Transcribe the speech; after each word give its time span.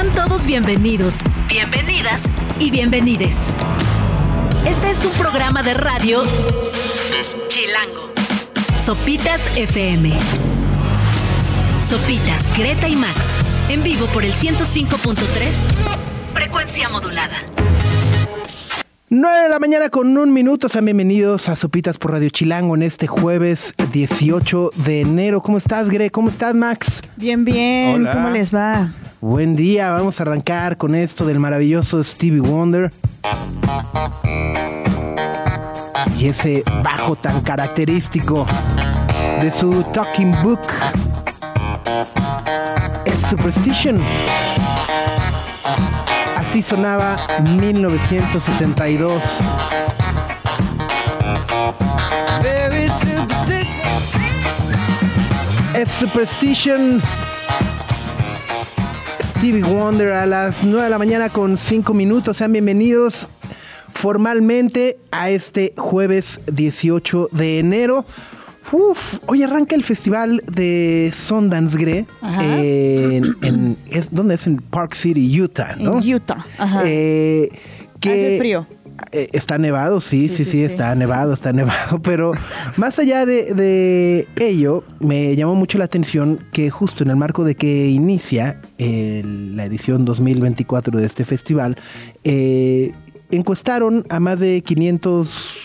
Sean 0.00 0.14
todos 0.14 0.46
bienvenidos, 0.46 1.18
bienvenidas 1.46 2.22
y 2.58 2.70
bienvenides. 2.70 3.36
Este 4.66 4.92
es 4.92 5.04
un 5.04 5.12
programa 5.12 5.62
de 5.62 5.74
radio 5.74 6.22
Chilango. 7.48 8.10
Sopitas 8.78 9.54
FM. 9.58 10.10
Sopitas, 11.82 12.56
Greta 12.56 12.88
y 12.88 12.96
Max. 12.96 13.20
En 13.68 13.82
vivo 13.82 14.06
por 14.06 14.24
el 14.24 14.32
105.3. 14.32 15.16
Frecuencia 16.32 16.88
modulada. 16.88 17.36
9 19.10 19.42
de 19.42 19.48
la 19.50 19.58
mañana 19.58 19.90
con 19.90 20.16
un 20.16 20.32
minuto. 20.32 20.70
Sean 20.70 20.86
bienvenidos 20.86 21.50
a 21.50 21.56
Sopitas 21.56 21.98
por 21.98 22.12
Radio 22.12 22.30
Chilango 22.30 22.74
en 22.74 22.84
este 22.84 23.06
jueves 23.06 23.74
18 23.92 24.70
de 24.76 25.00
enero. 25.00 25.42
¿Cómo 25.42 25.58
estás, 25.58 25.90
Gre? 25.90 26.08
¿Cómo 26.08 26.30
estás, 26.30 26.54
Max? 26.54 27.02
Bien, 27.16 27.44
bien. 27.44 27.96
Hola. 27.96 28.12
¿Cómo 28.12 28.30
les 28.30 28.54
va? 28.54 28.88
Buen 29.22 29.54
día. 29.54 29.90
Vamos 29.90 30.18
a 30.18 30.22
arrancar 30.22 30.78
con 30.78 30.94
esto 30.94 31.26
del 31.26 31.38
maravilloso 31.38 32.02
Stevie 32.02 32.40
Wonder. 32.40 32.90
Y 36.18 36.28
ese 36.28 36.64
bajo 36.82 37.16
tan 37.16 37.42
característico 37.42 38.46
de 39.42 39.52
su 39.52 39.82
Talking 39.92 40.34
Book. 40.42 40.60
Es 43.04 43.20
Superstition. 43.28 44.00
Así 46.38 46.62
sonaba 46.62 47.16
1972. 47.42 49.22
Es 55.74 55.90
Superstition. 55.90 57.02
Stevie 59.40 59.62
Wonder 59.62 60.12
a 60.12 60.26
las 60.26 60.62
9 60.64 60.84
de 60.84 60.90
la 60.90 60.98
mañana 60.98 61.30
con 61.30 61.56
5 61.56 61.94
minutos. 61.94 62.36
Sean 62.36 62.52
bienvenidos 62.52 63.26
formalmente 63.94 64.98
a 65.10 65.30
este 65.30 65.72
jueves 65.78 66.40
18 66.52 67.30
de 67.32 67.58
enero. 67.58 68.04
Uf, 68.70 69.18
hoy 69.26 69.42
arranca 69.42 69.74
el 69.74 69.82
festival 69.82 70.42
de 70.46 71.10
Sundance 71.16 71.78
Gre. 71.78 72.06
En, 72.22 73.34
en- 73.42 73.76
es, 73.90 74.10
¿Dónde 74.12 74.34
es? 74.34 74.46
En 74.46 74.58
Park 74.58 74.94
City, 74.94 75.40
Utah, 75.40 75.74
¿no? 75.76 76.00
En 76.02 76.14
Utah. 76.14 76.44
Ajá. 76.58 76.82
Eh, 76.84 77.48
que 77.98 78.10
Hace 78.10 78.38
frío. 78.38 78.66
Eh, 79.12 79.28
está 79.32 79.58
nevado, 79.58 80.00
sí, 80.00 80.28
sí, 80.28 80.28
sí, 80.28 80.36
Sí, 80.36 80.44
sí, 80.44 80.50
sí. 80.50 80.62
está 80.64 80.94
nevado, 80.94 81.32
está 81.32 81.52
nevado, 81.52 82.00
pero 82.02 82.32
más 82.76 82.98
allá 82.98 83.26
de, 83.26 83.54
de 83.54 84.26
ello, 84.36 84.84
me 84.98 85.34
llamó 85.36 85.54
mucho 85.54 85.78
la 85.78 85.84
atención 85.84 86.44
que 86.52 86.70
justo 86.70 87.04
en 87.04 87.10
el 87.10 87.16
marco 87.16 87.44
de 87.44 87.54
que 87.54 87.88
inicia 87.88 88.60
la 88.78 89.64
edición 89.64 90.04
2024 90.04 90.98
de 90.98 91.06
este 91.06 91.24
festival, 91.24 91.76
eh, 92.24 92.92
encuestaron 93.30 94.06
a 94.08 94.20
más 94.20 94.40
de 94.40 94.62
500 94.62 95.56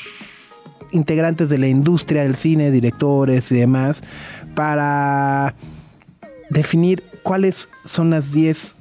integrantes 0.91 1.49
de 1.49 1.57
la 1.57 1.67
industria 1.67 2.23
del 2.23 2.35
cine, 2.35 2.71
directores 2.71 3.51
y 3.51 3.55
demás, 3.55 4.01
para 4.55 5.55
definir 6.49 7.03
cuáles 7.23 7.69
son 7.85 8.11
las 8.11 8.31
10 8.31 8.75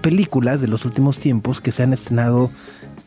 películas 0.00 0.60
de 0.60 0.68
los 0.68 0.84
últimos 0.84 1.18
tiempos 1.18 1.60
que 1.60 1.72
se 1.72 1.82
han 1.82 1.92
estrenado 1.92 2.50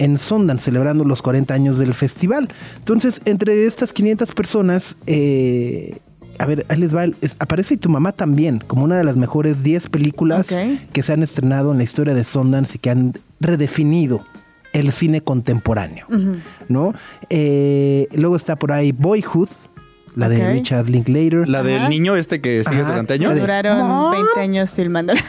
en 0.01 0.17
Sundance, 0.17 0.63
celebrando 0.65 1.03
los 1.05 1.21
40 1.21 1.53
años 1.53 1.77
del 1.77 1.93
festival. 1.93 2.49
Entonces, 2.79 3.21
entre 3.25 3.65
estas 3.67 3.93
500 3.93 4.31
personas, 4.33 4.95
eh, 5.05 5.97
a 6.39 6.45
ver, 6.45 6.65
ahí 6.69 6.77
les 6.77 6.95
va, 6.95 7.05
es- 7.05 7.35
aparece 7.37 7.77
tu 7.77 7.87
mamá 7.89 8.11
también, 8.13 8.63
como 8.65 8.83
una 8.83 8.97
de 8.97 9.03
las 9.03 9.15
mejores 9.15 9.61
10 9.63 9.89
películas 9.89 10.47
que 10.91 11.03
se 11.03 11.13
han 11.13 11.21
estrenado 11.21 11.71
en 11.71 11.77
la 11.77 11.83
historia 11.83 12.13
de 12.15 12.23
Sundance 12.23 12.77
y 12.77 12.79
que 12.79 12.89
han 12.89 13.13
redefinido 13.39 14.25
el 14.73 14.91
cine 14.91 15.21
contemporáneo, 15.21 16.05
¿no? 16.69 16.93
Eh, 17.29 18.07
luego 18.13 18.35
está 18.37 18.55
por 18.55 18.71
ahí 18.71 18.91
Boyhood, 18.93 19.49
la 20.15 20.27
de. 20.29 20.51
Richard 20.51 20.89
Linklater. 20.89 21.47
La 21.47 21.61
del 21.63 21.79
Ajá. 21.79 21.89
niño 21.89 22.15
este 22.15 22.41
que 22.41 22.63
sigue 22.67 22.81
Ajá. 22.81 22.89
durante 22.89 23.13
años. 23.13 23.39
Duraron 23.39 23.77
Mom. 23.87 24.11
20 24.11 24.39
años 24.39 24.71
filmando. 24.71 25.13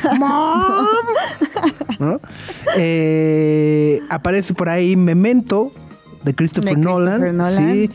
¿no? 2.05 2.21
Eh, 2.77 4.01
aparece 4.11 4.55
por 4.55 4.69
ahí 4.69 4.97
Memento 4.97 5.73
de 6.25 6.35
Christopher, 6.35 6.75
De 6.77 6.81
Nolan. 6.81 7.21
Christopher 7.21 7.35
Nolan, 7.35 7.85
Sí. 7.85 7.91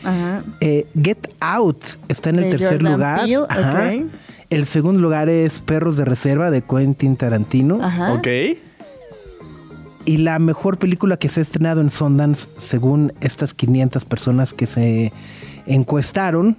Eh, 0.60 0.86
Get 1.02 1.28
Out 1.40 1.82
está 2.08 2.30
en 2.30 2.36
el 2.38 2.44
De 2.44 2.50
tercer 2.50 2.72
Jordan 2.82 2.92
lugar. 2.92 3.20
Peele, 3.20 3.46
Ajá. 3.48 3.92
El 4.50 4.64
segundo 4.66 5.00
lugar 5.00 5.28
es 5.28 5.60
Perros 5.60 5.96
de 5.98 6.04
Reserva 6.06 6.50
de 6.50 6.62
Quentin 6.62 7.16
Tarantino. 7.16 7.82
Ajá. 7.84 8.14
Ok. 8.14 8.26
Y 10.06 10.16
la 10.18 10.38
mejor 10.38 10.78
película 10.78 11.18
que 11.18 11.28
se 11.28 11.40
ha 11.40 11.42
estrenado 11.42 11.82
en 11.82 11.90
Sundance, 11.90 12.48
según 12.56 13.12
estas 13.20 13.52
500 13.52 14.06
personas 14.06 14.54
que 14.54 14.66
se 14.66 15.12
encuestaron, 15.66 16.56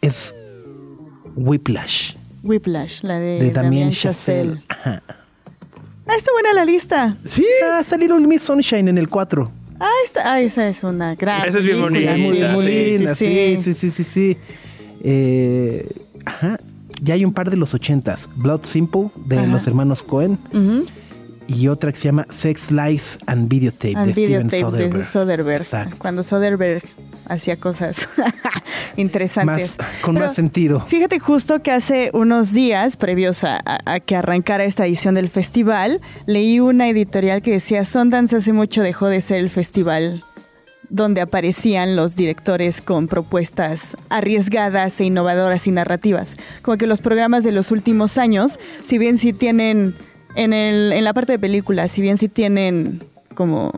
es 0.00 0.32
Whiplash 1.34 2.14
Whiplash, 2.42 3.02
la 3.02 3.18
de, 3.18 3.38
de 3.40 3.50
Damien 3.50 3.90
Chazelle. 3.90 4.60
Chazelle. 4.60 4.64
Ajá. 4.68 5.02
Ah, 6.10 6.16
está 6.16 6.32
buena 6.32 6.52
la 6.52 6.64
lista. 6.64 7.16
Sí, 7.24 7.46
ah, 7.64 7.78
está 7.80 7.96
Little 7.96 8.18
Miss 8.26 8.42
Sunshine 8.42 8.88
en 8.88 8.98
el 8.98 9.08
4. 9.08 9.48
Ah, 9.78 9.88
está, 10.04 10.32
ah, 10.32 10.40
esa 10.40 10.68
es 10.68 10.82
una 10.82 11.14
gran 11.14 11.46
Esa 11.48 11.58
es 11.58 11.64
bien 11.64 11.80
bonita, 11.80 12.16
muy, 12.16 12.36
sí, 12.36 12.44
muy 12.52 12.66
sí, 12.66 12.84
linda, 12.96 13.14
sí, 13.14 13.58
sí, 13.62 13.74
sí, 13.74 13.90
sí, 13.92 14.04
sí. 14.04 14.36
Eh, 15.02 15.86
ajá. 16.24 16.58
Ya 17.00 17.14
hay 17.14 17.24
un 17.24 17.32
par 17.32 17.48
de 17.48 17.56
los 17.56 17.72
ochentas. 17.74 18.28
Blood 18.34 18.64
Simple, 18.64 19.10
de 19.24 19.38
Ajá. 19.38 19.46
los 19.46 19.66
hermanos 19.68 20.02
Cohen. 20.02 20.36
Ujú. 20.52 20.84
Y 21.52 21.66
otra 21.68 21.90
que 21.92 21.98
se 21.98 22.04
llama 22.04 22.26
Sex, 22.30 22.70
Lies 22.70 23.18
and 23.26 23.48
Videotape, 23.48 23.96
And 23.96 24.06
de 24.06 24.12
Steven 24.12 24.50
Soderbergh. 24.50 24.96
de 24.98 25.04
Soderbergh. 25.04 25.62
Exacto. 25.62 25.96
Cuando 25.98 26.22
Soderbergh 26.22 26.84
hacía 27.28 27.56
cosas 27.56 28.08
interesantes. 28.96 29.78
Más- 29.78 29.88
con 30.00 30.14
Pero 30.14 30.26
más 30.26 30.36
sentido. 30.36 30.80
Fíjate 30.86 31.18
justo 31.18 31.62
que 31.62 31.72
hace 31.72 32.10
unos 32.12 32.52
días, 32.52 32.96
previos 32.96 33.44
a, 33.44 33.56
a- 33.64 33.80
a 33.94 34.00
que 34.00 34.16
arrancara 34.16 34.64
esta 34.64 34.86
edición 34.86 35.14
del 35.14 35.28
festival, 35.28 36.00
leí 36.26 36.60
una 36.60 36.88
editorial 36.88 37.42
que 37.42 37.52
decía 37.52 37.84
Sundance 37.84 38.36
hace 38.36 38.52
mucho 38.52 38.82
dejó 38.82 39.06
de 39.06 39.20
ser 39.20 39.38
el 39.38 39.50
festival 39.50 40.24
donde 40.88 41.20
aparecían 41.20 41.94
los 41.94 42.16
directores 42.16 42.80
con 42.80 43.06
propuestas 43.06 43.96
arriesgadas 44.08 45.00
e 45.00 45.04
innovadoras 45.04 45.68
y 45.68 45.70
narrativas. 45.70 46.36
Como 46.62 46.76
que 46.78 46.88
los 46.88 47.00
programas 47.00 47.44
de 47.44 47.52
los 47.52 47.70
últimos 47.70 48.18
años, 48.18 48.58
si 48.84 48.98
bien 48.98 49.16
sí 49.16 49.32
tienen, 49.32 49.94
en, 50.36 50.52
el, 50.52 50.92
en 50.92 51.04
la 51.04 51.12
parte 51.12 51.32
de 51.32 51.38
películas, 51.38 51.90
si 51.92 52.02
bien 52.02 52.18
sí 52.18 52.28
tienen 52.28 53.02
como 53.34 53.72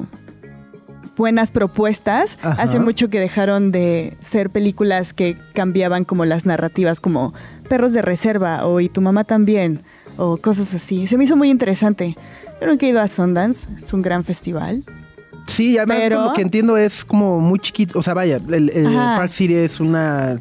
buenas 1.16 1.50
propuestas, 1.50 2.38
Ajá. 2.42 2.62
hace 2.62 2.78
mucho 2.78 3.08
que 3.10 3.20
dejaron 3.20 3.70
de 3.70 4.16
ser 4.22 4.50
películas 4.50 5.12
que 5.12 5.36
cambiaban 5.54 6.04
como 6.04 6.24
las 6.24 6.46
narrativas, 6.46 7.00
como 7.00 7.34
Perros 7.68 7.92
de 7.92 8.02
Reserva 8.02 8.66
o 8.66 8.80
Y 8.80 8.88
tu 8.88 9.00
mamá 9.00 9.24
también, 9.24 9.82
o 10.16 10.36
cosas 10.38 10.74
así. 10.74 11.06
Se 11.06 11.16
me 11.16 11.24
hizo 11.24 11.36
muy 11.36 11.50
interesante. 11.50 12.16
Yo 12.60 12.66
nunca 12.66 12.86
he 12.86 12.90
ido 12.90 13.00
a 13.00 13.08
Sundance, 13.08 13.66
es 13.82 13.92
un 13.92 14.02
gran 14.02 14.24
festival. 14.24 14.84
Sí, 15.46 15.76
además 15.76 15.98
Pero- 16.00 16.24
lo 16.26 16.32
que 16.32 16.42
entiendo 16.42 16.76
es 16.76 17.04
como 17.04 17.40
muy 17.40 17.58
chiquito. 17.58 17.98
O 17.98 18.02
sea, 18.02 18.14
vaya, 18.14 18.36
el. 18.50 18.70
Park 18.94 19.32
City 19.32 19.54
es 19.54 19.80
una 19.80 20.40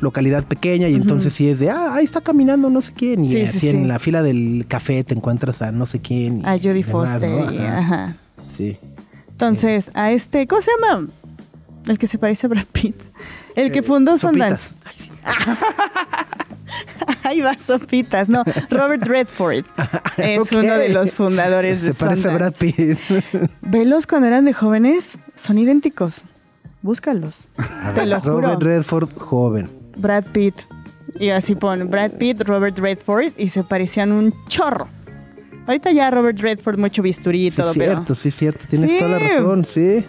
localidad 0.00 0.44
pequeña 0.44 0.88
y 0.88 0.94
entonces 0.94 1.32
sí 1.32 1.48
es 1.48 1.58
de, 1.58 1.70
ah, 1.70 1.94
ahí 1.94 2.04
está 2.04 2.20
caminando 2.20 2.70
no 2.70 2.80
sé 2.80 2.92
quién. 2.94 3.24
Y 3.24 3.30
Sí, 3.32 3.40
sí, 3.46 3.56
así 3.56 3.68
en 3.70 3.82
sí. 3.82 3.88
la 3.88 3.98
fila 3.98 4.22
del 4.22 4.64
café 4.68 5.02
te 5.04 5.14
encuentras 5.14 5.62
a 5.62 5.72
no 5.72 5.86
sé 5.86 6.00
quién. 6.00 6.40
y 6.40 6.44
A 6.44 6.52
Jodie 6.58 6.84
Foster 6.84 7.28
¿no? 7.30 7.52
y 7.52 7.58
Ajá. 7.58 7.78
ajá. 7.78 8.16
Sí. 8.56 8.76
Entonces, 9.30 9.90
a 9.94 10.10
este, 10.12 10.46
¿cómo 10.46 10.62
se 10.62 10.70
llama? 10.80 11.06
El 11.86 11.98
que 11.98 12.06
se 12.06 12.18
parece 12.18 12.46
a 12.46 12.50
Brad 12.50 12.66
Pitt. 12.72 12.96
El 13.56 13.72
que 13.72 13.78
Eh, 13.80 13.82
fundó. 13.82 14.18
Sundance. 14.18 14.74
Ahí 17.22 17.40
va, 17.40 17.56
sopitas. 17.58 18.28
No, 18.28 18.44
Robert 18.70 19.02
Redford 19.04 19.64
es 20.18 20.52
uno 20.52 20.74
de 20.78 20.90
los 20.90 21.12
fundadores 21.12 21.82
de 21.82 21.92
Se 21.92 22.04
parece 22.04 22.28
a 22.28 22.34
Brad. 22.34 22.54
Pitt. 22.54 22.98
Velos 23.62 24.06
cuando 24.06 24.26
eran 24.28 24.44
de 24.44 24.52
jóvenes, 24.52 25.16
son 25.36 25.58
idénticos. 25.58 26.22
Búscalos. 26.82 27.46
Te 27.94 28.06
lo 28.06 28.20
juro. 28.20 28.40
Robert 28.40 28.62
Redford, 28.62 29.08
joven. 29.18 29.68
Brad 29.98 30.24
Pitt. 30.32 30.54
Y 31.18 31.30
así 31.30 31.54
pon 31.54 31.90
Brad 31.90 32.12
Pitt, 32.12 32.42
Robert 32.42 32.78
Redford 32.78 33.32
y 33.36 33.48
se 33.48 33.62
parecían 33.64 34.12
un 34.12 34.32
chorro. 34.48 34.86
Ahorita 35.66 35.90
ya 35.92 36.10
Robert 36.10 36.38
Redford 36.38 36.78
mucho 36.78 37.02
bisturí 37.02 37.46
y 37.46 37.50
Sí, 37.50 37.56
todo, 37.56 37.70
es 37.72 37.76
pero... 37.78 37.92
cierto, 37.94 38.14
sí, 38.14 38.28
es 38.28 38.34
cierto. 38.36 38.64
Tienes 38.68 38.90
Sí. 38.92 38.98
toda 38.98 39.10
la 39.10 39.18
razón, 39.18 39.64
sí. 39.64 40.04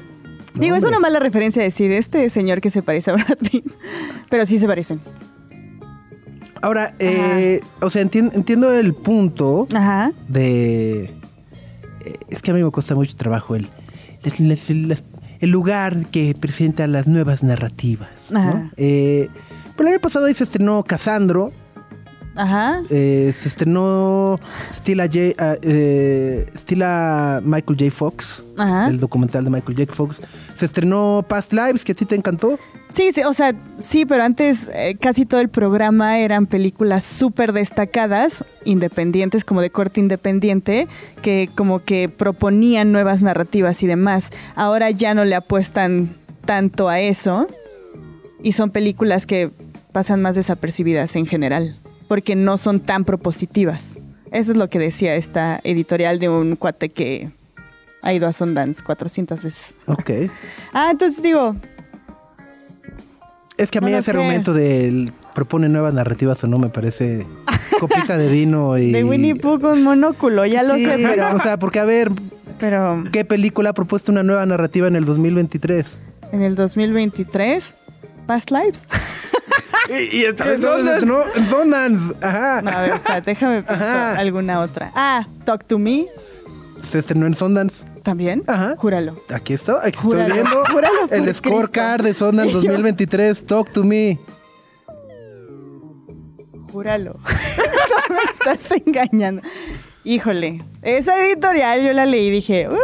No, 0.53 0.62
Digo, 0.62 0.75
es 0.75 0.83
una 0.83 1.00
mala 1.00 1.19
referencia 1.19 1.62
decir 1.62 1.91
este 1.91 2.30
señor 2.30 2.62
que 2.62 2.69
se 2.69 2.81
parece 2.81 3.12
a 3.12 3.15
Brad 3.15 3.38
Pitt, 3.51 3.65
pero 4.30 4.45
sí 4.45 4.57
se 4.59 4.68
parecen. 4.68 5.00
Ahora, 6.62 6.94
eh, 7.00 7.62
o 7.81 7.89
sea, 7.89 8.03
entien- 8.03 8.31
entiendo 8.33 8.71
el 8.74 8.94
punto 8.94 9.68
Ajá. 9.74 10.12
de... 10.27 11.03
eh, 11.03 12.18
es 12.30 12.41
que 12.41 12.51
a 12.51 12.53
mí 12.53 12.62
me 12.62 12.69
cuesta 12.71 12.95
mucho 12.95 13.15
trabajo 13.15 13.56
el, 13.56 13.69
el 15.39 15.50
lugar 15.50 16.06
que 16.07 16.36
presenta 16.39 16.86
las 16.88 17.07
nuevas 17.07 17.44
narrativas. 17.44 18.31
¿no? 18.31 18.39
Ajá. 18.39 18.71
Eh, 18.75 19.30
pero 19.79 19.87
el 19.87 19.93
año 19.93 20.01
pasado 20.01 20.25
ahí 20.25 20.33
se 20.33 20.43
estrenó 20.43 20.83
Casandro, 20.83 21.53
Ajá. 22.35 22.81
Eh, 22.89 23.33
se 23.33 23.47
estrenó 23.47 24.37
Stila, 24.73 25.05
J, 25.05 25.35
ah, 25.37 25.55
eh, 25.61 26.51
Stila 26.57 27.39
Michael 27.45 27.79
J. 27.79 27.89
Fox, 27.89 28.43
Ajá. 28.57 28.89
el 28.89 28.99
documental 28.99 29.45
de 29.45 29.49
Michael 29.49 29.77
J. 29.77 29.93
Fox. 29.93 30.21
Se 30.55 30.65
estrenó 30.65 31.23
Past 31.25 31.53
Lives, 31.53 31.85
que 31.85 31.93
a 31.93 31.95
ti 31.95 32.03
te 32.03 32.15
encantó. 32.15 32.59
Sí, 32.89 33.11
sí, 33.15 33.21
o 33.23 33.33
sea, 33.33 33.55
sí, 33.77 34.05
pero 34.05 34.23
antes 34.23 34.69
eh, 34.73 34.97
casi 34.99 35.25
todo 35.25 35.39
el 35.39 35.47
programa 35.47 36.19
eran 36.19 36.45
películas 36.45 37.05
súper 37.05 37.53
destacadas, 37.53 38.43
independientes, 38.65 39.45
como 39.45 39.61
de 39.61 39.69
corte 39.69 40.01
independiente, 40.01 40.89
que 41.21 41.49
como 41.55 41.85
que 41.85 42.09
proponían 42.09 42.91
nuevas 42.91 43.21
narrativas 43.21 43.81
y 43.81 43.87
demás. 43.87 44.31
Ahora 44.55 44.91
ya 44.91 45.13
no 45.13 45.23
le 45.23 45.35
apuestan 45.35 46.17
tanto 46.43 46.89
a 46.89 46.99
eso 46.99 47.47
y 48.41 48.53
son 48.53 48.69
películas 48.71 49.25
que 49.25 49.51
pasan 49.91 50.21
más 50.21 50.36
desapercibidas 50.36 51.15
en 51.15 51.25
general, 51.25 51.77
porque 52.07 52.36
no 52.36 52.57
son 52.57 52.80
tan 52.80 53.03
propositivas. 53.06 53.97
Eso 54.31 54.51
es 54.51 54.57
lo 54.57 54.69
que 54.69 54.80
decía 54.80 55.15
esta 55.15 55.59
editorial 55.63 56.19
de 56.19 56.30
un 56.30 56.56
cuate 56.56 56.89
que 56.89 57.31
ha 58.01 58.13
ido 58.13 58.27
a 58.27 58.33
Sundance 58.33 58.83
400 58.83 59.44
veces. 59.44 59.74
Ok. 59.88 60.12
Ah, 60.74 60.89
entonces 60.91 61.21
digo, 61.24 61.56
Es 63.57 63.71
que 63.71 63.80
a 63.80 63.81
mí 63.81 63.91
No 63.91 63.97
ese 63.97 64.12
sé. 64.12 64.18
argumento 64.18 64.53
del 64.53 65.12
propone 65.33 65.68
nuevas 65.69 65.94
narrativas 65.94 66.44
o 66.44 66.47
no 66.47 66.57
me 66.59 66.69
parece 66.69 67.25
copita 67.80 68.18
de 68.18 68.30
vino 68.30 68.77
y... 68.77 68.91
De 68.91 69.03
Winnie 69.03 69.36
Pooh 69.36 69.59
con 69.59 69.83
monóculo, 69.83 70.45
ya 70.45 70.63
lo 70.63 70.75
Sí, 70.75 70.86
sé, 70.86 70.95
pero, 70.97 71.36
O 71.36 71.41
sea, 71.41 71.57
porque 71.57 71.80
a 71.80 71.86
ver, 71.86 72.09
pero 72.59 73.03
¿qué 73.12 73.25
película 73.25 73.71
ha 73.71 73.74
propuesto 73.74 74.12
una 74.12 74.24
nueva 74.24 74.45
narrativa 74.45 74.88
en 74.88 74.95
el 74.95 75.06
2023? 75.06 75.97
en 76.31 76.41
el 76.44 76.56
2023, 76.56 77.74
Past 78.27 78.51
Lives. 78.51 78.86
Y, 79.89 80.18
y 80.18 80.24
esta 80.25 80.53
Entonces, 80.53 81.06
no, 81.06 81.24
Sundance. 81.50 82.13
Ajá. 82.21 82.62
No, 82.62 82.71
a 82.71 82.81
ver, 82.81 82.91
espérate, 82.95 83.31
déjame 83.31 83.63
pensar 83.63 83.88
Ajá. 84.12 84.19
alguna 84.19 84.59
otra. 84.62 84.91
Ah, 84.95 85.25
Talk 85.45 85.65
to 85.65 85.80
Me, 85.80 86.06
Se 86.83 87.00
estrenó 87.00 87.25
en 87.25 87.36
Sundance. 87.36 87.83
también. 88.03 88.44
Ajá. 88.47 88.75
Júralo. 88.77 89.18
Aquí 89.33 89.53
está, 89.53 89.80
aquí 89.83 89.97
Júralo, 90.00 90.24
estoy 90.36 90.41
viendo 90.44 90.65
júralo 90.71 91.07
por 91.07 91.18
el 91.18 91.36
scorecard 91.36 92.03
de. 92.03 92.13
Sundance 92.13 92.51
Y 92.51 92.53
yo- 92.62 92.71
2023. 92.71 93.45
Talk 93.45 93.71
to 93.71 93.83
me. 93.83 94.19
Júralo. 96.71 97.13
no 98.09 98.15
me 98.15 98.21
estás 98.56 98.71
engañando. 98.86 99.41
Híjole, 100.03 100.63
esa 100.81 101.19
editorial 101.25 101.81
yo 101.83 101.94
la 101.94 102.06
leí 102.06 102.27
y 102.27 102.31
dije, 102.31 102.69
"Uh". 102.69 102.77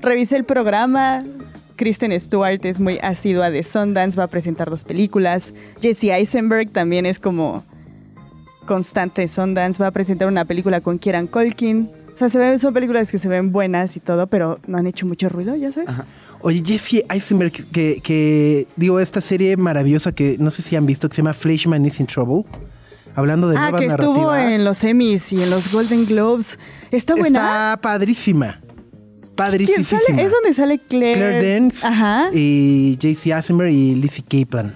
revisé 0.00 0.36
el 0.36 0.44
programa. 0.44 1.22
Kristen 1.82 2.12
Stewart 2.20 2.64
es 2.64 2.78
muy 2.78 3.00
asidua 3.02 3.50
de 3.50 3.64
Sundance, 3.64 4.16
va 4.16 4.22
a 4.24 4.28
presentar 4.28 4.70
dos 4.70 4.84
películas. 4.84 5.52
Jesse 5.80 6.04
Eisenberg 6.04 6.70
también 6.70 7.06
es 7.06 7.18
como 7.18 7.64
constante 8.66 9.22
de 9.22 9.26
Sundance, 9.28 9.82
va 9.82 9.88
a 9.88 9.90
presentar 9.90 10.28
una 10.28 10.44
película 10.44 10.80
con 10.80 11.00
Kieran 11.00 11.26
Culkin. 11.26 11.90
O 12.14 12.16
sea, 12.16 12.30
se 12.30 12.38
ven, 12.38 12.60
son 12.60 12.72
películas 12.72 13.10
que 13.10 13.18
se 13.18 13.26
ven 13.26 13.50
buenas 13.50 13.96
y 13.96 14.00
todo, 14.00 14.28
pero 14.28 14.60
no 14.68 14.78
han 14.78 14.86
hecho 14.86 15.06
mucho 15.06 15.28
ruido, 15.28 15.56
ya 15.56 15.72
sabes. 15.72 15.90
Oye, 16.42 16.62
Jesse 16.64 17.02
Eisenberg, 17.10 17.50
que, 17.72 18.00
que 18.00 18.68
digo, 18.76 19.00
esta 19.00 19.20
serie 19.20 19.56
maravillosa 19.56 20.12
que 20.12 20.36
no 20.38 20.52
sé 20.52 20.62
si 20.62 20.76
han 20.76 20.86
visto, 20.86 21.08
que 21.08 21.16
se 21.16 21.22
llama 21.22 21.32
Fleshman 21.34 21.84
is 21.84 21.98
in 21.98 22.06
Trouble. 22.06 22.44
Hablando 23.16 23.48
de 23.48 23.56
Ah, 23.58 23.70
nuevas 23.72 23.80
que 23.80 23.86
estuvo 23.88 24.30
narrativas. 24.30 24.52
en 24.54 24.64
los 24.64 24.84
Emmys 24.84 25.32
y 25.32 25.42
en 25.42 25.50
los 25.50 25.70
Golden 25.72 26.06
Globes. 26.06 26.58
Está 26.92 27.14
buena. 27.16 27.40
Está 27.74 27.78
padrísima. 27.82 28.60
¿Quién 29.34 29.36
Padrísima. 29.36 29.84
sale? 29.84 30.22
Es 30.22 30.30
donde 30.30 30.54
sale 30.54 30.78
Claire. 30.78 31.14
Claire 31.38 31.54
Dance 31.60 31.86
Ajá. 31.86 32.30
y 32.32 32.96
JC 32.98 33.26
Eisenberg 33.32 33.70
y 33.70 33.94
Lizzie 33.94 34.24
Kaplan. 34.24 34.72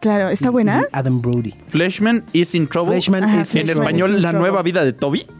Claro, 0.00 0.28
¿está 0.28 0.50
buena? 0.50 0.82
y 0.82 0.84
Adam 0.92 1.22
Brody. 1.22 1.54
Fleshman 1.68 2.24
is 2.34 2.54
in 2.54 2.68
trouble. 2.68 2.92
Fleshman 2.92 3.24
Ajá, 3.24 3.36
is 3.36 3.40
en 3.40 3.46
Fleshman 3.46 3.66
Trouble. 3.66 3.86
español, 3.88 4.10
is 4.10 4.16
in 4.16 4.22
la 4.22 4.28
trouble. 4.30 4.48
nueva 4.50 4.62
vida 4.62 4.84
de 4.84 4.92
Toby. 4.92 5.26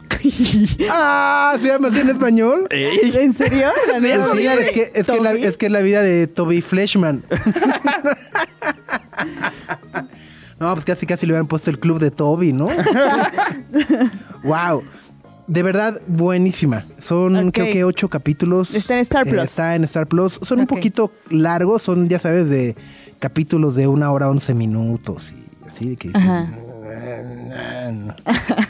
Ah, 0.89 1.55
¿se 1.61 1.67
llama 1.67 1.89
así 1.89 1.99
en 1.99 2.09
español? 2.09 2.67
¿En 2.71 3.33
serio? 3.33 3.67
La 3.91 3.99
Sí, 3.99 4.07
nueva 4.07 4.31
sí, 4.31 4.37
vida 4.37 4.55
de 4.55 4.63
es, 4.65 4.71
que, 4.71 4.91
es, 4.95 5.05
que 5.05 5.19
la, 5.21 5.33
es 5.33 5.57
que 5.57 5.65
es 5.67 5.71
la 5.71 5.81
vida 5.81 6.01
de 6.01 6.25
Toby 6.25 6.61
Fleshman. 6.61 7.23
no, 10.59 10.73
pues 10.73 10.85
casi 10.85 11.05
casi 11.05 11.25
le 11.27 11.33
hubieran 11.33 11.47
puesto 11.47 11.69
el 11.69 11.77
club 11.79 11.99
de 11.99 12.09
Toby, 12.11 12.53
¿no? 12.53 12.69
wow. 14.43 14.83
De 15.47 15.61
verdad, 15.63 16.01
buenísima. 16.07 16.85
Son 16.99 17.51
creo 17.51 17.71
que 17.71 17.83
ocho 17.83 18.09
capítulos. 18.09 18.73
Está 18.73 18.95
en 18.95 18.99
Star 19.01 19.27
Eh, 19.27 19.31
Plus. 19.31 19.43
está 19.43 19.75
en 19.75 19.83
Star 19.83 20.07
Plus. 20.07 20.39
Son 20.41 20.59
un 20.59 20.67
poquito 20.67 21.11
largos, 21.29 21.81
son, 21.83 22.09
ya 22.09 22.19
sabes, 22.19 22.49
de 22.49 22.75
capítulos 23.19 23.75
de 23.75 23.87
una 23.87 24.11
hora, 24.11 24.27
once 24.29 24.53
minutos 24.53 25.31
y 25.33 25.67
así, 25.67 25.89
de 25.89 25.95
que 25.97 26.07
dices, 26.09 26.23
Ajá. 26.23 26.47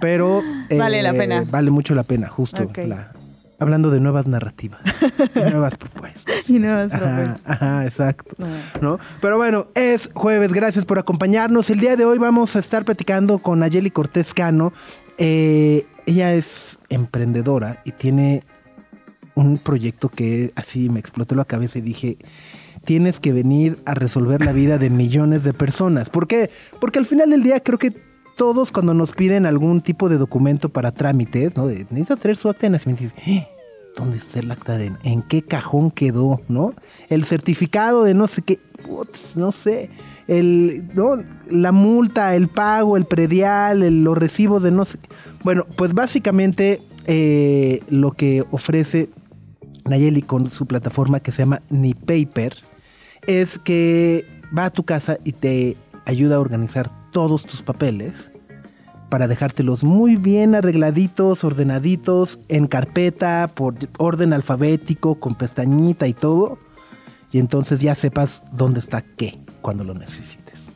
Pero 0.00 0.42
eh, 0.68 0.78
Vale 0.78 1.02
la 1.02 1.12
pena. 1.12 1.44
Vale 1.48 1.70
mucho 1.70 1.94
la 1.94 2.02
pena, 2.02 2.28
justo. 2.28 2.66
La- 2.86 3.12
hablando 3.58 3.90
de 3.90 4.00
nuevas 4.00 4.26
narrativas, 4.26 4.80
nuevas 5.34 5.76
propuestas. 5.76 6.48
Y 6.48 6.58
nuevas 6.58 6.92
Ajá, 6.94 6.98
propuestas. 7.04 7.42
ajá, 7.50 7.86
exacto. 7.86 8.36
No. 8.80 8.98
Pero 9.20 9.36
bueno, 9.36 9.66
es 9.74 10.08
jueves, 10.14 10.52
gracias 10.54 10.86
por 10.86 10.98
acompañarnos. 10.98 11.68
El 11.68 11.80
día 11.80 11.96
de 11.96 12.06
hoy 12.06 12.16
vamos 12.18 12.56
a 12.56 12.58
estar 12.60 12.84
platicando 12.86 13.38
con 13.38 13.58
Nayeli 13.58 13.90
Cortés 13.90 14.32
Cano. 14.32 14.72
Eh, 15.18 15.84
ella 16.10 16.34
es 16.34 16.78
emprendedora 16.88 17.80
y 17.84 17.92
tiene 17.92 18.42
un 19.34 19.58
proyecto 19.58 20.08
que 20.08 20.52
así 20.56 20.88
me 20.90 21.00
explotó 21.00 21.34
la 21.34 21.44
cabeza 21.44 21.78
y 21.78 21.82
dije, 21.82 22.18
tienes 22.84 23.20
que 23.20 23.32
venir 23.32 23.78
a 23.86 23.94
resolver 23.94 24.44
la 24.44 24.52
vida 24.52 24.76
de 24.78 24.90
millones 24.90 25.44
de 25.44 25.52
personas. 25.52 26.10
¿Por 26.10 26.26
qué? 26.26 26.50
Porque 26.80 26.98
al 26.98 27.06
final 27.06 27.30
del 27.30 27.42
día 27.42 27.60
creo 27.60 27.78
que 27.78 27.92
todos 28.36 28.72
cuando 28.72 28.92
nos 28.94 29.12
piden 29.12 29.46
algún 29.46 29.82
tipo 29.82 30.08
de 30.08 30.18
documento 30.18 30.68
para 30.68 30.92
trámites, 30.92 31.56
¿no? 31.56 31.66
De, 31.66 31.86
necesitas 31.90 32.18
traer 32.20 32.36
su 32.36 32.48
acta 32.48 32.62
de 32.62 32.70
nacimiento 32.70 33.04
y 33.04 33.06
dices, 33.06 33.22
"Eh, 33.28 33.46
¿dónde 33.96 34.18
está 34.18 34.40
el 34.40 34.50
acta 34.50 34.78
de 34.78 34.92
en 35.04 35.22
qué 35.22 35.42
cajón 35.42 35.90
quedó, 35.90 36.40
no? 36.48 36.74
El 37.08 37.24
certificado 37.24 38.02
de 38.02 38.14
no 38.14 38.26
sé 38.26 38.42
qué, 38.42 38.58
putz, 38.84 39.36
no 39.36 39.52
sé, 39.52 39.90
el 40.26 40.84
no, 40.94 41.22
la 41.50 41.70
multa, 41.72 42.34
el 42.34 42.48
pago, 42.48 42.96
el 42.96 43.04
predial, 43.04 43.82
el- 43.82 44.02
los 44.04 44.16
recibos 44.18 44.62
de 44.62 44.70
no 44.70 44.84
sé. 44.86 44.98
Bueno, 45.42 45.66
pues 45.76 45.94
básicamente 45.94 46.82
eh, 47.06 47.82
lo 47.88 48.12
que 48.12 48.44
ofrece 48.50 49.08
Nayeli 49.86 50.22
con 50.22 50.50
su 50.50 50.66
plataforma 50.66 51.20
que 51.20 51.32
se 51.32 51.42
llama 51.42 51.62
Ni 51.70 51.94
Paper 51.94 52.56
es 53.26 53.58
que 53.58 54.26
va 54.56 54.66
a 54.66 54.70
tu 54.70 54.84
casa 54.84 55.18
y 55.24 55.32
te 55.32 55.76
ayuda 56.04 56.36
a 56.36 56.40
organizar 56.40 56.90
todos 57.12 57.44
tus 57.44 57.62
papeles 57.62 58.30
para 59.08 59.28
dejártelos 59.28 59.82
muy 59.82 60.16
bien 60.16 60.54
arregladitos, 60.54 61.42
ordenaditos, 61.42 62.38
en 62.48 62.66
carpeta, 62.66 63.50
por 63.52 63.74
orden 63.98 64.32
alfabético, 64.32 65.18
con 65.18 65.34
pestañita 65.34 66.06
y 66.06 66.14
todo. 66.14 66.58
Y 67.32 67.38
entonces 67.38 67.80
ya 67.80 67.94
sepas 67.94 68.42
dónde 68.52 68.80
está 68.80 69.02
qué 69.02 69.38
cuando 69.62 69.84
lo 69.84 69.94
necesites. 69.94 70.68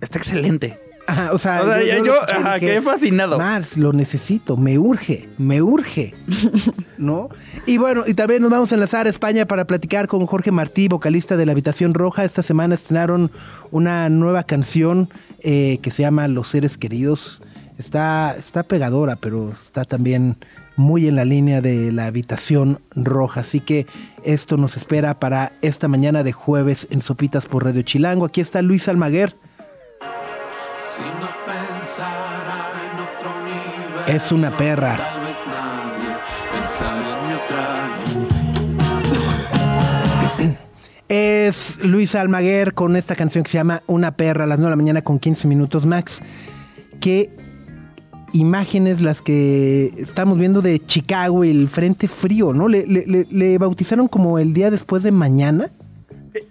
Está 0.00 0.18
excelente. 0.18 0.91
Ajá, 1.06 1.32
o 1.32 1.38
sea, 1.38 1.62
O 1.62 1.66
sea, 1.66 1.82
ya 1.82 2.02
yo, 2.02 2.14
ajá, 2.22 2.60
quedé 2.60 2.80
fascinado. 2.80 3.38
Mars, 3.38 3.76
lo 3.76 3.92
necesito, 3.92 4.56
me 4.56 4.78
urge, 4.78 5.28
me 5.38 5.60
urge. 5.60 6.14
¿No? 6.98 7.28
Y 7.66 7.78
bueno, 7.78 8.04
y 8.06 8.14
también 8.14 8.42
nos 8.42 8.50
vamos 8.50 8.72
a 8.72 8.76
enlazar 8.76 9.06
a 9.06 9.10
España 9.10 9.46
para 9.46 9.66
platicar 9.66 10.06
con 10.08 10.26
Jorge 10.26 10.52
Martí, 10.52 10.88
vocalista 10.88 11.36
de 11.36 11.46
La 11.46 11.52
Habitación 11.52 11.94
Roja. 11.94 12.24
Esta 12.24 12.42
semana 12.42 12.74
estrenaron 12.74 13.30
una 13.70 14.08
nueva 14.08 14.44
canción 14.44 15.08
eh, 15.40 15.78
que 15.82 15.90
se 15.90 16.02
llama 16.02 16.28
Los 16.28 16.48
Seres 16.48 16.78
Queridos. 16.78 17.42
Está, 17.78 18.36
está 18.38 18.62
pegadora, 18.62 19.16
pero 19.16 19.52
está 19.60 19.84
también 19.84 20.36
muy 20.76 21.06
en 21.06 21.16
la 21.16 21.24
línea 21.24 21.60
de 21.60 21.92
La 21.92 22.06
Habitación 22.06 22.80
Roja. 22.94 23.40
Así 23.40 23.60
que 23.60 23.86
esto 24.24 24.56
nos 24.56 24.76
espera 24.76 25.18
para 25.18 25.52
esta 25.62 25.88
mañana 25.88 26.22
de 26.22 26.32
jueves 26.32 26.86
en 26.90 27.02
Sopitas 27.02 27.46
por 27.46 27.64
Radio 27.64 27.82
Chilango. 27.82 28.26
Aquí 28.26 28.40
está 28.40 28.62
Luis 28.62 28.88
Almaguer. 28.88 29.34
Es 34.08 34.32
una 34.32 34.50
perra. 34.50 34.96
Es 41.08 41.78
Luis 41.82 42.14
Almaguer 42.14 42.72
con 42.74 42.96
esta 42.96 43.14
canción 43.14 43.44
que 43.44 43.50
se 43.50 43.58
llama 43.58 43.82
Una 43.86 44.12
perra 44.16 44.44
a 44.44 44.46
las 44.46 44.58
9 44.58 44.70
de 44.70 44.76
la 44.76 44.76
mañana 44.82 45.02
con 45.02 45.18
15 45.18 45.46
minutos 45.46 45.84
max. 45.86 46.20
Qué 47.00 47.30
imágenes 48.32 49.00
las 49.02 49.20
que 49.20 49.92
estamos 49.98 50.38
viendo 50.38 50.62
de 50.62 50.80
Chicago 50.84 51.44
y 51.44 51.50
el 51.50 51.68
frente 51.68 52.08
frío, 52.08 52.54
¿no? 52.54 52.66
Le, 52.68 52.86
le- 52.86 53.04
le- 53.06 53.26
le 53.30 53.58
bautizaron 53.58 54.08
como 54.08 54.38
el 54.38 54.54
día 54.54 54.70
después 54.70 55.02
de 55.02 55.12
mañana. 55.12 55.70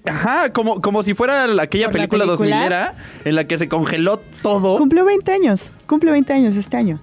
Ajá, 0.05 0.51
como, 0.53 0.79
como 0.81 1.01
si 1.03 1.13
fuera 1.13 1.47
la- 1.47 1.63
aquella 1.63 1.87
¿Por 1.87 1.93
la 1.99 2.07
película, 2.07 2.25
película? 2.25 2.49
2000 2.49 2.65
era 2.65 2.95
en 3.25 3.35
la 3.35 3.45
que 3.45 3.57
se 3.57 3.67
congeló 3.67 4.21
todo. 4.41 4.77
Cumplió 4.77 5.05
20 5.05 5.31
años. 5.31 5.71
Cumple 5.87 6.11
20 6.11 6.33
años 6.33 6.55
este 6.55 6.77
año. 6.77 7.01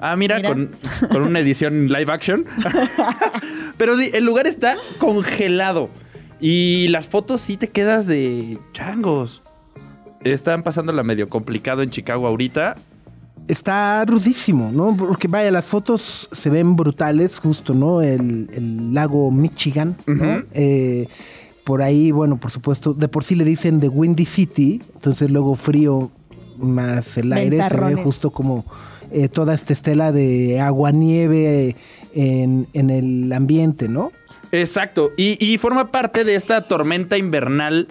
Ah, 0.00 0.16
mira, 0.16 0.36
Mira. 0.38 0.48
Con, 0.48 0.70
con 1.10 1.22
una 1.22 1.38
edición 1.40 1.88
live 1.88 2.10
action. 2.12 2.44
Pero 3.76 3.96
sí, 3.98 4.10
el 4.12 4.24
lugar 4.24 4.46
está 4.46 4.76
congelado. 4.98 5.88
Y 6.40 6.88
las 6.88 7.06
fotos 7.06 7.40
sí 7.40 7.56
te 7.56 7.68
quedas 7.68 8.06
de 8.06 8.58
changos. 8.72 9.42
están 10.24 10.62
pasando 10.62 10.92
la 10.92 11.02
medio 11.04 11.28
complicado 11.28 11.82
en 11.82 11.90
Chicago 11.90 12.26
ahorita. 12.26 12.76
Está 13.48 14.04
rudísimo, 14.04 14.70
¿no? 14.72 14.96
Porque 14.96 15.28
vaya, 15.28 15.50
las 15.50 15.64
fotos 15.64 16.28
se 16.32 16.48
ven 16.50 16.74
brutales, 16.76 17.38
justo, 17.38 17.74
¿no? 17.74 18.00
El, 18.00 18.48
el 18.54 18.94
lago 18.94 19.30
Michigan, 19.30 19.96
¿no? 20.06 20.42
Eh, 20.52 21.08
por 21.64 21.82
ahí, 21.82 22.10
bueno, 22.10 22.38
por 22.38 22.50
supuesto, 22.50 22.92
de 22.94 23.08
por 23.08 23.24
sí 23.24 23.34
le 23.34 23.44
dicen 23.44 23.80
The 23.80 23.88
Windy 23.88 24.24
City, 24.24 24.82
entonces 24.94 25.30
luego 25.30 25.54
frío 25.54 26.10
más 26.58 27.16
el 27.18 27.32
aire, 27.32 27.58
se 27.68 27.76
ve 27.76 27.94
justo 28.02 28.30
como 28.30 28.64
eh, 29.10 29.28
toda 29.28 29.54
esta 29.54 29.72
estela 29.72 30.12
de 30.12 30.60
agua-nieve 30.60 31.76
en, 32.14 32.66
en 32.72 32.90
el 32.90 33.32
ambiente, 33.32 33.88
¿no? 33.88 34.12
Exacto. 34.52 35.12
Y, 35.16 35.42
y 35.44 35.58
forma 35.58 35.90
parte 35.90 36.24
de 36.24 36.34
esta 36.34 36.62
tormenta 36.62 37.16
invernal 37.16 37.88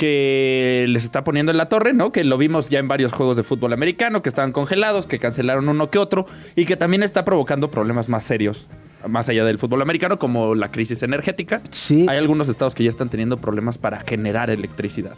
que 0.00 0.86
les 0.88 1.04
está 1.04 1.24
poniendo 1.24 1.52
en 1.52 1.58
la 1.58 1.68
torre, 1.68 1.92
¿no? 1.92 2.10
Que 2.10 2.24
lo 2.24 2.38
vimos 2.38 2.70
ya 2.70 2.78
en 2.78 2.88
varios 2.88 3.12
juegos 3.12 3.36
de 3.36 3.42
fútbol 3.42 3.74
americano, 3.74 4.22
que 4.22 4.30
estaban 4.30 4.50
congelados, 4.50 5.06
que 5.06 5.18
cancelaron 5.18 5.68
uno 5.68 5.90
que 5.90 5.98
otro, 5.98 6.26
y 6.56 6.64
que 6.64 6.76
también 6.78 7.02
está 7.02 7.26
provocando 7.26 7.68
problemas 7.68 8.08
más 8.08 8.24
serios, 8.24 8.66
más 9.08 9.28
allá 9.28 9.44
del 9.44 9.58
fútbol 9.58 9.82
americano, 9.82 10.18
como 10.18 10.54
la 10.54 10.70
crisis 10.70 11.02
energética. 11.02 11.60
Sí. 11.70 12.06
Hay 12.08 12.18
algunos 12.18 12.48
estados 12.48 12.74
que 12.74 12.84
ya 12.84 12.90
están 12.90 13.08
teniendo 13.08 13.36
problemas 13.36 13.78
para 13.78 14.00
generar 14.00 14.50
electricidad. 14.50 15.14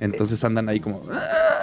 Entonces 0.00 0.42
andan 0.42 0.68
ahí 0.68 0.80
como... 0.80 1.00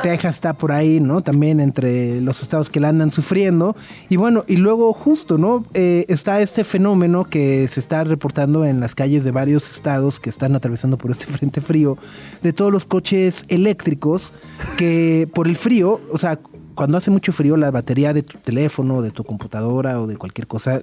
Texas 0.03 0.35
está 0.35 0.53
por 0.53 0.71
ahí, 0.71 0.99
¿no? 0.99 1.21
También 1.21 1.59
entre 1.59 2.21
los 2.21 2.41
estados 2.41 2.69
que 2.69 2.79
la 2.79 2.89
andan 2.89 3.11
sufriendo. 3.11 3.75
Y 4.09 4.15
bueno, 4.15 4.45
y 4.47 4.55
luego 4.55 4.93
justo, 4.93 5.37
¿no? 5.37 5.65
Eh, 5.73 6.05
está 6.07 6.41
este 6.41 6.63
fenómeno 6.63 7.25
que 7.25 7.67
se 7.67 7.79
está 7.79 8.03
reportando 8.03 8.65
en 8.65 8.79
las 8.79 8.95
calles 8.95 9.23
de 9.23 9.31
varios 9.31 9.69
estados 9.69 10.19
que 10.19 10.29
están 10.29 10.55
atravesando 10.55 10.97
por 10.97 11.11
este 11.11 11.25
frente 11.27 11.61
frío, 11.61 11.97
de 12.41 12.53
todos 12.53 12.71
los 12.71 12.85
coches 12.85 13.45
eléctricos 13.47 14.31
que 14.77 15.27
por 15.33 15.47
el 15.47 15.55
frío, 15.55 15.99
o 16.11 16.17
sea, 16.17 16.39
cuando 16.73 16.97
hace 16.97 17.11
mucho 17.11 17.33
frío, 17.33 17.57
la 17.57 17.69
batería 17.69 18.13
de 18.13 18.23
tu 18.23 18.37
teléfono, 18.39 19.01
de 19.01 19.11
tu 19.11 19.23
computadora 19.23 20.01
o 20.01 20.07
de 20.07 20.17
cualquier 20.17 20.47
cosa 20.47 20.81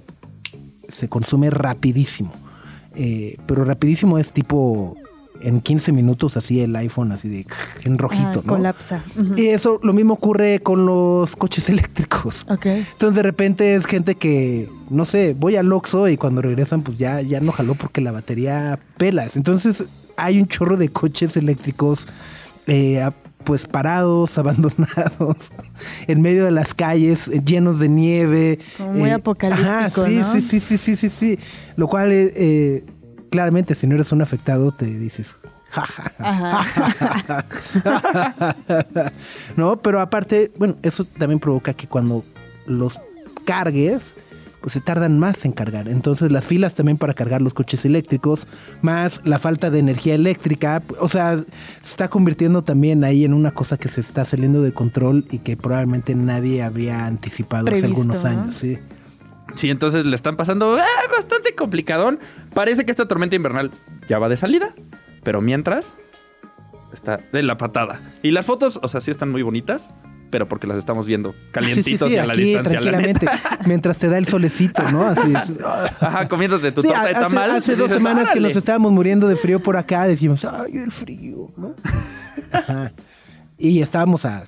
se 0.91 1.09
consume 1.09 1.49
rapidísimo. 1.49 2.31
Eh, 2.95 3.37
pero 3.45 3.63
rapidísimo 3.63 4.17
es 4.17 4.31
tipo 4.31 4.95
en 5.41 5.61
15 5.61 5.93
minutos 5.93 6.35
así 6.35 6.59
el 6.59 6.75
iPhone 6.75 7.13
así 7.13 7.29
de 7.29 7.45
en 7.83 7.97
rojito, 7.97 8.25
Ah, 8.27 8.35
¿no? 8.35 8.43
Colapsa. 8.43 9.03
Y 9.37 9.47
eso 9.47 9.79
lo 9.83 9.93
mismo 9.93 10.15
ocurre 10.15 10.59
con 10.59 10.85
los 10.85 11.35
coches 11.35 11.69
eléctricos. 11.69 12.45
Ok. 12.49 12.65
Entonces 12.65 13.15
de 13.15 13.23
repente 13.23 13.75
es 13.75 13.85
gente 13.85 14.15
que, 14.15 14.67
no 14.89 15.05
sé, 15.05 15.35
voy 15.37 15.55
al 15.55 15.71
Oxxo 15.71 16.09
y 16.09 16.17
cuando 16.17 16.41
regresan 16.41 16.81
pues 16.81 16.97
ya, 16.97 17.21
ya 17.21 17.39
no 17.39 17.51
jaló 17.53 17.75
porque 17.75 18.01
la 18.01 18.11
batería 18.11 18.79
pelas. 18.97 19.37
Entonces 19.37 19.85
hay 20.17 20.41
un 20.41 20.47
chorro 20.47 20.75
de 20.75 20.89
coches 20.89 21.37
eléctricos 21.37 22.05
eh, 22.67 23.09
pues 23.43 23.65
parados, 23.65 24.37
abandonados, 24.39 25.51
en 26.07 26.21
medio 26.21 26.45
de 26.45 26.51
las 26.51 26.73
calles, 26.73 27.27
eh, 27.27 27.41
llenos 27.43 27.79
de 27.79 27.89
nieve. 27.89 28.59
Como 28.77 28.93
muy 28.93 29.09
apocalíptico, 29.11 30.05
sí, 30.05 30.15
¿no? 30.17 30.31
sí, 30.33 30.41
sí, 30.41 30.59
sí, 30.59 30.77
sí, 30.77 30.95
sí, 30.95 31.09
sí. 31.09 31.39
Lo 31.75 31.87
cual, 31.87 32.11
eh, 32.11 32.33
eh, 32.35 32.85
claramente, 33.29 33.75
si 33.75 33.87
no 33.87 33.95
eres 33.95 34.11
un 34.11 34.21
afectado, 34.21 34.71
te 34.71 34.85
dices... 34.85 35.35
"Ja, 35.71 35.85
ja, 35.85 36.11
ja". 36.17 36.65
Ajá. 37.19 37.45
no, 39.55 39.77
pero 39.81 40.01
aparte, 40.01 40.51
bueno, 40.57 40.75
eso 40.81 41.05
también 41.05 41.39
provoca 41.39 41.73
que 41.73 41.87
cuando 41.87 42.23
los 42.65 42.99
cargues, 43.45 44.13
pues 44.61 44.73
se 44.73 44.81
tardan 44.81 45.19
más 45.19 45.45
en 45.45 45.51
cargar. 45.51 45.87
Entonces 45.87 46.31
las 46.31 46.45
filas 46.45 46.75
también 46.75 46.97
para 46.97 47.13
cargar 47.13 47.41
los 47.41 47.53
coches 47.53 47.85
eléctricos, 47.85 48.47
más 48.81 49.21
la 49.23 49.39
falta 49.39 49.69
de 49.69 49.79
energía 49.79 50.15
eléctrica, 50.15 50.83
o 50.99 51.09
sea, 51.09 51.37
se 51.37 51.45
está 51.89 52.09
convirtiendo 52.09 52.63
también 52.63 53.03
ahí 53.03 53.25
en 53.25 53.33
una 53.33 53.51
cosa 53.51 53.77
que 53.77 53.89
se 53.89 54.01
está 54.01 54.25
saliendo 54.25 54.61
de 54.61 54.73
control 54.73 55.25
y 55.31 55.39
que 55.39 55.57
probablemente 55.57 56.15
nadie 56.15 56.63
había 56.63 57.05
anticipado 57.05 57.67
hace 57.67 57.85
algunos 57.85 58.23
¿no? 58.23 58.29
años, 58.29 58.55
sí. 58.55 58.77
Sí, 59.55 59.69
entonces 59.69 60.05
le 60.05 60.15
están 60.15 60.37
pasando 60.37 60.75
ah, 60.75 60.85
bastante 61.11 61.55
complicadón. 61.55 62.19
Parece 62.53 62.85
que 62.85 62.91
esta 62.91 63.07
tormenta 63.07 63.35
invernal 63.35 63.71
ya 64.07 64.19
va 64.19 64.29
de 64.29 64.37
salida, 64.37 64.75
pero 65.23 65.41
mientras 65.41 65.95
está 66.93 67.19
de 67.31 67.43
la 67.43 67.57
patada. 67.57 67.99
Y 68.21 68.31
las 68.31 68.45
fotos, 68.45 68.79
o 68.81 68.87
sea, 68.87 69.01
sí 69.01 69.11
están 69.11 69.31
muy 69.31 69.41
bonitas, 69.41 69.89
pero 70.29 70.47
porque 70.47 70.67
las 70.67 70.77
estamos 70.77 71.05
viendo 71.05 71.33
calientitos 71.51 71.85
Sí, 71.85 71.97
sí, 71.97 72.07
sí, 72.09 72.13
y 72.15 72.17
a 72.17 72.25
la 72.25 72.33
aquí 72.33 72.43
distancia, 72.43 72.79
la 72.81 72.91
tranquilamente, 72.91 73.25
neta. 73.25 73.59
mientras 73.65 73.97
te 73.97 74.07
da 74.07 74.17
el 74.17 74.27
solecito, 74.27 74.83
¿no? 74.91 75.03
Así 75.07 75.33
es. 75.33 75.65
Ajá, 76.01 76.27
comiéndote 76.27 76.71
tu 76.71 76.81
torta 76.83 77.03
de 77.05 77.11
hace, 77.11 77.19
tamal. 77.21 77.51
hace 77.51 77.71
y 77.73 77.75
dos 77.75 77.87
dices, 77.89 77.97
semanas 78.03 78.29
que 78.31 78.39
nos 78.39 78.55
estábamos 78.55 78.91
muriendo 78.91 79.27
de 79.27 79.35
frío 79.35 79.59
por 79.61 79.77
acá, 79.77 80.07
decimos, 80.07 80.45
ay, 80.45 80.77
el 80.77 80.91
frío, 80.91 81.49
¿no? 81.57 81.73
Ajá. 82.51 82.91
Y 83.57 83.81
estábamos 83.81 84.25
a 84.25 84.47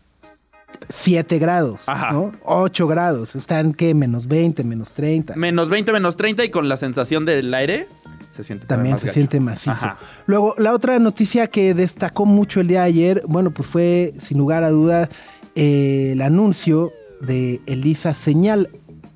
7 0.90 1.38
grados, 1.40 1.82
Ajá. 1.88 2.12
¿no? 2.12 2.32
8 2.44 2.88
grados. 2.88 3.36
Están, 3.36 3.74
¿qué? 3.74 3.94
Menos 3.94 4.28
20, 4.28 4.64
menos 4.64 4.92
30. 4.94 5.36
Menos 5.36 5.70
20, 5.70 5.92
menos 5.92 6.16
30 6.16 6.46
y 6.46 6.50
con 6.50 6.70
la 6.70 6.78
sensación 6.78 7.26
del 7.26 7.54
aire 7.54 7.88
se 8.32 8.44
siente 8.44 8.66
También 8.66 8.98
se 8.98 9.08
gacho. 9.08 9.14
siente 9.14 9.40
macizo. 9.40 9.72
Ajá. 9.72 9.98
Luego, 10.26 10.56
la 10.58 10.74
otra 10.74 10.98
noticia 11.00 11.48
que 11.48 11.74
destacó 11.74 12.26
mucho 12.26 12.62
el 12.62 12.68
día 12.68 12.82
de 12.82 12.88
ayer, 12.88 13.24
bueno, 13.28 13.52
pues 13.52 13.68
fue, 13.68 14.14
sin 14.22 14.38
lugar 14.38 14.64
a 14.64 14.70
dudas, 14.70 15.10
eh, 15.56 16.12
el 16.14 16.22
anuncio 16.22 16.92
de 17.20 17.62
Elisa 17.66 18.14
Señal. 18.14 18.70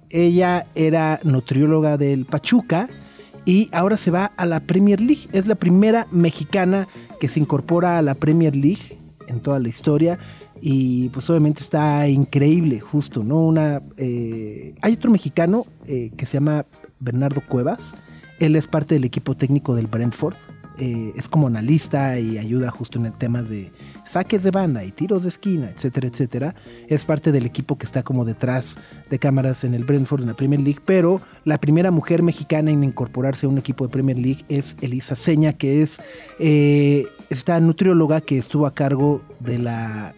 Ella 0.10 0.68
era 0.76 1.20
nutrióloga 1.24 1.98
del 1.98 2.26
Pachuca 2.26 2.88
y 3.46 3.70
ahora 3.72 3.98
se 3.98 4.12
va 4.12 4.26
a 4.38 4.46
la 4.46 4.60
Premier 4.60 5.02
League. 5.02 5.28
Es 5.32 5.48
la 5.48 5.56
primera 5.56 6.08
mexicana 6.12 6.88
que 7.20 7.28
se 7.28 7.40
incorpora 7.40 7.98
a 7.98 8.02
la 8.02 8.16
Premier 8.16 8.56
League 8.56 8.98
en 9.28 9.40
toda 9.40 9.60
la 9.60 9.70
historia. 9.70 10.20
Y 10.62 11.10
pues 11.10 11.30
obviamente 11.30 11.62
está 11.62 12.08
increíble, 12.08 12.80
justo, 12.80 13.24
¿no? 13.24 13.46
Una. 13.46 13.82
eh, 13.98 14.76
hay 14.82 14.94
otro 14.94 15.12
mexicano 15.12 15.66
eh, 15.88 16.12
que 16.16 16.26
se 16.26 16.34
llama 16.34 16.66
Bernardo 17.00 17.42
Cuevas. 17.42 17.94
Él 18.40 18.56
es 18.56 18.68
parte 18.68 18.96
del 18.96 19.04
equipo 19.04 19.36
técnico 19.36 19.76
del 19.76 19.88
Brentford. 19.88 20.36
es 20.78 21.30
como 21.30 21.48
analista 21.48 22.20
y 22.20 22.38
ayuda 22.38 22.70
justo 22.70 23.00
en 23.00 23.06
el 23.06 23.14
tema 23.14 23.42
de 23.42 23.72
saques 24.06 24.44
de 24.44 24.52
banda 24.52 24.84
y 24.84 24.92
tiros 24.92 25.24
de 25.24 25.30
esquina, 25.30 25.70
etcétera, 25.70 26.08
etcétera. 26.08 26.56
Es 26.88 27.04
parte 27.04 27.32
del 27.32 27.46
equipo 27.46 27.78
que 27.78 27.86
está 27.86 28.04
como 28.04 28.26
detrás 28.26 28.76
de 29.10 29.20
cámaras 29.20 29.64
en 29.64 29.74
el 29.74 29.84
Brentford 29.84 30.22
en 30.22 30.28
la 30.28 30.34
Premier 30.34 30.62
League, 30.62 30.80
pero 30.86 31.22
la 31.44 31.58
primera 31.60 31.92
mujer 31.92 32.24
mexicana 32.24 32.72
en 32.72 32.84
incorporarse 32.84 33.46
a 33.46 33.50
un 33.50 33.58
equipo 33.58 33.86
de 33.86 33.92
Premier 33.92 34.18
League 34.18 34.46
es 34.50 34.76
Elisa 34.82 35.16
Seña, 35.16 35.54
que 35.54 35.82
es 35.82 35.98
eh, 36.40 37.08
esta 37.30 37.60
nutrióloga 37.60 38.22
que 38.22 38.38
estuvo 38.38 38.66
a 38.66 38.74
cargo 38.74 39.22
de 39.40 39.58
la 39.58 40.14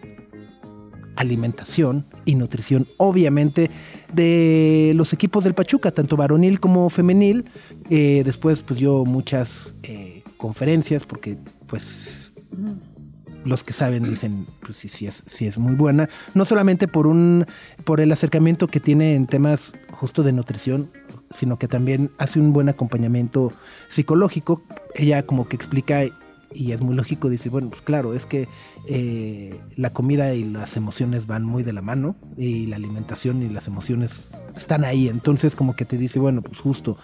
alimentación 1.18 2.04
y 2.24 2.36
nutrición, 2.36 2.86
obviamente, 2.96 3.70
de 4.12 4.92
los 4.94 5.12
equipos 5.12 5.42
del 5.44 5.54
Pachuca, 5.54 5.90
tanto 5.90 6.16
varonil 6.16 6.60
como 6.60 6.88
femenil. 6.90 7.46
Eh, 7.90 8.22
después, 8.24 8.60
pues 8.60 8.78
dio 8.78 9.04
muchas 9.04 9.74
eh, 9.82 10.22
conferencias, 10.36 11.04
porque, 11.04 11.36
pues, 11.66 12.32
los 13.48 13.64
que 13.64 13.72
saben 13.72 14.04
dicen, 14.04 14.46
pues 14.60 14.76
sí, 14.76 14.88
sí 14.88 15.06
es, 15.06 15.22
sí 15.26 15.46
es 15.46 15.58
muy 15.58 15.74
buena. 15.74 16.08
No 16.34 16.44
solamente 16.44 16.86
por 16.88 17.06
un, 17.06 17.46
por 17.84 18.00
el 18.00 18.12
acercamiento 18.12 18.68
que 18.68 18.80
tiene 18.80 19.14
en 19.14 19.26
temas 19.26 19.72
justo 19.90 20.22
de 20.22 20.32
nutrición, 20.32 20.90
sino 21.30 21.58
que 21.58 21.68
también 21.68 22.10
hace 22.18 22.40
un 22.40 22.52
buen 22.52 22.68
acompañamiento 22.68 23.52
psicológico. 23.88 24.62
Ella 24.94 25.24
como 25.24 25.48
que 25.48 25.56
explica 25.56 26.04
y 26.52 26.72
es 26.72 26.80
muy 26.80 26.94
lógico, 26.94 27.28
dice, 27.28 27.50
bueno, 27.50 27.68
pues 27.68 27.82
claro, 27.82 28.14
es 28.14 28.24
que 28.24 28.48
eh, 28.86 29.58
la 29.76 29.90
comida 29.90 30.34
y 30.34 30.44
las 30.44 30.76
emociones 30.76 31.26
van 31.26 31.44
muy 31.44 31.62
de 31.62 31.72
la 31.72 31.82
mano 31.82 32.16
y 32.36 32.66
la 32.66 32.76
alimentación 32.76 33.42
y 33.42 33.50
las 33.50 33.66
emociones 33.66 34.30
están 34.56 34.84
ahí, 34.84 35.08
entonces 35.08 35.54
como 35.54 35.76
que 35.76 35.84
te 35.84 35.98
dice, 35.98 36.18
bueno, 36.18 36.40
pues 36.40 36.58
justo 36.58 36.96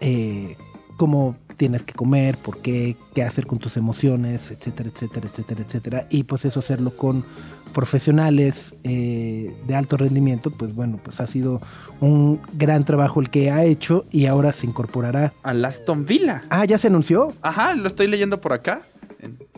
eh, 0.00 0.56
cómo 0.98 1.36
tienes 1.56 1.84
que 1.84 1.94
comer, 1.94 2.36
por 2.36 2.60
qué, 2.60 2.96
qué 3.14 3.22
hacer 3.22 3.46
con 3.46 3.58
tus 3.58 3.78
emociones, 3.78 4.50
etcétera, 4.50 4.90
etcétera, 4.92 5.28
etcétera, 5.28 5.62
etcétera, 5.66 6.06
y 6.10 6.24
pues 6.24 6.44
eso 6.44 6.60
hacerlo 6.60 6.90
con 6.90 7.24
profesionales 7.72 8.74
eh, 8.84 9.54
de 9.66 9.74
alto 9.74 9.96
rendimiento, 9.96 10.50
pues 10.50 10.74
bueno, 10.74 10.98
pues 11.02 11.20
ha 11.20 11.26
sido 11.26 11.60
un 12.00 12.40
gran 12.52 12.84
trabajo 12.84 13.20
el 13.20 13.30
que 13.30 13.50
ha 13.50 13.64
hecho 13.64 14.04
y 14.10 14.26
ahora 14.26 14.52
se 14.52 14.66
incorporará. 14.66 15.32
Al 15.42 15.64
Aston 15.64 16.04
Villa. 16.04 16.42
Ah, 16.50 16.64
ya 16.64 16.78
se 16.78 16.88
anunció. 16.88 17.32
Ajá, 17.42 17.74
lo 17.74 17.88
estoy 17.88 18.06
leyendo 18.06 18.40
por 18.40 18.52
acá. 18.52 18.82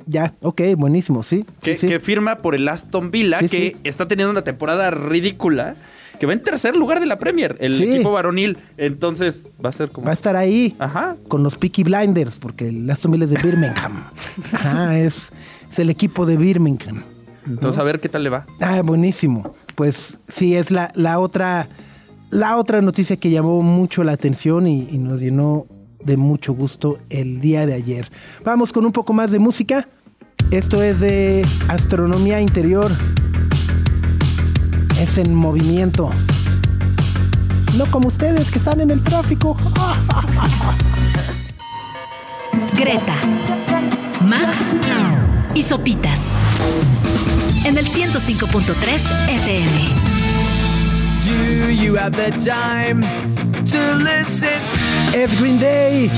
Ya, 0.06 0.34
ok, 0.42 0.62
buenísimo, 0.76 1.22
sí. 1.22 1.44
que, 1.62 1.74
sí, 1.74 1.82
sí. 1.82 1.86
que 1.86 2.00
firma 2.00 2.36
por 2.36 2.54
el 2.54 2.68
Aston 2.68 3.10
Villa, 3.10 3.40
Sí, 3.40 3.48
que 3.48 3.76
está 3.84 4.08
teniendo 4.08 4.30
una 4.30 4.42
temporada 4.42 4.90
ridícula, 4.90 5.76
que 6.20 6.26
va 6.26 6.34
en 6.34 6.42
tercer 6.42 6.76
lugar 6.76 7.00
de 7.00 7.06
la 7.06 7.18
Premier, 7.18 7.56
el 7.58 7.76
Sí. 7.76 7.84
equipo 7.84 8.12
varonil. 8.12 8.58
Entonces 8.76 9.42
va 9.64 9.70
a 9.70 9.72
ser 9.72 9.90
como... 9.90 10.04
Va 10.04 10.10
a 10.12 10.14
estar 10.14 10.36
ahí 10.36 10.76
Ajá. 10.78 11.16
con 11.26 11.42
los 11.42 11.56
Peaky 11.56 11.82
Blinders, 11.82 12.36
porque 12.36 12.68
el 12.68 12.88
Aston 12.88 13.10
Villa 13.10 13.24
es 13.24 13.30
de 13.30 13.42
Birmingham. 13.42 14.04
Ajá, 14.52 14.98
es, 14.98 15.30
es 15.70 15.78
el 15.78 15.90
equipo 15.90 16.26
de 16.26 16.36
Birmingham. 16.36 17.02
Entonces 17.46 17.80
a 17.80 17.82
ver 17.82 17.98
qué 18.00 18.08
tal 18.10 18.22
le 18.22 18.28
va. 18.30 18.46
Ah, 18.60 18.82
buenísimo. 18.84 19.54
Pues 19.74 20.18
sí, 20.28 20.54
es 20.54 20.70
la, 20.70 20.92
la 20.94 21.18
otra 21.18 21.68
la 22.30 22.56
otra 22.58 22.80
noticia 22.80 23.16
que 23.16 23.30
llamó 23.30 23.60
mucho 23.62 24.04
la 24.04 24.12
atención 24.12 24.66
y, 24.68 24.88
y 24.90 24.98
nos 24.98 25.20
llenó 25.20 25.66
de 26.04 26.16
mucho 26.16 26.52
gusto 26.52 26.98
el 27.08 27.40
día 27.40 27.66
de 27.66 27.74
ayer. 27.74 28.08
Vamos 28.44 28.72
con 28.72 28.84
un 28.86 28.92
poco 28.92 29.12
más 29.12 29.30
de 29.32 29.38
música. 29.40 29.88
Esto 30.50 30.82
es 30.82 31.00
de 31.00 31.44
astronomía 31.68 32.40
interior. 32.40 32.90
Es 35.00 35.16
en 35.16 35.34
movimiento. 35.34 36.10
No 37.78 37.86
como 37.90 38.08
ustedes 38.08 38.50
que 38.50 38.58
están 38.58 38.82
en 38.82 38.90
el 38.90 39.02
tráfico. 39.02 39.56
Greta, 42.76 43.16
Max 44.20 44.58
y 45.54 45.62
Sopitas. 45.62 46.34
En 47.64 47.78
el 47.78 47.86
105.3 47.86 49.28
FM. 49.30 50.10
Do 51.24 51.70
you 51.70 51.96
have 51.96 52.14
the 52.14 52.32
time 52.38 53.00
to 53.64 53.98
listen? 53.98 54.60
Es 55.14 55.40
Green 55.40 55.58
Day. 55.58 56.10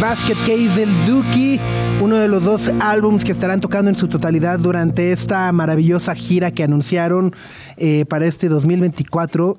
Basket 0.00 0.34
Case 0.34 0.68
del 0.76 0.90
Dookie, 1.06 1.58
uno 2.02 2.16
de 2.16 2.28
los 2.28 2.42
dos 2.44 2.70
álbums 2.80 3.24
que 3.24 3.32
estarán 3.32 3.60
tocando 3.60 3.88
en 3.88 3.96
su 3.96 4.08
totalidad 4.08 4.58
durante 4.58 5.12
esta 5.12 5.50
maravillosa 5.52 6.14
gira 6.14 6.50
que 6.50 6.62
anunciaron 6.62 7.34
eh, 7.76 8.04
para 8.04 8.26
este 8.26 8.48
2024. 8.48 9.58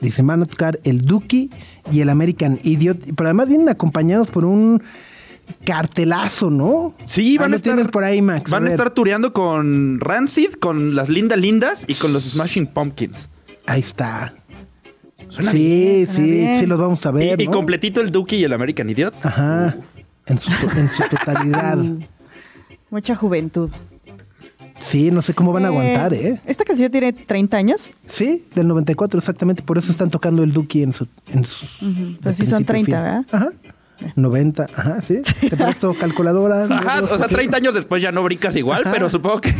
Dicen, 0.00 0.26
van 0.26 0.42
a 0.42 0.46
tocar 0.46 0.80
el 0.84 1.02
Dookie 1.02 1.50
y 1.90 2.00
el 2.00 2.10
American 2.10 2.58
Idiot, 2.62 3.14
pero 3.16 3.28
además 3.28 3.48
vienen 3.48 3.68
acompañados 3.68 4.28
por 4.28 4.44
un 4.44 4.82
cartelazo, 5.64 6.50
¿no? 6.50 6.94
Sí, 7.06 7.38
van 7.38 7.52
a 7.52 7.56
estar, 7.56 7.90
por 7.90 8.04
ahí, 8.04 8.20
Max. 8.20 8.50
Van 8.50 8.66
a 8.66 8.70
estar 8.70 8.90
tureando 8.90 9.32
con 9.32 9.98
Rancid, 10.00 10.54
con 10.54 10.94
las 10.94 11.08
Linda 11.08 11.36
Lindas 11.36 11.84
y 11.86 11.94
con 11.94 12.12
los 12.12 12.24
Smashing 12.24 12.66
Pumpkins. 12.66 13.28
Ahí 13.66 13.80
está. 13.80 14.34
Suena 15.30 15.50
sí, 15.50 16.06
sí, 16.08 16.22
bien. 16.22 16.60
sí 16.60 16.66
los 16.66 16.78
vamos 16.78 17.04
a 17.06 17.10
ver. 17.10 17.40
y, 17.40 17.46
completito 17.46 18.00
el 18.00 18.10
Dookie 18.10 18.36
y 18.36 18.44
el 18.44 18.52
American 18.52 18.90
Idiot. 18.90 19.14
Ajá. 19.24 19.76
En 20.26 20.38
su, 20.38 20.50
en 20.76 20.88
su 20.88 21.02
totalidad. 21.08 21.78
Mucha 22.90 23.14
juventud. 23.14 23.70
Sí, 24.80 25.10
no 25.10 25.22
sé 25.22 25.34
cómo 25.34 25.52
van 25.52 25.66
a 25.66 25.68
aguantar, 25.68 26.14
¿eh? 26.14 26.40
Esta 26.46 26.64
canción 26.64 26.90
tiene 26.90 27.12
30 27.12 27.56
años. 27.56 27.92
Sí, 28.06 28.44
del 28.54 28.66
94 28.66 29.18
exactamente, 29.18 29.62
por 29.62 29.78
eso 29.78 29.92
están 29.92 30.10
tocando 30.10 30.42
el 30.42 30.52
Duki 30.52 30.82
en 30.82 30.92
su... 30.92 31.06
En 31.28 31.44
su 31.44 31.66
Pero 32.22 32.34
sí 32.34 32.46
son 32.46 32.64
principio 32.64 32.64
a 32.64 32.64
30, 32.64 32.84
fin. 32.84 32.92
¿verdad? 32.92 33.24
Ajá. 33.30 33.52
90, 34.16 34.66
ajá, 34.74 35.00
sí. 35.02 35.20
Te 35.48 35.56
presto 35.56 35.94
calculadora. 35.94 36.64
Ajá, 36.64 37.02
o 37.02 37.06
sea, 37.06 37.16
ok. 37.26 37.28
30 37.28 37.56
años 37.56 37.74
después 37.74 38.02
ya 38.02 38.12
no 38.12 38.22
brincas 38.22 38.54
igual, 38.56 38.82
Ajá. 38.82 38.92
pero 38.92 39.10
supongo 39.10 39.40
que... 39.40 39.54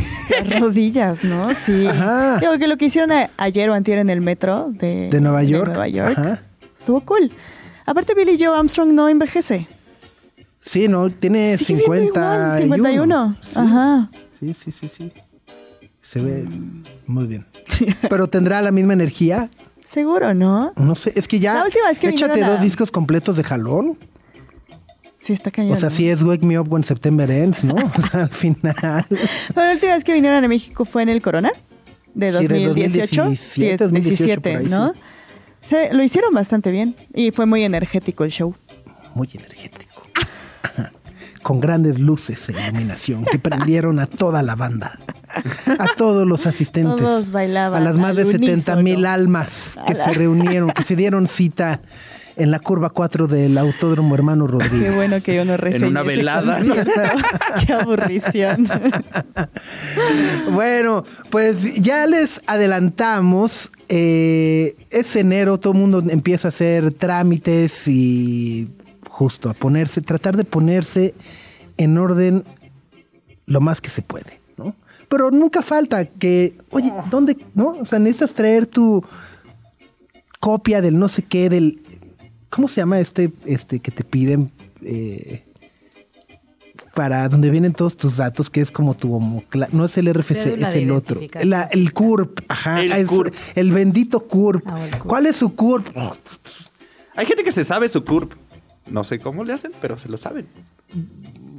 Las 0.44 0.60
rodillas, 0.60 1.22
¿no? 1.24 1.48
Sí. 1.66 1.86
Ajá. 1.86 2.38
Digo 2.38 2.56
que 2.58 2.66
lo 2.66 2.76
que 2.76 2.86
hicieron 2.86 3.12
a- 3.12 3.30
ayer 3.36 3.68
o 3.70 3.74
antier 3.74 3.98
en 3.98 4.10
el 4.10 4.20
metro 4.20 4.68
de, 4.70 5.08
De 5.10 5.20
Nueva 5.20 5.42
York. 5.42 5.68
Nueva 5.68 5.88
York. 5.88 6.18
Ajá. 6.18 6.42
Estuvo 6.78 7.00
cool. 7.02 7.30
Aparte, 7.86 8.14
Billy 8.14 8.36
Joe 8.42 8.56
Armstrong 8.56 8.92
no 8.92 9.08
envejece. 9.08 9.66
Sí, 10.62 10.88
no, 10.88 11.10
tiene 11.10 11.56
viendo 11.56 11.64
50 11.64 12.04
igual, 12.20 12.58
51. 12.62 13.36
Ajá. 13.54 14.10
Sí, 14.38 14.54
sí, 14.54 14.70
sí, 14.72 14.88
sí. 14.88 15.12
Se 16.00 16.20
ve 16.22 16.44
muy 17.06 17.26
bien. 17.26 17.46
Pero 18.10 18.28
tendrá 18.28 18.60
la 18.62 18.70
misma 18.70 18.92
energía. 18.92 19.50
Seguro, 19.84 20.34
¿no? 20.34 20.72
No 20.76 20.94
sé, 20.94 21.12
es 21.16 21.26
que 21.26 21.40
ya. 21.40 21.54
La 21.54 21.64
última 21.64 21.88
vez 21.88 21.98
que 21.98 22.08
échate 22.08 22.44
a- 22.44 22.50
dos 22.50 22.60
discos 22.62 22.90
completos 22.90 23.36
de 23.36 23.42
jalón. 23.44 23.98
Sí, 25.22 25.34
está 25.34 25.50
cañón. 25.50 25.72
O 25.74 25.76
sea, 25.76 25.90
¿no? 25.90 25.94
sí 25.94 26.08
es 26.08 26.22
Wake 26.22 26.44
Me 26.46 26.58
Up 26.58 26.72
When 26.72 26.82
September 26.82 27.30
Ends, 27.30 27.62
¿no? 27.62 27.74
O 27.96 28.00
sea, 28.10 28.22
al 28.22 28.30
final. 28.30 28.74
Pero 29.54 29.66
la 29.66 29.72
última 29.74 29.94
vez 29.94 30.02
que 30.04 30.14
vinieron 30.14 30.42
a 30.42 30.48
México 30.48 30.84
fue 30.86 31.02
en 31.02 31.10
el 31.10 31.20
Corona 31.20 31.50
de 32.14 32.28
Sí, 32.32 32.46
de 32.48 32.64
2018. 32.66 33.22
2017, 33.24 33.36
Sí, 33.36 33.76
2018, 33.76 34.40
por 34.40 34.56
ahí, 34.56 34.66
¿no? 34.66 34.92
sí. 34.94 35.00
Se- 35.62 35.92
lo 35.92 36.02
hicieron 36.02 36.32
bastante 36.32 36.70
bien 36.70 36.96
y 37.14 37.32
fue 37.32 37.44
muy 37.44 37.64
energético 37.64 38.24
el 38.24 38.30
show. 38.30 38.54
muy 39.14 39.28
energético. 39.34 40.02
Con 41.42 41.60
grandes 41.60 41.98
luces 41.98 42.48
e 42.48 42.52
iluminación 42.52 43.24
que 43.24 43.38
prendieron 43.38 43.98
a 43.98 44.06
toda 44.06 44.42
la 44.42 44.54
banda. 44.56 44.98
A 45.78 45.86
todos 45.96 46.26
los 46.26 46.46
asistentes. 46.46 46.96
Todos 46.96 47.30
bailaban 47.30 47.80
A 47.80 47.84
las 47.84 47.96
más 47.96 48.14
de 48.16 48.22
al 48.22 48.30
70 48.30 48.76
mil 48.76 49.06
almas 49.06 49.78
que 49.86 49.94
se 49.94 50.12
reunieron, 50.12 50.70
que 50.70 50.82
se 50.82 50.96
dieron 50.96 51.26
cita 51.28 51.80
en 52.40 52.50
la 52.50 52.58
curva 52.58 52.88
4 52.88 53.26
del 53.26 53.58
Autódromo 53.58 54.14
Hermano 54.14 54.46
Rodríguez. 54.46 54.82
Qué 54.82 54.90
bueno 54.96 55.22
que 55.22 55.34
yo 55.34 55.44
no 55.44 55.58
reseñé 55.58 55.88
una 55.88 56.00
ese 56.00 56.08
velada, 56.08 56.60
¿no? 56.60 56.74
Qué 57.66 57.72
aburrición. 57.74 58.66
Bueno, 60.50 61.04
pues 61.28 61.74
ya 61.82 62.06
les 62.06 62.40
adelantamos. 62.46 63.70
eh, 63.90 64.74
es 64.88 65.14
enero, 65.16 65.58
todo 65.58 65.74
el 65.74 65.80
mundo 65.80 66.02
empieza 66.08 66.48
a 66.48 66.50
hacer 66.50 66.92
trámites 66.92 67.86
y 67.86 68.68
justo 69.06 69.50
a 69.50 69.54
ponerse, 69.54 70.00
tratar 70.00 70.36
de 70.38 70.44
ponerse 70.44 71.14
en 71.76 71.98
orden 71.98 72.44
lo 73.44 73.60
más 73.60 73.82
que 73.82 73.90
se 73.90 74.00
puede, 74.00 74.40
¿no? 74.56 74.74
Pero 75.10 75.30
nunca 75.30 75.60
falta 75.60 76.06
que, 76.06 76.56
oye, 76.70 76.90
¿dónde, 77.10 77.36
no? 77.54 77.76
O 77.80 77.84
sea, 77.84 77.98
necesitas 77.98 78.32
traer 78.32 78.66
tu 78.66 79.04
copia 80.40 80.80
del 80.80 80.98
no 80.98 81.08
sé 81.08 81.22
qué, 81.22 81.50
del, 81.50 81.80
¿cómo 82.50 82.68
se 82.68 82.80
llama 82.80 82.98
este, 83.00 83.32
este 83.46 83.80
que 83.80 83.90
te 83.90 84.04
piden? 84.04 84.50
Eh, 84.82 85.44
para 86.94 87.28
donde 87.28 87.50
vienen 87.50 87.72
todos 87.72 87.96
tus 87.96 88.16
datos, 88.16 88.50
que 88.50 88.60
es 88.60 88.70
como 88.70 88.94
tu 88.94 89.14
homocla- 89.18 89.68
no 89.72 89.84
es 89.84 89.96
el 89.96 90.08
RFC, 90.12 90.54
es 90.60 90.74
el 90.74 90.90
otro. 90.90 91.20
La- 91.42 91.64
el 91.70 91.92
CURP, 91.92 92.40
ajá, 92.48 92.82
El 92.82 92.92
es- 92.92 93.06
CURP. 93.08 93.34
el 93.54 93.70
bendito 93.72 94.20
CURP. 94.26 94.62
Ah, 94.66 94.84
el 94.84 94.90
CURP. 94.90 95.06
¿Cuál 95.06 95.26
es 95.26 95.36
su 95.36 95.54
CURP? 95.54 95.86
Hay 97.16 97.26
gente 97.26 97.44
que 97.44 97.52
se 97.52 97.64
sabe 97.64 97.88
su 97.88 98.04
CURP. 98.04 98.32
No 98.86 99.04
sé 99.04 99.20
cómo 99.20 99.44
le 99.44 99.52
hacen, 99.52 99.72
pero 99.80 99.98
se 99.98 100.08
lo 100.08 100.16
saben. 100.16 100.46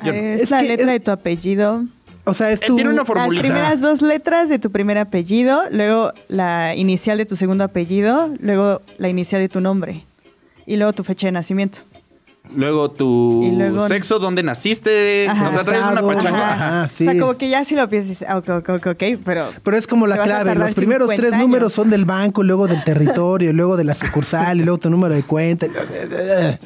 Yo 0.04 0.12
no. 0.12 0.20
es, 0.20 0.42
Es 0.44 0.50
la 0.50 0.62
que 0.62 0.68
letra 0.68 0.86
es- 0.88 0.92
de 0.92 1.00
tu 1.00 1.12
apellido. 1.12 1.86
O 2.26 2.34
sea, 2.34 2.52
es 2.52 2.62
Eh, 2.62 2.66
tu 2.68 2.76
tiene 2.76 2.92
una 2.92 3.04
Las 3.04 3.30
primeras 3.30 3.80
dos 3.82 4.02
letras 4.02 4.50
de 4.50 4.60
tu 4.60 4.70
primer 4.72 4.98
apellido, 4.98 5.62
luego 5.72 6.12
la 6.28 6.76
inicial 6.76 7.18
de 7.18 7.26
tu 7.26 7.36
segundo 7.36 7.64
apellido, 7.64 8.32
luego 8.40 8.82
la 8.98 9.08
inicial 9.10 9.42
de 9.42 9.50
tu 9.50 9.60
nombre 9.62 10.06
y 10.66 10.76
luego 10.78 10.94
tu 10.94 11.04
fecha 11.04 11.28
de 11.28 11.32
nacimiento. 11.32 11.80
Luego 12.56 12.92
tu 12.92 13.50
luego- 13.56 13.88
sexo, 13.88 14.20
dónde 14.20 14.44
naciste. 14.44 15.28
Ajá. 15.30 15.50
o 15.50 15.52
sea, 15.54 15.64
traes 15.64 15.86
una 15.86 16.02
pachanga. 16.02 16.54
ajá. 16.54 16.90
Sí. 16.94 17.08
O 17.08 17.12
sea, 17.12 17.20
como 17.20 17.38
que 17.38 17.50
ya 17.50 17.64
si 17.64 17.76
lo 17.76 17.88
piensas, 17.88 18.26
ah, 18.28 18.38
ok, 18.40 18.50
ok, 18.50 18.70
ok, 18.70 18.88
ok, 18.88 19.04
pero... 19.24 19.46
Pero 19.64 19.78
es 19.78 19.88
como 19.88 20.06
la 20.08 20.18
clave. 20.18 20.56
Los 20.56 20.74
primeros 20.74 21.06
50 21.08 21.22
tres 21.22 21.34
años. 21.34 21.48
números 21.48 21.74
son 21.74 21.90
del 21.90 22.04
banco, 22.06 22.44
luego 22.44 22.68
del 22.68 22.84
territorio, 22.84 23.54
luego 23.54 23.78
de 23.78 23.84
la 23.86 23.96
sucursal 23.96 24.60
y 24.60 24.64
luego 24.64 24.80
tu 24.80 24.90
número 24.90 25.14
de 25.14 25.24
cuenta. 25.24 25.68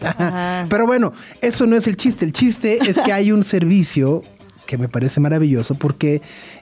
Ajá. 0.02 0.66
Pero 0.70 0.88
bueno, 0.88 1.14
eso 1.42 1.68
no 1.68 1.76
es 1.76 1.88
el 1.88 1.98
chiste. 1.98 2.26
El 2.26 2.32
chiste 2.32 2.80
es 2.90 3.00
que 3.02 3.14
hay 3.14 3.32
un 3.32 3.44
servicio 3.44 4.24
que 4.66 4.78
me 4.78 4.88
parece 4.90 5.20
maravilloso 5.20 5.76
porque 5.76 6.22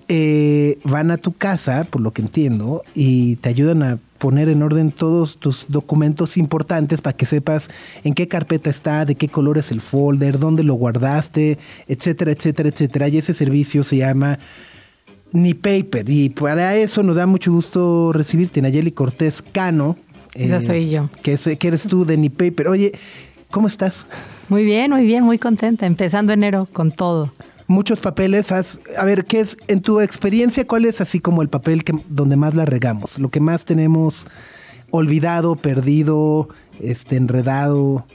eh, 0.10 0.80
van 0.84 1.12
a 1.12 1.18
tu 1.18 1.32
casa, 1.34 1.86
por 1.90 2.02
lo 2.02 2.12
que 2.12 2.22
entiendo, 2.22 2.84
y 2.94 3.38
te 3.38 3.50
ayudan 3.50 3.84
a 3.84 3.98
poner 4.24 4.48
en 4.48 4.64
orden 4.64 4.94
todos 4.94 5.36
tus 5.38 5.66
documentos 5.68 6.38
importantes 6.38 7.02
para 7.02 7.18
que 7.18 7.26
sepas 7.26 7.70
en 8.06 8.14
qué 8.14 8.30
carpeta 8.30 8.70
está, 8.70 9.04
de 9.04 9.16
qué 9.16 9.28
color 9.28 9.58
es 9.58 9.70
el 9.70 9.82
folder, 9.82 10.40
dónde 10.40 10.64
lo 10.64 10.76
guardaste, 10.76 11.58
etcétera, 11.90 12.32
etcétera, 12.32 12.70
etcétera. 12.70 13.10
Y 13.10 13.18
ese 13.18 13.34
servicio 13.34 13.84
se 13.84 13.98
llama 13.98 14.40
Ni 15.34 15.54
Paper. 15.54 16.10
Y 16.10 16.30
para 16.30 16.78
eso 16.78 17.04
nos 17.04 17.18
da 17.18 17.26
mucho 17.26 17.52
gusto 17.52 18.14
recibirte, 18.14 18.62
Nayeli 18.62 18.94
Cortés 18.94 19.42
Cano. 19.52 19.98
eh, 20.36 20.46
Esa 20.46 20.62
soy 20.62 20.90
yo. 20.90 21.10
Que, 21.22 21.34
es- 21.34 21.58
que 21.60 21.68
eres 21.68 21.84
tú 21.84 22.06
de 22.06 22.16
Ni 22.16 22.30
Paper. 22.30 22.70
Oye, 22.70 22.94
¿cómo 23.52 23.68
estás? 23.68 24.06
Muy 24.48 24.64
bien, 24.64 24.90
muy 24.92 25.04
bien, 25.06 25.26
muy 25.26 25.38
contenta. 25.38 25.86
Empezando 25.86 26.32
enero 26.32 26.66
con 26.72 26.94
todo. 26.94 27.34
Muchos 27.68 28.00
papeles. 28.00 28.52
has- 28.52 28.80
a 28.98 29.06
ver, 29.06 29.26
¿qué 29.26 29.40
es, 29.42 29.58
en 29.68 29.82
tu 29.82 30.00
experiencia, 30.02 30.68
cuál 30.68 30.86
es 30.86 31.02
así 31.02 31.20
como 31.20 31.42
el 31.42 31.50
papel 31.50 31.84
que, 31.84 31.94
donde 32.10 32.36
más 32.36 32.56
la 32.56 32.66
regamos? 32.66 33.18
Lo 33.20 33.30
que 33.30 33.40
más 33.40 33.66
tenemos 33.66 34.26
olvidado, 34.92 35.56
perdido, 35.56 36.50
este, 36.80 37.16
enredado. 37.16 38.06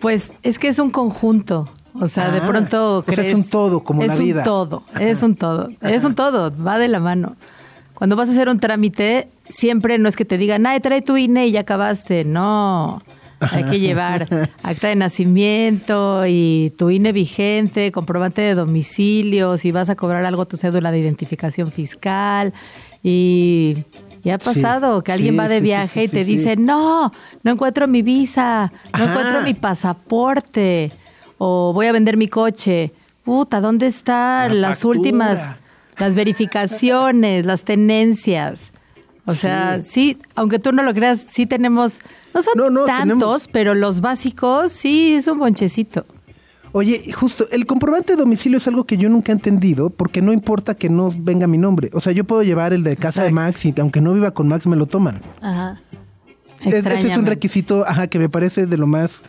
Pues 0.00 0.32
es 0.42 0.58
que 0.58 0.68
es 0.68 0.78
un 0.78 0.90
conjunto. 0.90 1.68
O 2.00 2.06
sea, 2.06 2.30
de 2.30 2.38
Ah, 2.38 2.46
pronto 2.46 2.98
o 2.98 3.04
sea, 3.04 3.14
crees. 3.14 3.28
es 3.28 3.34
un 3.34 3.44
todo, 3.44 3.84
como 3.84 4.02
es 4.02 4.08
la 4.08 4.16
vida. 4.16 4.38
un 4.40 4.44
todo, 4.44 4.82
es 4.98 5.22
un 5.22 5.36
todo. 5.36 5.68
Es 5.82 6.04
un 6.04 6.14
todo, 6.14 6.50
va 6.64 6.78
de 6.78 6.88
la 6.88 7.00
mano. 7.00 7.36
Cuando 7.94 8.16
vas 8.16 8.28
a 8.30 8.32
hacer 8.32 8.48
un 8.48 8.58
trámite, 8.58 9.28
siempre 9.48 9.98
no 9.98 10.08
es 10.08 10.16
que 10.16 10.24
te 10.24 10.38
digan, 10.38 10.66
ay, 10.66 10.80
trae 10.80 11.02
tu 11.02 11.16
INE 11.18 11.46
y 11.46 11.52
ya 11.52 11.60
acabaste. 11.60 12.24
No. 12.24 13.02
Hay 13.50 13.64
que 13.64 13.80
llevar 13.80 14.28
acta 14.62 14.88
de 14.88 14.96
nacimiento 14.96 16.24
y 16.26 16.72
tu 16.76 16.90
INE 16.90 17.12
vigente, 17.12 17.90
comprobante 17.92 18.42
de 18.42 18.54
domicilio, 18.54 19.56
si 19.58 19.72
vas 19.72 19.90
a 19.90 19.96
cobrar 19.96 20.24
algo, 20.24 20.46
tu 20.46 20.56
cédula 20.56 20.90
de 20.92 20.98
identificación 21.00 21.72
fiscal. 21.72 22.52
Y, 23.02 23.78
y 24.22 24.30
ha 24.30 24.38
Sí, 24.38 24.44
pasado 24.44 25.02
que 25.02 25.12
alguien 25.12 25.34
sí, 25.34 25.38
va 25.38 25.48
de 25.48 25.58
sí, 25.58 25.64
viaje 25.64 26.04
y 26.04 26.08
te 26.08 26.24
dice, 26.24 26.56
no, 26.56 27.12
no 27.42 27.50
encuentro 27.50 27.88
mi 27.88 28.02
visa, 28.02 28.72
no 28.96 29.04
Ajá. 29.04 29.10
encuentro 29.10 29.42
mi 29.42 29.54
pasaporte, 29.54 30.92
o 31.38 31.72
voy 31.72 31.86
a 31.86 31.92
vender 31.92 32.16
mi 32.16 32.28
coche. 32.28 32.92
Puta, 33.24 33.60
¿dónde 33.60 33.86
están 33.86 34.60
La 34.60 34.68
las 34.68 34.78
factura. 34.80 34.98
últimas, 34.98 35.54
las 35.98 36.14
verificaciones, 36.14 37.44
las 37.46 37.62
tenencias? 37.64 38.71
O 39.24 39.34
sea, 39.34 39.82
sí, 39.82 40.18
aunque 40.34 40.58
tú 40.58 40.72
no 40.72 40.82
lo 40.82 40.92
creas, 40.94 41.26
sí 41.30 41.46
tenemos, 41.46 42.00
no 42.34 42.42
son 42.42 42.54
No, 42.56 42.70
no, 42.70 42.84
tantos, 42.84 43.06
tenemos- 43.18 43.48
pero 43.48 43.74
los 43.74 44.00
básicos 44.00 44.72
sí 44.72 45.14
es 45.14 45.26
un 45.28 45.38
bonchecito. 45.38 46.04
Oye, 46.72 47.12
justo, 47.12 47.44
el 47.52 47.66
comprobante 47.66 48.14
de 48.14 48.16
domicilio 48.16 48.56
es 48.58 48.66
algo 48.66 48.84
que 48.84 48.96
yo 48.96 49.08
nunca 49.10 49.30
he 49.30 49.34
entendido 49.34 49.90
porque 49.90 50.22
no 50.22 50.32
importa 50.32 50.74
que 50.74 50.88
no 50.88 51.12
venga 51.16 51.46
mi 51.46 51.58
nombre. 51.58 51.90
O 51.92 52.00
sea, 52.00 52.12
yo 52.14 52.24
puedo 52.24 52.42
llevar 52.42 52.72
el 52.72 52.82
de 52.82 52.96
casa 52.96 53.24
de. 53.24 53.30
Max 53.30 53.64
y 53.66 53.74
aunque 53.78 54.00
no 54.00 54.12
viva 54.14 54.30
con 54.32 54.48
Max 54.48 54.66
me 54.66 54.76
lo 54.76 54.86
toman. 54.86 55.20
Ajá. 55.42 55.80
Es- 56.64 56.86
ese 56.86 57.12
es 57.12 57.16
un 57.18 57.26
requisito, 57.26 57.84
ajá, 57.86 58.06
que 58.06 58.18
me 58.18 58.28
parece 58.28 58.66
de 58.66 58.78
lo 58.78 58.86
más 58.86 59.22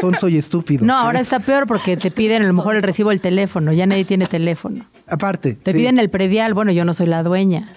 sonso 0.00 0.28
y 0.28 0.36
estúpido. 0.38 0.84
No, 0.84 0.94
ahora 0.94 1.20
está 1.20 1.38
peor 1.38 1.66
porque 1.66 1.96
te 1.96 2.10
piden 2.10 2.42
a 2.42 2.46
lo 2.46 2.52
mejor 2.54 2.74
el 2.76 2.82
recibo 2.82 3.10
del 3.10 3.20
teléfono, 3.20 3.72
ya 3.72 3.86
nadie 3.86 4.04
tiene 4.04 4.26
teléfono. 4.26 4.84
Aparte. 5.10 5.54
Te 5.54 5.72
sí. 5.72 5.78
piden 5.78 5.98
el 5.98 6.10
predial, 6.10 6.54
bueno, 6.54 6.72
yo 6.72 6.84
no 6.84 6.94
soy 6.94 7.06
la 7.06 7.22
dueña, 7.22 7.72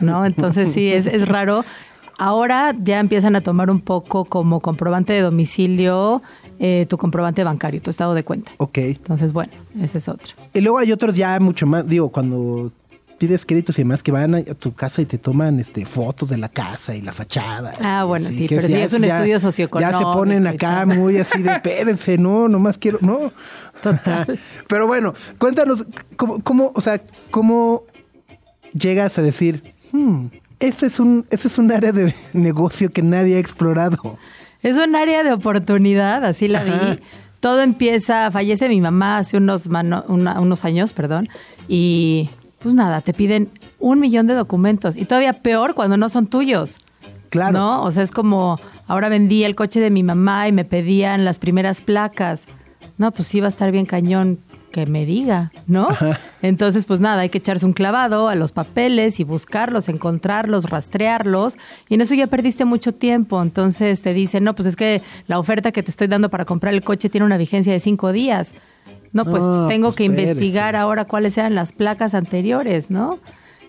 ¿no? 0.00 0.24
Entonces 0.26 0.72
sí, 0.72 0.92
es, 0.92 1.06
es 1.06 1.26
raro. 1.26 1.64
Ahora 2.18 2.74
ya 2.82 2.98
empiezan 2.98 3.36
a 3.36 3.42
tomar 3.42 3.70
un 3.70 3.80
poco 3.80 4.24
como 4.24 4.60
comprobante 4.60 5.12
de 5.12 5.20
domicilio 5.20 6.22
eh, 6.58 6.86
tu 6.88 6.96
comprobante 6.96 7.44
bancario, 7.44 7.82
tu 7.82 7.90
estado 7.90 8.14
de 8.14 8.24
cuenta. 8.24 8.52
Ok. 8.56 8.78
Entonces, 8.78 9.32
bueno, 9.32 9.52
ese 9.82 9.98
es 9.98 10.08
otro. 10.08 10.34
Y 10.54 10.62
luego 10.62 10.78
hay 10.78 10.90
otros 10.90 11.14
ya 11.14 11.38
mucho 11.38 11.66
más, 11.66 11.86
digo, 11.86 12.08
cuando 12.08 12.72
pides 13.18 13.46
créditos 13.46 13.78
y 13.78 13.82
demás 13.82 14.02
que 14.02 14.12
van 14.12 14.34
a, 14.34 14.42
tu 14.42 14.74
casa 14.74 15.00
y 15.02 15.06
te 15.06 15.18
toman 15.18 15.58
este 15.58 15.86
fotos 15.86 16.28
de 16.28 16.36
la 16.36 16.48
casa 16.48 16.94
y 16.94 17.02
la 17.02 17.12
fachada. 17.12 17.72
Ah, 17.82 18.04
bueno, 18.04 18.30
sí, 18.30 18.46
pero 18.48 18.66
sí 18.66 18.74
es 18.74 18.92
un 18.92 19.04
estudio 19.04 19.40
socioeconómico 19.40 19.92
Ya 19.92 19.98
se 19.98 20.04
ponen 20.16 20.46
acá 20.46 20.84
muy 20.86 21.16
así 21.18 21.42
de, 21.42 21.52
espérense, 21.52 22.18
no, 22.18 22.48
nomás 22.48 22.76
quiero, 22.78 22.98
no. 23.00 23.32
Total. 23.82 24.38
Pero 24.68 24.86
bueno, 24.86 25.12
cuéntanos, 25.38 25.86
¿cómo, 26.16 26.42
cómo, 26.42 26.72
o 26.74 26.80
sea, 26.80 27.00
cómo 27.30 27.82
llegas 28.72 29.18
a 29.18 29.22
decir, 29.22 29.74
hmm, 29.92 30.26
ese 30.60 30.86
es 30.86 30.98
un, 30.98 31.26
ese 31.30 31.48
es 31.48 31.58
un 31.58 31.70
área 31.70 31.92
de 31.92 32.14
negocio 32.32 32.90
que 32.90 33.02
nadie 33.02 33.36
ha 33.36 33.38
explorado? 33.38 34.18
Es 34.62 34.76
un 34.78 34.96
área 34.96 35.22
de 35.22 35.32
oportunidad, 35.32 36.24
así 36.24 36.48
la 36.48 36.60
Ajá. 36.62 36.94
vi. 36.94 37.00
Todo 37.40 37.60
empieza, 37.60 38.30
fallece 38.30 38.68
mi 38.68 38.80
mamá 38.80 39.18
hace 39.18 39.36
unos, 39.36 39.68
mano- 39.68 40.04
una- 40.08 40.40
unos 40.40 40.64
años, 40.64 40.92
perdón, 40.94 41.28
y 41.68 42.30
pues 42.58 42.74
nada, 42.74 43.00
te 43.00 43.12
piden 43.12 43.50
un 43.78 44.00
millón 44.00 44.26
de 44.26 44.34
documentos. 44.34 44.96
Y 44.96 45.04
todavía 45.04 45.34
peor 45.34 45.74
cuando 45.74 45.96
no 45.96 46.08
son 46.08 46.26
tuyos. 46.26 46.78
Claro. 47.30 47.52
¿No? 47.52 47.82
O 47.82 47.90
sea, 47.92 48.02
es 48.02 48.10
como, 48.10 48.58
ahora 48.86 49.08
vendí 49.08 49.44
el 49.44 49.54
coche 49.54 49.80
de 49.80 49.90
mi 49.90 50.02
mamá 50.02 50.48
y 50.48 50.52
me 50.52 50.64
pedían 50.64 51.24
las 51.24 51.38
primeras 51.38 51.80
placas. 51.80 52.46
No, 52.98 53.12
pues 53.12 53.28
sí 53.28 53.40
va 53.40 53.46
a 53.46 53.48
estar 53.48 53.70
bien 53.72 53.86
cañón 53.86 54.38
que 54.76 54.84
me 54.84 55.06
diga, 55.06 55.52
¿no? 55.66 55.88
Entonces, 56.42 56.84
pues 56.84 57.00
nada, 57.00 57.22
hay 57.22 57.30
que 57.30 57.38
echarse 57.38 57.64
un 57.64 57.72
clavado 57.72 58.28
a 58.28 58.34
los 58.34 58.52
papeles 58.52 59.20
y 59.20 59.24
buscarlos, 59.24 59.88
encontrarlos, 59.88 60.68
rastrearlos. 60.68 61.56
Y 61.88 61.94
en 61.94 62.02
eso 62.02 62.12
ya 62.14 62.26
perdiste 62.26 62.66
mucho 62.66 62.92
tiempo. 62.92 63.40
Entonces 63.40 64.02
te 64.02 64.12
dicen, 64.12 64.44
no, 64.44 64.54
pues 64.54 64.68
es 64.68 64.76
que 64.76 65.00
la 65.28 65.38
oferta 65.38 65.72
que 65.72 65.82
te 65.82 65.90
estoy 65.90 66.08
dando 66.08 66.28
para 66.28 66.44
comprar 66.44 66.74
el 66.74 66.82
coche 66.84 67.08
tiene 67.08 67.24
una 67.24 67.38
vigencia 67.38 67.72
de 67.72 67.80
cinco 67.80 68.12
días. 68.12 68.52
No, 69.12 69.24
pues 69.24 69.42
No, 69.42 69.66
tengo 69.66 69.88
pues 69.88 69.96
que 69.96 70.04
espérese. 70.04 70.32
investigar 70.32 70.76
ahora 70.76 71.06
cuáles 71.06 71.38
eran 71.38 71.54
las 71.54 71.72
placas 71.72 72.12
anteriores, 72.12 72.90
¿no? 72.90 73.18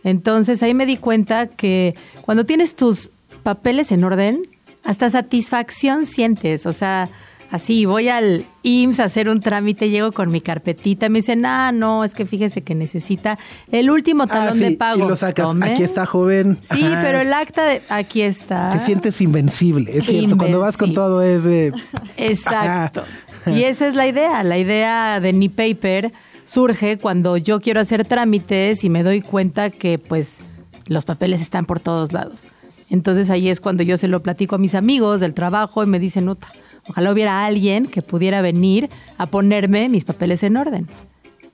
Entonces 0.04 0.62
ahí 0.62 0.74
me 0.74 0.86
di 0.86 0.98
cuenta 0.98 1.48
que 1.48 1.96
cuando 2.24 2.46
tienes 2.46 2.76
tus 2.76 3.12
papeles 3.44 3.94
en 3.94 4.04
orden, 4.04 4.42
hasta 4.84 5.10
satisfacción 5.10 6.06
sientes. 6.06 6.66
O 6.66 6.74
sea, 6.74 7.08
así 7.52 7.86
voy 7.86 8.10
al 8.10 8.46
IMSS 8.64 9.00
a 9.00 9.04
hacer 9.06 9.30
un 9.30 9.40
trámite, 9.40 9.90
llego 9.90 10.12
con 10.12 10.30
mi 10.32 10.42
carpetita, 10.42 11.10
me 11.10 11.20
dicen, 11.20 11.46
ah, 11.46 11.72
no, 11.72 12.04
es 12.04 12.14
que 12.14 12.26
fíjese 12.26 12.62
que 12.64 12.76
necesita 12.76 13.38
el 13.72 13.90
último 13.90 14.24
Ah, 14.24 14.28
talón 14.28 14.58
sí, 14.58 14.64
de 14.64 14.72
pago. 14.78 15.06
Y 15.06 15.08
lo 15.08 15.16
sacas, 15.16 15.46
Tome. 15.48 15.72
aquí 15.72 15.84
está 15.84 16.06
joven. 16.06 16.58
Sí, 16.62 16.84
Ajá. 16.84 17.02
pero 17.02 17.22
el 17.22 17.32
acta 17.34 17.66
de 17.66 17.82
aquí 17.90 18.22
está. 18.22 18.72
Te 18.72 18.80
sientes 18.82 19.20
invencible, 19.22 19.98
es 19.98 20.06
cierto. 20.06 20.38
Cuando 20.38 20.60
vas 20.60 20.76
con 20.78 20.94
todo 20.94 21.22
es 21.22 21.44
de... 21.44 21.74
Exacto. 22.18 23.04
Y 23.46 23.64
esa 23.64 23.88
es 23.88 23.96
la 23.96 24.08
idea. 24.08 24.44
La 24.44 24.58
idea 24.58 25.20
de 25.22 25.32
Ni 25.34 25.48
Paper 25.50 26.12
surge 26.46 26.98
cuando 26.98 27.38
yo 27.38 27.62
quiero 27.62 27.80
hacer 27.80 28.06
trámites 28.06 28.84
y 28.84 28.90
me 28.90 29.04
doy 29.04 29.22
cuenta 29.22 29.70
que 29.70 29.98
pues 30.00 30.40
los 30.88 31.06
papeles 31.06 31.42
están 31.42 31.66
por 31.66 31.80
todos 31.80 32.12
lados. 32.14 32.48
Entonces 32.90 33.30
ahí 33.30 33.50
es 33.50 33.60
cuando 33.60 33.84
yo 33.84 33.98
se 33.98 34.08
lo 34.08 34.22
platico 34.22 34.56
a 34.56 34.58
mis 34.58 34.76
amigos 34.76 35.20
del 35.22 35.34
trabajo 35.34 35.84
y 35.84 35.88
me 35.88 36.00
dicen, 36.00 36.26
"Nota, 36.26 36.48
ojalá 36.88 37.12
hubiera 37.12 37.46
alguien 37.46 37.86
que 37.86 38.02
pudiera 38.02 38.42
venir 38.42 38.90
a 39.18 39.28
ponerme 39.28 39.90
mis 39.90 40.06
papeles 40.06 40.44
en 40.44 40.58
orden. 40.58 40.88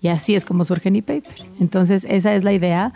Y 0.02 0.10
así 0.10 0.36
es 0.36 0.43
como 0.43 0.65
surge 0.65 0.91
Ni 0.91 1.02
Paper. 1.02 1.48
Entonces 1.60 2.06
esa 2.10 2.36
es 2.36 2.43
la 2.43 2.52
idea. 2.52 2.93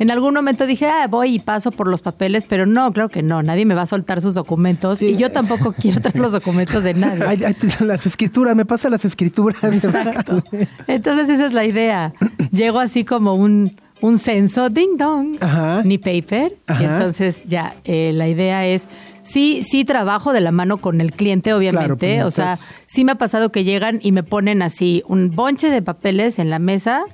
En 0.00 0.10
algún 0.10 0.32
momento 0.32 0.66
dije, 0.66 0.86
ah, 0.86 1.06
voy 1.08 1.34
y 1.34 1.38
paso 1.40 1.70
por 1.72 1.86
los 1.86 2.00
papeles, 2.00 2.46
pero 2.48 2.64
no, 2.64 2.90
claro 2.90 3.10
que 3.10 3.22
no, 3.22 3.42
nadie 3.42 3.66
me 3.66 3.74
va 3.74 3.82
a 3.82 3.86
soltar 3.86 4.22
sus 4.22 4.32
documentos 4.32 5.02
y 5.02 5.14
yo 5.16 5.30
tampoco 5.30 5.72
quiero 5.78 6.00
traer 6.00 6.18
los 6.18 6.32
documentos 6.32 6.84
de 6.84 6.94
nadie. 6.94 7.22
Ay, 7.26 7.44
ay, 7.44 7.54
las 7.86 8.06
escrituras, 8.06 8.56
me 8.56 8.64
pasa 8.64 8.88
las 8.88 9.04
escrituras. 9.04 9.62
Exacto. 9.62 10.42
Entonces 10.86 11.28
esa 11.28 11.46
es 11.46 11.52
la 11.52 11.66
idea. 11.66 12.14
Llego 12.50 12.80
así 12.80 13.04
como 13.04 13.34
un, 13.34 13.76
un 14.00 14.18
censo, 14.18 14.70
ding 14.70 14.96
dong, 14.96 15.36
Ajá. 15.40 15.82
ni 15.84 15.98
paper. 15.98 16.56
Y 16.80 16.84
entonces 16.84 17.42
ya, 17.46 17.74
eh, 17.84 18.12
la 18.14 18.26
idea 18.26 18.66
es, 18.66 18.88
sí, 19.22 19.62
sí 19.62 19.84
trabajo 19.84 20.32
de 20.32 20.40
la 20.40 20.52
mano 20.52 20.78
con 20.78 21.00
el 21.00 21.12
cliente, 21.12 21.52
obviamente. 21.52 22.14
Claro, 22.14 22.28
o 22.28 22.30
sea, 22.30 22.56
pues. 22.56 22.68
sí 22.86 23.04
me 23.04 23.12
ha 23.12 23.16
pasado 23.16 23.52
que 23.52 23.64
llegan 23.64 23.98
y 24.02 24.12
me 24.12 24.22
ponen 24.22 24.62
así 24.62 25.02
un 25.06 25.30
bonche 25.30 25.70
de 25.70 25.82
papeles 25.82 26.38
en 26.38 26.50
la 26.50 26.58
mesa 26.58 27.04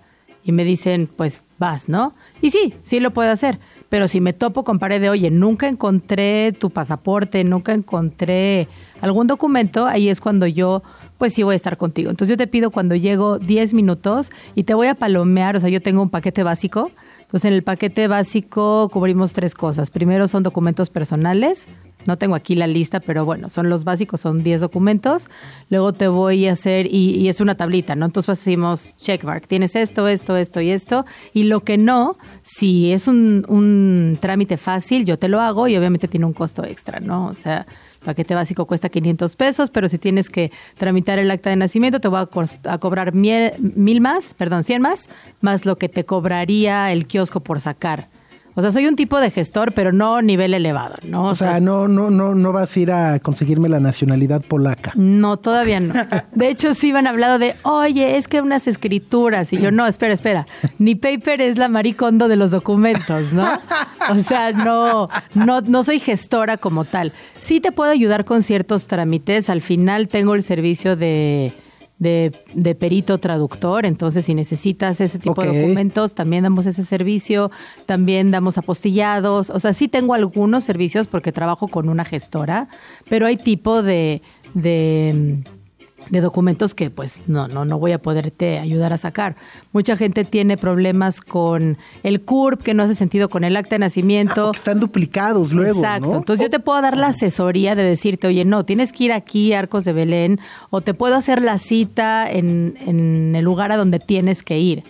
y 0.44 0.52
me 0.52 0.64
dicen, 0.64 1.08
pues 1.14 1.42
vas, 1.58 1.88
¿no? 1.88 2.14
Y 2.40 2.50
sí, 2.50 2.74
sí 2.82 3.00
lo 3.00 3.12
puedo 3.12 3.30
hacer. 3.30 3.58
Pero 3.88 4.08
si 4.08 4.20
me 4.20 4.32
topo 4.32 4.64
con 4.64 4.78
pared 4.78 5.00
de, 5.00 5.10
oye, 5.10 5.30
nunca 5.30 5.68
encontré 5.68 6.52
tu 6.52 6.70
pasaporte, 6.70 7.42
nunca 7.44 7.72
encontré 7.72 8.68
algún 9.00 9.26
documento, 9.26 9.86
ahí 9.86 10.08
es 10.08 10.20
cuando 10.20 10.46
yo, 10.46 10.82
pues 11.18 11.34
sí 11.34 11.42
voy 11.42 11.54
a 11.54 11.56
estar 11.56 11.76
contigo. 11.76 12.10
Entonces 12.10 12.32
yo 12.32 12.36
te 12.36 12.46
pido 12.46 12.70
cuando 12.70 12.94
llego 12.94 13.38
10 13.38 13.74
minutos 13.74 14.30
y 14.54 14.64
te 14.64 14.74
voy 14.74 14.86
a 14.86 14.94
palomear, 14.94 15.56
o 15.56 15.60
sea, 15.60 15.68
yo 15.68 15.80
tengo 15.80 16.02
un 16.02 16.10
paquete 16.10 16.42
básico. 16.42 16.90
Pues 17.36 17.44
en 17.44 17.52
el 17.52 17.62
paquete 17.62 18.08
básico 18.08 18.88
cubrimos 18.90 19.34
tres 19.34 19.54
cosas. 19.54 19.90
Primero 19.90 20.26
son 20.26 20.42
documentos 20.42 20.88
personales. 20.88 21.68
No 22.06 22.16
tengo 22.16 22.34
aquí 22.34 22.54
la 22.54 22.66
lista, 22.66 22.98
pero 22.98 23.26
bueno, 23.26 23.50
son 23.50 23.68
los 23.68 23.84
básicos, 23.84 24.22
son 24.22 24.42
10 24.42 24.62
documentos. 24.62 25.28
Luego 25.68 25.92
te 25.92 26.08
voy 26.08 26.46
a 26.46 26.52
hacer, 26.52 26.86
y, 26.86 27.10
y 27.10 27.28
es 27.28 27.42
una 27.42 27.54
tablita, 27.54 27.94
¿no? 27.94 28.06
Entonces 28.06 28.30
hacemos 28.30 28.96
checkmark. 28.96 29.48
Tienes 29.48 29.76
esto, 29.76 30.08
esto, 30.08 30.34
esto 30.38 30.62
y 30.62 30.70
esto. 30.70 31.04
Y 31.34 31.42
lo 31.42 31.60
que 31.60 31.76
no, 31.76 32.16
si 32.42 32.90
es 32.90 33.06
un, 33.06 33.44
un 33.50 34.16
trámite 34.18 34.56
fácil, 34.56 35.04
yo 35.04 35.18
te 35.18 35.28
lo 35.28 35.38
hago 35.42 35.68
y 35.68 35.76
obviamente 35.76 36.08
tiene 36.08 36.24
un 36.24 36.32
costo 36.32 36.64
extra, 36.64 37.00
¿no? 37.00 37.26
O 37.26 37.34
sea, 37.34 37.66
paquete 38.06 38.34
básico 38.34 38.64
cuesta 38.66 38.88
500 38.88 39.36
pesos, 39.36 39.68
pero 39.70 39.88
si 39.90 39.98
tienes 39.98 40.30
que 40.30 40.50
tramitar 40.78 41.18
el 41.18 41.30
acta 41.30 41.50
de 41.50 41.56
nacimiento, 41.56 42.00
te 42.00 42.08
voy 42.08 42.20
a, 42.20 42.26
cos- 42.26 42.58
a 42.64 42.78
cobrar 42.78 43.12
mil, 43.12 43.50
mil 43.58 44.00
más, 44.00 44.32
perdón, 44.32 44.62
100 44.62 44.80
más, 44.80 45.10
más 45.42 45.66
lo 45.66 45.76
que 45.76 45.88
te 45.90 46.04
cobraría 46.04 46.90
el 46.92 47.06
kiosco 47.06 47.40
por 47.40 47.60
sacar. 47.60 48.08
O 48.58 48.62
sea, 48.62 48.72
soy 48.72 48.86
un 48.86 48.96
tipo 48.96 49.20
de 49.20 49.30
gestor, 49.30 49.72
pero 49.72 49.92
no 49.92 50.22
nivel 50.22 50.54
elevado, 50.54 50.96
¿no? 51.02 51.26
O 51.26 51.34
sea, 51.34 51.60
no, 51.60 51.88
no, 51.88 52.08
no, 52.08 52.34
no 52.34 52.52
vas 52.52 52.74
a 52.74 52.80
ir 52.80 52.90
a 52.90 53.18
conseguirme 53.18 53.68
la 53.68 53.80
nacionalidad 53.80 54.40
polaca. 54.40 54.92
no, 54.96 55.36
todavía 55.36 55.78
no. 55.78 55.92
De 56.32 56.48
hecho, 56.48 56.72
sí 56.72 56.90
me 56.90 57.00
han 57.00 57.06
hablado 57.06 57.38
de, 57.38 57.54
oye, 57.64 58.16
es 58.16 58.28
que 58.28 58.40
unas 58.40 58.66
escrituras. 58.66 59.52
Y 59.52 59.58
yo, 59.58 59.70
no, 59.70 59.86
espera, 59.86 60.14
espera. 60.14 60.46
Ni 60.78 60.94
paper 60.94 61.42
es 61.42 61.58
la 61.58 61.68
maricondo 61.68 62.28
de 62.28 62.36
los 62.36 62.50
documentos, 62.50 63.30
¿no? 63.34 63.46
O 64.10 64.22
sea, 64.22 64.52
no, 64.52 65.08
no, 65.34 65.60
no 65.60 65.82
soy 65.82 66.00
gestora 66.00 66.56
como 66.56 66.86
tal. 66.86 67.12
Sí 67.38 67.60
te 67.60 67.72
puedo 67.72 67.90
ayudar 67.90 68.24
con 68.24 68.42
ciertos 68.42 68.86
trámites. 68.86 69.50
Al 69.50 69.60
final 69.60 70.08
tengo 70.08 70.34
el 70.34 70.42
servicio 70.42 70.96
de, 70.96 71.52
de, 71.98 72.32
de 72.54 72.74
perito 72.74 73.18
traductor. 73.18 73.86
Entonces, 73.86 74.24
si 74.24 74.34
necesitas 74.34 75.00
ese 75.00 75.18
tipo 75.18 75.42
de 75.42 75.60
documentos, 75.60 76.14
también 76.14 76.42
damos 76.42 76.66
ese 76.66 76.84
servicio. 76.84 77.50
También 77.86 78.30
damos 78.30 78.58
apostillados. 78.58 79.50
O 79.50 79.60
sea, 79.60 79.72
sí 79.72 79.88
tengo 79.88 80.14
algunos 80.14 80.64
servicios 80.64 81.06
porque 81.06 81.32
trabajo 81.32 81.68
con 81.68 81.88
una 81.88 82.04
gestora, 82.04 82.68
pero 83.08 83.26
hay 83.26 83.36
tipo 83.36 83.82
de, 83.82 84.22
de, 84.54 85.42
de 86.10 86.20
documentos 86.20 86.74
que 86.74 86.90
pues 86.90 87.22
no, 87.26 87.48
no, 87.48 87.64
no 87.64 87.78
voy 87.78 87.92
a 87.92 87.98
poderte 87.98 88.58
ayudar 88.58 88.92
a 88.92 88.96
sacar. 88.96 89.36
Mucha 89.72 89.96
gente 89.96 90.24
tiene 90.24 90.56
problemas 90.56 91.20
con 91.20 91.78
el 92.02 92.20
CURP, 92.22 92.62
que 92.62 92.74
no 92.74 92.82
hace 92.84 92.94
sentido 92.94 93.28
con 93.28 93.44
el 93.44 93.56
acta 93.56 93.74
de 93.76 93.80
nacimiento. 93.80 94.48
Ah, 94.48 94.56
están 94.56 94.80
duplicados 94.80 95.52
luego, 95.52 95.80
Exacto. 95.80 96.08
¿no? 96.08 96.16
Entonces 96.16 96.44
yo 96.44 96.50
te 96.50 96.60
puedo 96.60 96.80
dar 96.80 96.96
la 96.96 97.08
asesoría 97.08 97.74
de 97.74 97.82
decirte, 97.82 98.26
oye, 98.28 98.44
no, 98.44 98.64
tienes 98.64 98.92
que 98.92 99.04
ir 99.04 99.12
aquí 99.12 99.52
Arcos 99.52 99.84
de 99.84 99.92
Belén, 99.92 100.40
o 100.70 100.80
te 100.80 100.94
puedo 100.94 101.16
hacer 101.16 101.42
la 101.42 101.58
cita 101.58 102.30
en, 102.30 102.78
en 102.80 103.34
el 103.34 103.44
lugar 103.44 103.72
a 103.72 103.76
donde 103.76 103.98
tienes 103.98 104.42
que 104.42 104.58
ir. 104.58 104.84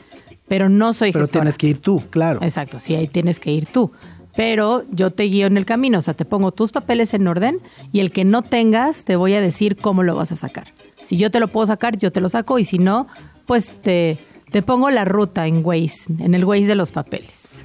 Pero 0.48 0.68
no 0.68 0.92
soy 0.92 1.10
Pero 1.12 1.24
gestora. 1.24 1.42
tienes 1.42 1.58
que 1.58 1.66
ir 1.68 1.80
tú, 1.80 2.02
claro. 2.10 2.38
Exacto, 2.42 2.78
sí, 2.78 2.94
ahí 2.94 3.08
tienes 3.08 3.40
que 3.40 3.50
ir 3.50 3.66
tú. 3.66 3.90
Pero 4.36 4.84
yo 4.90 5.10
te 5.10 5.24
guío 5.24 5.46
en 5.46 5.56
el 5.56 5.64
camino, 5.64 5.98
o 5.98 6.02
sea, 6.02 6.14
te 6.14 6.24
pongo 6.24 6.52
tus 6.52 6.70
papeles 6.70 7.14
en 7.14 7.26
orden 7.26 7.60
y 7.92 8.00
el 8.00 8.12
que 8.12 8.24
no 8.24 8.42
tengas 8.42 9.04
te 9.04 9.16
voy 9.16 9.34
a 9.34 9.40
decir 9.40 9.76
cómo 9.76 10.02
lo 10.02 10.14
vas 10.14 10.30
a 10.30 10.36
sacar. 10.36 10.68
Si 11.02 11.16
yo 11.16 11.30
te 11.30 11.40
lo 11.40 11.48
puedo 11.48 11.66
sacar, 11.66 11.96
yo 11.96 12.12
te 12.12 12.20
lo 12.20 12.28
saco 12.28 12.58
y 12.58 12.64
si 12.64 12.78
no, 12.78 13.06
pues 13.46 13.70
te, 13.82 14.18
te 14.50 14.62
pongo 14.62 14.90
la 14.90 15.04
ruta 15.04 15.46
en 15.46 15.64
Waze, 15.64 16.12
en 16.18 16.34
el 16.34 16.44
Waze 16.44 16.66
de 16.66 16.74
los 16.74 16.92
papeles. 16.92 17.64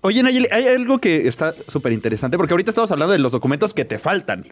Oye, 0.00 0.22
Nayeli, 0.22 0.48
hay 0.50 0.66
algo 0.66 0.98
que 0.98 1.28
está 1.28 1.54
súper 1.68 1.92
interesante, 1.92 2.36
porque 2.36 2.52
ahorita 2.52 2.70
estamos 2.70 2.90
hablando 2.90 3.12
de 3.12 3.18
los 3.18 3.32
documentos 3.32 3.74
que 3.74 3.84
te 3.84 3.98
faltan. 3.98 4.44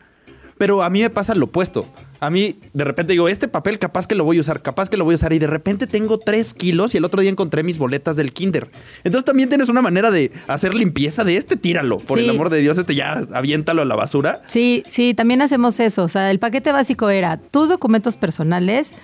Pero 0.59 0.83
a 0.83 0.90
mí 0.90 1.01
me 1.03 1.11
pasa 1.11 1.35
lo 1.35 1.47
opuesto. 1.47 1.87
A 2.19 2.31
mí, 2.31 2.59
de 2.73 2.83
repente 2.85 3.12
digo, 3.12 3.29
este 3.29 3.47
papel 3.47 3.79
capaz 3.79 4.07
que 4.07 4.14
lo 4.14 4.25
voy 4.25 4.38
a 4.38 4.40
usar, 4.40 4.62
capaz 4.62 4.88
que 4.88 4.97
lo 4.97 5.05
voy 5.05 5.12
a 5.12 5.16
usar. 5.16 5.35
Y 5.35 5.38
de 5.38 5.47
repente 5.47 5.87
tengo 5.87 6.16
tres 6.19 6.55
kilos 6.55 6.95
y 6.95 6.97
el 6.99 7.05
otro 7.05 7.21
día 7.21 7.31
encontré 7.31 7.62
mis 7.62 7.79
boletas 7.79 8.16
del 8.16 8.33
kinder. 8.33 8.71
Entonces 9.05 9.27
también 9.27 9.51
tienes 9.51 9.69
una 9.69 9.83
manera 9.83 10.11
de 10.11 10.33
hacer 10.47 10.75
limpieza 10.75 11.25
de 11.25 11.37
este, 11.37 11.57
tíralo. 11.57 11.99
Por 11.99 12.19
Sí. 12.19 12.25
el 12.25 12.31
amor 12.31 12.49
de 12.49 12.61
Dios, 12.61 12.79
este 12.79 12.95
ya 12.95 13.23
aviéntalo 13.35 13.83
a 13.83 13.85
la 13.85 13.97
basura. 13.97 14.40
Sí, 14.47 14.83
sí, 14.88 15.12
también 15.12 15.42
hacemos 15.42 15.79
eso. 15.79 16.05
O 16.05 16.09
sea, 16.09 16.31
el 16.31 16.38
paquete 16.38 16.73
básico 16.73 17.11
era 17.11 17.37
tus 17.37 17.69
documentos 17.69 18.16
personales. 18.16 18.95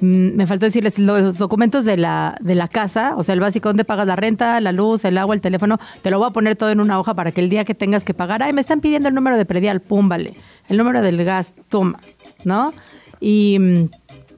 Mm, 0.00 0.36
Me 0.36 0.46
faltó 0.46 0.66
decirles 0.66 0.98
los 0.98 1.38
documentos 1.38 1.84
de 1.84 1.96
la, 1.96 2.36
de 2.40 2.54
la 2.54 2.68
casa, 2.68 3.14
o 3.16 3.22
sea, 3.24 3.34
el 3.34 3.40
básico, 3.40 3.68
donde 3.68 3.84
pagas 3.84 4.06
la 4.06 4.16
renta, 4.16 4.60
la 4.60 4.72
luz, 4.72 5.04
el 5.04 5.18
agua, 5.18 5.34
el 5.34 5.40
teléfono, 5.40 5.78
te 6.02 6.10
lo 6.10 6.18
voy 6.18 6.28
a 6.28 6.30
poner 6.30 6.56
todo 6.56 6.70
en 6.70 6.80
una 6.80 6.98
hoja 6.98 7.14
para 7.14 7.32
que 7.32 7.40
el 7.40 7.48
día 7.48 7.64
que 7.64 7.74
tengas 7.74 8.04
que 8.04 8.14
pagar, 8.14 8.42
ay, 8.42 8.52
me 8.52 8.60
están 8.60 8.80
pidiendo 8.80 9.08
el 9.08 9.14
número 9.14 9.36
de 9.36 9.44
predial, 9.44 9.80
pum, 9.80 10.08
vale, 10.08 10.34
el 10.68 10.76
número 10.76 11.02
del 11.02 11.24
gas, 11.24 11.54
toma, 11.68 12.00
¿no? 12.44 12.72
Y 13.20 13.58
mm, 13.58 13.88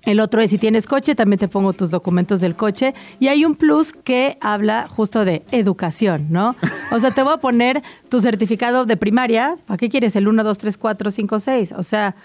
el 0.07 0.21
otro 0.21 0.41
es 0.41 0.51
si 0.51 0.59
tienes 0.59 0.87
coche, 0.87 1.15
también 1.15 1.39
te 1.39 1.49
pongo 1.49 1.73
tus 1.75 1.91
documentos 1.91 2.41
del 2.41 2.57
coche. 2.57 2.95
Y 3.19 3.29
hay 3.29 3.45
un 3.45 3.55
plus 3.55 3.93
que 3.93 4.39
habla 4.41 4.89
justo 4.89 5.25
de 5.25 5.43
educación, 5.51 6.29
¿no? 6.31 6.57
O 6.91 6.99
sea, 7.01 7.11
te 7.11 7.23
voy 7.23 7.35
a 7.35 7.37
poner 7.37 7.83
tu 8.09 8.21
certificado 8.21 8.87
de 8.87 8.97
primaria. 8.97 9.57
¿Para 9.67 9.77
qué 9.77 9.91
quieres 9.91 10.17
el 10.17 10.27
1, 10.27 10.43
2, 10.43 10.59
3, 10.59 10.79
4, 10.79 11.11
5, 11.11 11.39
6? 11.39 11.75
O 11.77 11.83
sea, 11.83 12.17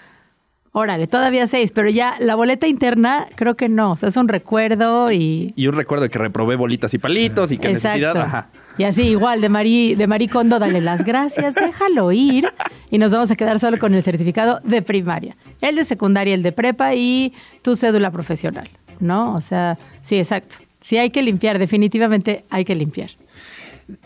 órale, 0.76 1.06
todavía 1.06 1.46
6, 1.46 1.72
pero 1.72 1.88
ya 1.88 2.16
la 2.20 2.34
boleta 2.34 2.66
interna 2.66 3.28
creo 3.34 3.56
que 3.56 3.66
no. 3.66 3.92
O 3.92 3.96
sea, 3.96 4.10
es 4.10 4.16
un 4.18 4.28
recuerdo 4.28 5.10
y... 5.10 5.54
Y 5.56 5.68
un 5.68 5.74
recuerdo 5.74 6.02
de 6.02 6.10
que 6.10 6.18
reprobé 6.18 6.54
bolitas 6.54 6.92
y 6.92 6.98
palitos 6.98 7.50
y 7.50 7.56
que 7.56 7.70
necesidad. 7.70 8.14
Ajá. 8.14 8.48
Y 8.76 8.84
así, 8.84 9.04
igual, 9.04 9.40
de 9.40 9.48
Mari, 9.48 9.94
de 9.94 10.06
Mari 10.06 10.28
Kondo, 10.28 10.58
dale 10.58 10.82
las 10.82 11.02
gracias, 11.02 11.54
déjalo 11.54 12.12
ir 12.12 12.52
y 12.90 12.98
nos 12.98 13.10
vamos 13.10 13.30
a 13.30 13.36
quedar 13.36 13.58
solo 13.58 13.78
con 13.78 13.94
el 13.94 14.02
certificado 14.02 14.60
de 14.64 14.82
primaria. 14.82 15.34
El 15.62 15.76
de 15.76 15.84
secundaria, 15.86 16.34
el 16.34 16.42
de 16.42 16.52
prepa 16.52 16.94
y 16.94 17.32
tu 17.62 17.74
cédula 17.74 18.10
profesional, 18.10 18.68
¿no? 19.00 19.34
O 19.34 19.40
sea, 19.40 19.78
sí, 20.02 20.18
exacto. 20.18 20.56
Sí 20.82 20.98
hay 20.98 21.08
que 21.08 21.22
limpiar, 21.22 21.58
definitivamente 21.58 22.44
hay 22.50 22.66
que 22.66 22.74
limpiar. 22.74 23.08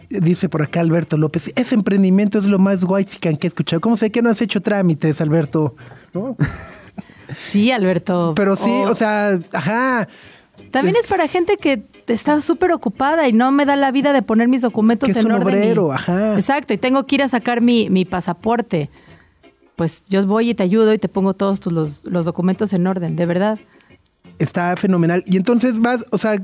Dice 0.08 0.48
por 0.48 0.62
acá 0.62 0.78
Alberto 0.78 1.16
López, 1.16 1.50
ese 1.56 1.74
emprendimiento 1.74 2.38
es 2.38 2.44
lo 2.44 2.60
más 2.60 2.84
guay 2.84 3.06
que 3.06 3.28
he 3.28 3.46
escuchado. 3.48 3.80
¿Cómo 3.80 3.96
sé 3.96 4.12
que 4.12 4.22
no 4.22 4.30
has 4.30 4.40
hecho 4.40 4.60
trámites, 4.60 5.20
Alberto? 5.20 5.74
¿No? 6.14 6.36
Sí, 7.50 7.70
Alberto. 7.70 8.32
Pero 8.36 8.56
sí, 8.56 8.70
O- 8.70 8.90
o 8.90 8.94
sea, 8.94 9.38
ajá. 9.52 10.08
También 10.70 10.96
es 11.00 11.08
para 11.08 11.26
gente 11.28 11.56
que 11.56 11.82
está 12.06 12.40
súper 12.40 12.72
ocupada 12.72 13.26
y 13.28 13.32
no 13.32 13.50
me 13.52 13.64
da 13.66 13.76
la 13.76 13.90
vida 13.92 14.12
de 14.12 14.22
poner 14.22 14.46
mis 14.48 14.60
documentos 14.62 15.06
Que 15.06 15.12
es 15.12 15.16
en 15.18 15.26
un 15.26 15.32
orden. 15.40 15.46
obrero, 15.58 15.88
y- 15.90 15.94
ajá. 15.94 16.34
Exacto, 16.36 16.72
y 16.74 16.78
tengo 16.78 17.06
que 17.06 17.14
ir 17.16 17.22
a 17.22 17.28
sacar 17.28 17.60
mi, 17.60 17.88
mi 17.90 18.04
pasaporte. 18.04 18.90
Pues 19.76 20.02
yo 20.08 20.26
voy 20.26 20.50
y 20.50 20.54
te 20.54 20.62
ayudo 20.62 20.92
y 20.92 20.98
te 20.98 21.08
pongo 21.08 21.34
todos 21.34 21.58
tus, 21.60 21.72
los, 21.72 22.04
los 22.04 22.26
documentos 22.26 22.72
en 22.72 22.86
orden, 22.86 23.16
de 23.16 23.26
verdad. 23.26 23.58
Está 24.38 24.76
fenomenal. 24.76 25.22
Y 25.26 25.36
entonces 25.36 25.78
vas, 25.80 26.04
o 26.10 26.18
sea, 26.18 26.36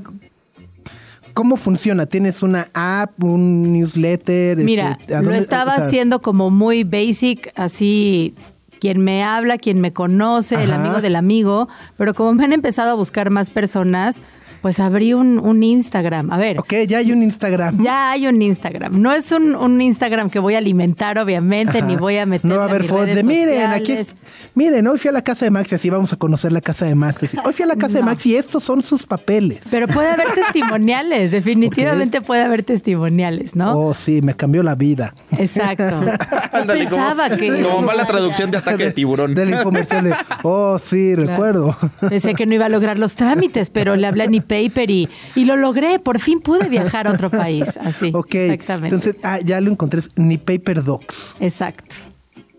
¿cómo 1.33 1.55
funciona? 1.57 2.05
¿Tienes 2.05 2.41
una 2.41 2.67
app, 2.73 3.23
un 3.23 3.73
newsletter? 3.73 4.57
Mira, 4.57 4.97
Este, 4.99 5.15
¿a 5.15 5.21
lo 5.21 5.33
estaba 5.33 5.73
o 5.73 5.75
sea, 5.77 5.85
haciendo 5.87 6.21
como 6.21 6.49
muy 6.49 6.83
basic, 6.83 7.51
así 7.55 8.33
quien 8.79 9.03
me 9.03 9.23
habla, 9.23 9.57
quien 9.57 9.81
me 9.81 9.93
conoce, 9.93 10.55
el 10.63 10.71
amigo 10.71 11.01
del 11.01 11.15
amigo, 11.15 11.67
pero 11.97 12.13
como 12.13 12.33
me 12.33 12.43
han 12.43 12.53
empezado 12.53 12.91
a 12.91 12.95
buscar 12.95 13.29
más 13.29 13.49
personas, 13.49 14.19
pues 14.67 14.81
abrí 14.81 15.13
un, 15.13 15.39
un 15.39 15.63
Instagram. 15.63 16.29
A 16.29 16.37
ver, 16.37 16.59
Ok, 16.59 16.73
ya 16.89 16.97
hay 16.97 17.13
un 17.13 17.23
Instagram. 17.23 17.81
ya 17.81 18.11
hay 18.11 18.27
un 18.27 18.41
Instagram. 18.41 19.01
No 19.01 19.13
es 19.13 19.31
un, 19.31 19.55
un 19.55 19.79
Instagram 19.79 20.29
que 20.29 20.39
voy 20.39 20.55
a 20.55 20.57
alimentar, 20.57 21.17
obviamente, 21.19 21.77
Ajá. 21.77 21.87
ni 21.87 21.95
voy 21.95 22.17
a 22.17 22.25
meter. 22.25 22.49
No 22.51 22.57
va 22.57 22.63
a 22.65 22.67
haber 22.67 22.83
fotos 22.83 23.15
de 23.15 23.23
miren, 23.23 23.71
aquí 23.71 23.93
es. 23.93 24.13
Miren, 24.55 24.85
hoy 24.87 24.97
fui 24.97 25.07
a 25.07 25.13
la 25.13 25.21
casa 25.21 25.45
de 25.45 25.51
Max 25.51 25.71
y 25.71 25.75
así 25.75 25.89
vamos 25.89 26.11
a 26.11 26.17
conocer 26.17 26.51
la 26.51 26.59
casa 26.59 26.85
de 26.85 26.95
Max. 26.95 27.23
Así, 27.23 27.37
Hoy 27.45 27.53
fui 27.53 27.63
a 27.63 27.67
la 27.67 27.77
casa 27.77 27.93
de 27.93 27.99
No. 28.03 28.07
Max 28.07 28.25
y 28.25 28.35
estos 28.35 28.61
son 28.61 28.81
sus 28.83 29.03
papeles. 29.03 29.59
Pero 29.71 29.87
puede 29.87 30.09
haber 30.09 30.27
testimoniales, 30.35 31.31
definitivamente 31.31 32.19
puede 32.19 32.41
haber 32.41 32.63
testimoniales, 32.63 33.55
¿no? 33.55 33.73
Oh, 33.79 33.93
sí, 33.93 34.21
me 34.21 34.35
cambió 34.35 34.63
la 34.63 34.75
vida. 34.75 35.13
Exacto. 35.37 36.01
Yo 36.03 36.11
Ándale, 36.51 36.83
como- 36.89 36.95
pensaba 36.97 37.29
que. 37.37 37.61
Como 37.61 37.81
mala 37.83 38.05
traducción 38.05 38.51
de 38.51 38.57
ataque 38.57 38.83
de 38.87 38.91
tiburón. 38.91 39.33
Del 39.33 39.51
infomercial 39.51 40.03
de, 40.03 40.13
oh, 40.43 40.77
sí, 40.77 41.13
Claro. 41.15 41.29
recuerdo. 41.31 41.77
Pensé 42.09 42.33
que 42.35 42.45
no 42.45 42.53
iba 42.53 42.65
a 42.65 42.69
lograr 42.69 42.99
los 42.99 43.15
trámites, 43.15 43.69
pero 43.69 43.95
le 43.95 44.07
hablé 44.07 44.23
a 44.23 44.27
mi 44.27 44.41
paper 44.63 44.89
y, 44.91 45.09
y 45.35 45.45
lo 45.45 45.55
logré. 45.55 45.99
Por 45.99 46.19
fin 46.19 46.39
pude 46.39 46.67
viajar 46.69 47.07
a 47.07 47.11
otro 47.11 47.29
país. 47.29 47.77
Así. 47.81 48.11
ok, 48.13 48.35
Exactamente. 48.35 48.95
entonces, 48.95 49.15
ah, 49.23 49.39
ya 49.39 49.61
lo 49.61 49.71
encontré, 49.71 49.99
es 49.99 50.09
Ni 50.15 50.37
Paper 50.37 50.83
Docs. 50.83 51.35
Exacto. 51.39 51.95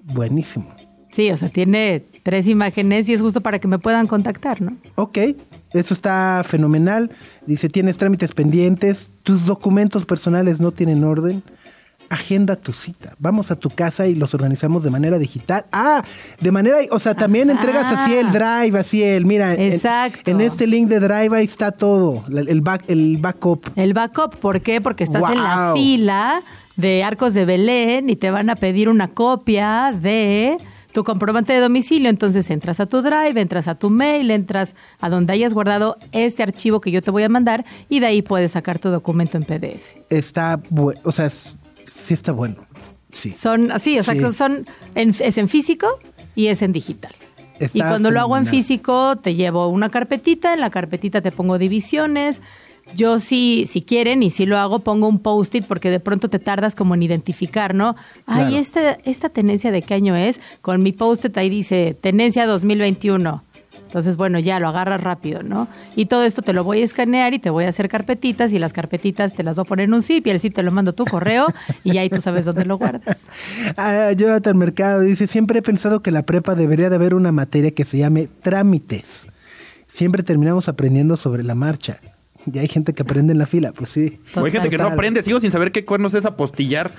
Buenísimo. 0.04 0.72
Sí, 1.12 1.30
o 1.30 1.37
sea, 1.37 1.48
tiene 1.48 2.04
tres 2.22 2.46
imágenes 2.46 3.08
y 3.08 3.14
es 3.14 3.20
justo 3.20 3.40
para 3.40 3.58
que 3.58 3.66
me 3.66 3.78
puedan 3.78 4.06
contactar, 4.06 4.61
¿no? 4.61 4.76
Ok, 4.94 5.18
eso 5.72 5.94
está 5.94 6.42
fenomenal. 6.46 7.11
Dice, 7.46 7.68
tienes 7.68 7.98
trámites 7.98 8.32
pendientes, 8.32 9.11
tus 9.22 9.44
documentos 9.44 10.06
personales 10.06 10.61
no 10.61 10.70
tienen 10.70 11.04
orden. 11.04 11.42
Agenda 12.08 12.56
tu 12.56 12.72
cita. 12.72 13.14
Vamos 13.18 13.50
a 13.50 13.56
tu 13.56 13.70
casa 13.70 14.06
y 14.06 14.14
los 14.14 14.34
organizamos 14.34 14.82
de 14.82 14.90
manera 14.90 15.18
digital. 15.18 15.64
Ah, 15.72 16.02
de 16.40 16.52
manera, 16.52 16.78
o 16.90 16.98
sea, 16.98 17.14
también 17.14 17.50
Ajá. 17.50 17.60
entregas 17.60 17.92
así 17.92 18.14
el 18.14 18.32
drive, 18.32 18.78
así 18.78 19.02
el, 19.02 19.26
mira, 19.26 19.54
Exacto. 19.54 20.30
En, 20.30 20.40
este 20.40 20.66
link 20.66 20.88
de 20.88 21.00
drive 21.00 21.36
ahí 21.36 21.44
está 21.44 21.72
todo, 21.72 22.24
el, 22.28 22.60
back, 22.60 22.84
el 22.88 23.18
backup. 23.18 23.66
El 23.76 23.94
backup, 23.94 24.36
¿por 24.36 24.60
qué? 24.60 24.80
Porque 24.80 25.04
estás 25.04 25.22
en 25.30 25.42
la 25.42 25.72
fila 25.74 26.42
de 26.76 27.02
Arcos 27.02 27.34
de 27.34 27.44
Belén 27.44 28.08
y 28.08 28.16
te 28.16 28.30
van 28.30 28.50
a 28.50 28.56
pedir 28.56 28.88
una 28.88 29.08
copia 29.08 29.92
de 29.92 30.56
tu 30.92 31.04
comprobante 31.04 31.52
de 31.52 31.60
domicilio. 31.60 32.08
Entonces 32.08 32.50
entras 32.50 32.80
a 32.80 32.86
tu 32.86 33.02
drive, 33.02 33.40
entras 33.40 33.68
a 33.68 33.74
tu 33.74 33.90
mail, 33.90 34.30
entras 34.30 34.74
a 35.00 35.08
donde 35.08 35.32
hayas 35.32 35.54
guardado 35.54 35.98
este 36.12 36.42
archivo 36.42 36.80
que 36.80 36.90
yo 36.90 37.02
te 37.02 37.10
voy 37.10 37.24
a 37.24 37.28
mandar 37.28 37.64
y 37.88 38.00
de 38.00 38.06
ahí 38.06 38.22
puedes 38.22 38.52
sacar 38.52 38.78
tu 38.78 38.88
documento 38.88 39.36
en 39.36 39.44
PDF. 39.44 39.82
Está 40.08 40.60
o 41.04 41.12
sea, 41.12 41.26
es- 41.26 41.54
sí 41.94 42.14
está 42.14 42.33
bueno. 42.33 42.57
Sí. 43.12 43.33
Son 43.33 43.72
así, 43.72 43.98
o 43.98 44.03
sea, 44.03 44.14
Sí. 44.14 44.20
que 44.20 44.33
son 44.33 44.66
en- 44.94 45.14
es 45.20 45.38
en 45.38 45.48
físico 45.48 45.98
y 46.35 46.48
es 46.48 46.62
en 46.62 46.72
digital. 46.72 47.12
Está 47.59 47.77
y 47.79 47.81
cuando 47.81 48.11
lo 48.11 48.20
hago 48.20 48.37
en 48.37 48.46
físico, 48.46 49.16
te 49.16 49.35
llevo 49.35 49.66
una 49.68 49.88
carpetita, 49.90 50.55
en 50.55 50.61
la 50.61 50.70
carpetita 50.70 51.20
te 51.22 51.33
pongo 51.33 51.59
divisiones. 51.59 52.40
Yo 52.94 53.18
sí, 53.18 53.64
si 53.66 53.83
quieren, 53.83 54.22
y 54.22 54.31
si 54.31 54.46
lo 54.46 54.57
hago, 54.57 54.79
pongo 54.79 55.09
un 55.09 55.18
post-it 55.18 55.64
porque 55.66 55.90
de 55.90 56.01
pronto 56.01 56.31
te 56.31 56.38
tardas 56.38 56.74
como 56.74 56.94
en 56.94 57.03
identificar, 57.03 57.74
¿no? 57.74 57.96
Ay, 58.27 58.46
Claro. 58.46 58.57
esta, 58.57 58.92
esta 59.05 59.29
tenencia 59.29 59.70
de 59.70 59.83
qué 59.83 59.94
año 59.94 60.16
es. 60.16 60.40
Con 60.62 60.83
mi 60.83 60.92
post-it 60.92 61.37
ahí 61.37 61.51
dice 61.51 61.96
tenencia 62.01 62.46
2021. 62.46 63.42
Entonces, 63.88 64.18
bueno, 64.18 64.38
ya 64.38 64.61
lo 64.61 64.68
agarras 64.68 65.01
rápido, 65.01 65.42
¿no? 65.42 65.66
Y 65.96 66.07
todo 66.07 66.24
esto 66.24 66.42
te 66.42 66.53
lo 66.53 66.62
voy 66.62 66.83
a 66.83 66.85
escanear 66.85 67.33
y 67.33 67.38
te 67.38 67.48
voy 67.48 67.64
a 67.64 67.70
hacer 67.70 67.88
carpetitas 67.88 68.53
y 68.53 68.59
las 68.59 68.74
carpetitas 68.74 69.33
te 69.33 69.42
las 69.42 69.57
voy 69.57 69.62
a 69.62 69.64
poner 69.64 69.85
en 69.87 69.94
un 69.94 70.03
zip 70.03 70.27
y 70.27 70.31
el 70.31 70.38
zip 70.38 70.55
te 70.55 70.62
lo 70.62 70.70
mando 70.70 70.90
a 70.90 70.94
tu 70.94 71.07
correo 71.07 71.46
y 71.85 71.96
ahí 71.96 72.11
tú 72.11 72.20
sabes 72.20 72.44
dónde 72.44 72.66
lo 72.66 72.77
guardas. 72.77 73.16
Ah, 73.77 74.12
Jonathan 74.12 74.57
Mercado 74.59 75.01
dice, 75.01 75.27
siempre 75.27 75.61
he 75.61 75.62
pensado 75.62 76.03
que 76.03 76.11
la 76.11 76.22
prepa 76.24 76.55
debería 76.55 76.90
de 76.90 76.96
haber 76.96 77.14
una 77.14 77.33
materia 77.33 77.70
que 77.70 77.85
se 77.85 77.98
llame 77.98 78.29
trámites. 78.42 79.27
Siempre 79.87 80.22
terminamos 80.22 80.68
aprendiendo 80.68 81.16
sobre 81.16 81.42
la 81.42 81.55
marcha. 81.55 82.01
Y 82.53 82.59
hay 82.59 82.68
gente 82.68 82.92
que 82.92 83.03
aprende 83.03 83.33
en 83.33 83.38
la 83.38 83.46
fila, 83.46 83.72
pues 83.72 83.90
sí. 83.90 84.20
O 84.35 84.44
hay 84.44 84.51
gente 84.51 84.68
que 84.70 84.79
no 84.79 84.87
aprende, 84.87 85.22
sigo 85.22 85.40
sin 85.40 85.51
saber 85.51 85.72
qué 85.72 85.85
cuernos 85.85 86.14
es 86.14 86.24
apostillar. 86.24 86.92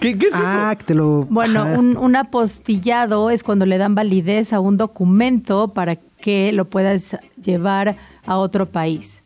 ¿Qué, 0.00 0.16
qué 0.18 0.26
es 0.26 0.34
Ah, 0.34 0.68
eso? 0.70 0.78
que 0.78 0.84
te 0.84 0.94
lo... 0.94 1.24
Bueno, 1.24 1.64
un, 1.78 1.96
un 1.96 2.16
apostillado 2.16 3.30
es 3.30 3.42
cuando 3.42 3.64
le 3.66 3.78
dan 3.78 3.94
validez 3.94 4.52
a 4.52 4.60
un 4.60 4.76
documento 4.76 5.68
para 5.68 5.96
que 5.96 6.52
lo 6.52 6.66
puedas 6.66 7.16
llevar 7.42 7.96
a 8.26 8.36
otro 8.38 8.66
país, 8.66 9.22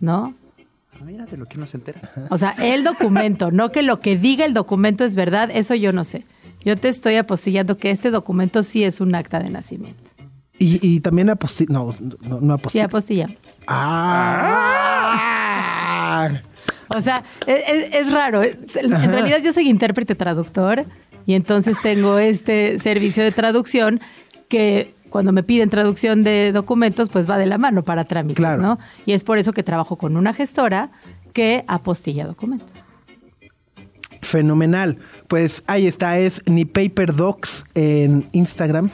¿no? 0.00 0.34
Ah, 0.94 0.98
Mira 1.04 1.26
de 1.26 1.36
lo 1.36 1.44
que 1.46 1.58
uno 1.58 1.66
se 1.66 1.76
entera. 1.76 2.00
O 2.30 2.38
sea, 2.38 2.54
el 2.58 2.84
documento, 2.84 3.50
no 3.50 3.70
que 3.70 3.82
lo 3.82 4.00
que 4.00 4.16
diga 4.16 4.44
el 4.46 4.54
documento 4.54 5.04
es 5.04 5.14
verdad, 5.14 5.50
eso 5.52 5.74
yo 5.74 5.92
no 5.92 6.04
sé. 6.04 6.24
Yo 6.64 6.78
te 6.78 6.88
estoy 6.88 7.16
apostillando 7.16 7.76
que 7.76 7.90
este 7.90 8.10
documento 8.10 8.62
sí 8.62 8.84
es 8.84 9.00
un 9.02 9.14
acta 9.14 9.38
de 9.40 9.50
nacimiento. 9.50 10.10
Y, 10.58 10.78
y 10.86 11.00
también 11.00 11.28
aposti... 11.28 11.66
No, 11.68 11.90
no, 12.22 12.40
no 12.40 12.56
Sí, 12.68 12.78
aposti- 12.78 12.84
apostillamos. 12.84 13.36
Ah. 15.04 16.30
O 16.88 17.00
sea, 17.00 17.23
es, 17.46 18.10
raro. 18.12 18.42
En 18.42 19.12
realidad 19.12 19.38
yo 19.42 19.52
soy 19.52 19.68
intérprete 19.68 20.14
traductor 20.14 20.84
y 21.26 21.34
entonces 21.34 21.76
tengo 21.82 22.18
este 22.18 22.78
servicio 22.78 23.22
de 23.22 23.32
traducción 23.32 24.00
que 24.48 24.92
cuando 25.10 25.32
me 25.32 25.42
piden 25.42 25.70
traducción 25.70 26.24
de 26.24 26.50
documentos, 26.52 27.08
pues 27.08 27.28
va 27.30 27.38
de 27.38 27.46
la 27.46 27.56
mano 27.58 27.82
para 27.84 28.04
trámites, 28.04 28.36
Claro. 28.36 28.60
¿no? 28.62 28.78
Y 29.06 29.12
es 29.12 29.22
por 29.24 29.38
eso 29.38 29.52
que 29.52 29.62
trabajo 29.62 29.96
con 29.96 30.16
una 30.16 30.32
gestora 30.34 30.90
que 31.32 31.64
apostilla 31.68 32.26
documentos. 32.26 32.72
Fenomenal. 34.22 34.98
Pues 35.28 35.62
ahí 35.66 35.86
está, 35.86 36.18
es 36.18 36.42
ni 36.46 36.64
Paper 36.64 37.14
Docs 37.14 37.64
en 37.74 38.26
Instagram. 38.32 38.90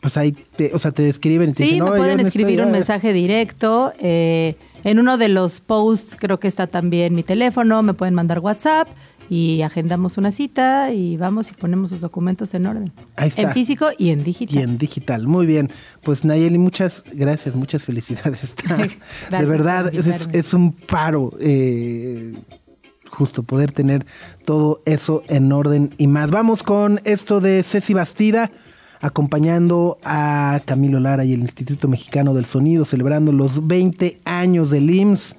Pues 0.00 0.16
ahí, 0.18 0.32
te, 0.32 0.70
o 0.74 0.78
sea, 0.78 0.92
te 0.92 1.08
escriben 1.08 1.50
y 1.50 1.52
te 1.54 1.58
Sí, 1.58 1.64
dicen, 1.64 1.84
me 1.84 1.90
"Oye, 1.90 1.98
pueden 1.98 2.20
escribir 2.20 2.54
estoy- 2.60 2.62
un 2.64 2.68
ah". 2.68 2.72
mensaje 2.72 3.12
directo. 3.14 3.92
eh, 3.98 4.56
en 4.84 4.98
uno 4.98 5.18
de 5.18 5.28
los 5.28 5.60
posts 5.60 6.16
creo 6.18 6.38
que 6.38 6.48
está 6.48 6.66
también 6.66 7.14
mi 7.14 7.22
teléfono, 7.22 7.82
me 7.82 7.94
pueden 7.94 8.14
mandar 8.14 8.38
WhatsApp 8.40 8.88
y 9.30 9.62
agendamos 9.62 10.18
una 10.18 10.30
cita 10.30 10.92
y 10.92 11.16
vamos 11.16 11.50
y 11.50 11.54
ponemos 11.54 11.90
los 11.90 12.00
documentos 12.00 12.52
en 12.52 12.66
orden. 12.66 12.92
Ahí 13.16 13.28
está. 13.28 13.40
En 13.42 13.52
físico 13.52 13.88
y 13.96 14.10
en 14.10 14.22
digital. 14.22 14.58
Y 14.58 14.62
en 14.62 14.76
digital. 14.78 15.26
Muy 15.26 15.46
bien. 15.46 15.70
Pues 16.02 16.24
Nayeli, 16.26 16.58
muchas 16.58 17.02
gracias, 17.12 17.54
muchas 17.54 17.82
felicidades. 17.82 18.42
Está- 18.58 18.76
de 18.76 18.90
Gracias 19.30 19.48
verdad, 19.48 19.92
es 20.34 20.52
un 20.52 20.72
paro. 20.72 21.32
eh, 21.40 22.34
justo 23.10 23.44
poder 23.44 23.70
tener 23.72 24.04
todo 24.44 24.82
eso 24.86 25.22
en 25.28 25.52
orden 25.52 25.94
y 25.98 26.06
más. 26.08 26.30
Vamos 26.30 26.62
con 26.62 27.00
esto 27.04 27.40
de 27.40 27.62
Ceci 27.62 27.94
Bastida, 27.94 28.50
acompañando 29.04 29.98
a 30.02 30.62
Camilo 30.64 30.98
Lara 30.98 31.26
y 31.26 31.34
el 31.34 31.40
Instituto 31.40 31.88
Mexicano 31.88 32.32
del 32.32 32.46
Sonido, 32.46 32.86
celebrando 32.86 33.32
los 33.32 33.66
20 33.66 34.20
años 34.24 34.70
del 34.70 34.88
IMSS. 34.88 35.36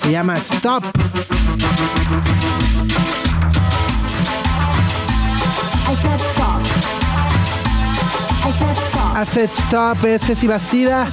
Se 0.00 0.12
llama 0.12 0.38
Stop. 0.38 0.84
Asset 9.16 9.50
Stop 9.50 10.04
es 10.04 10.22
Ceci 10.22 10.46
Bastida. 10.46 11.08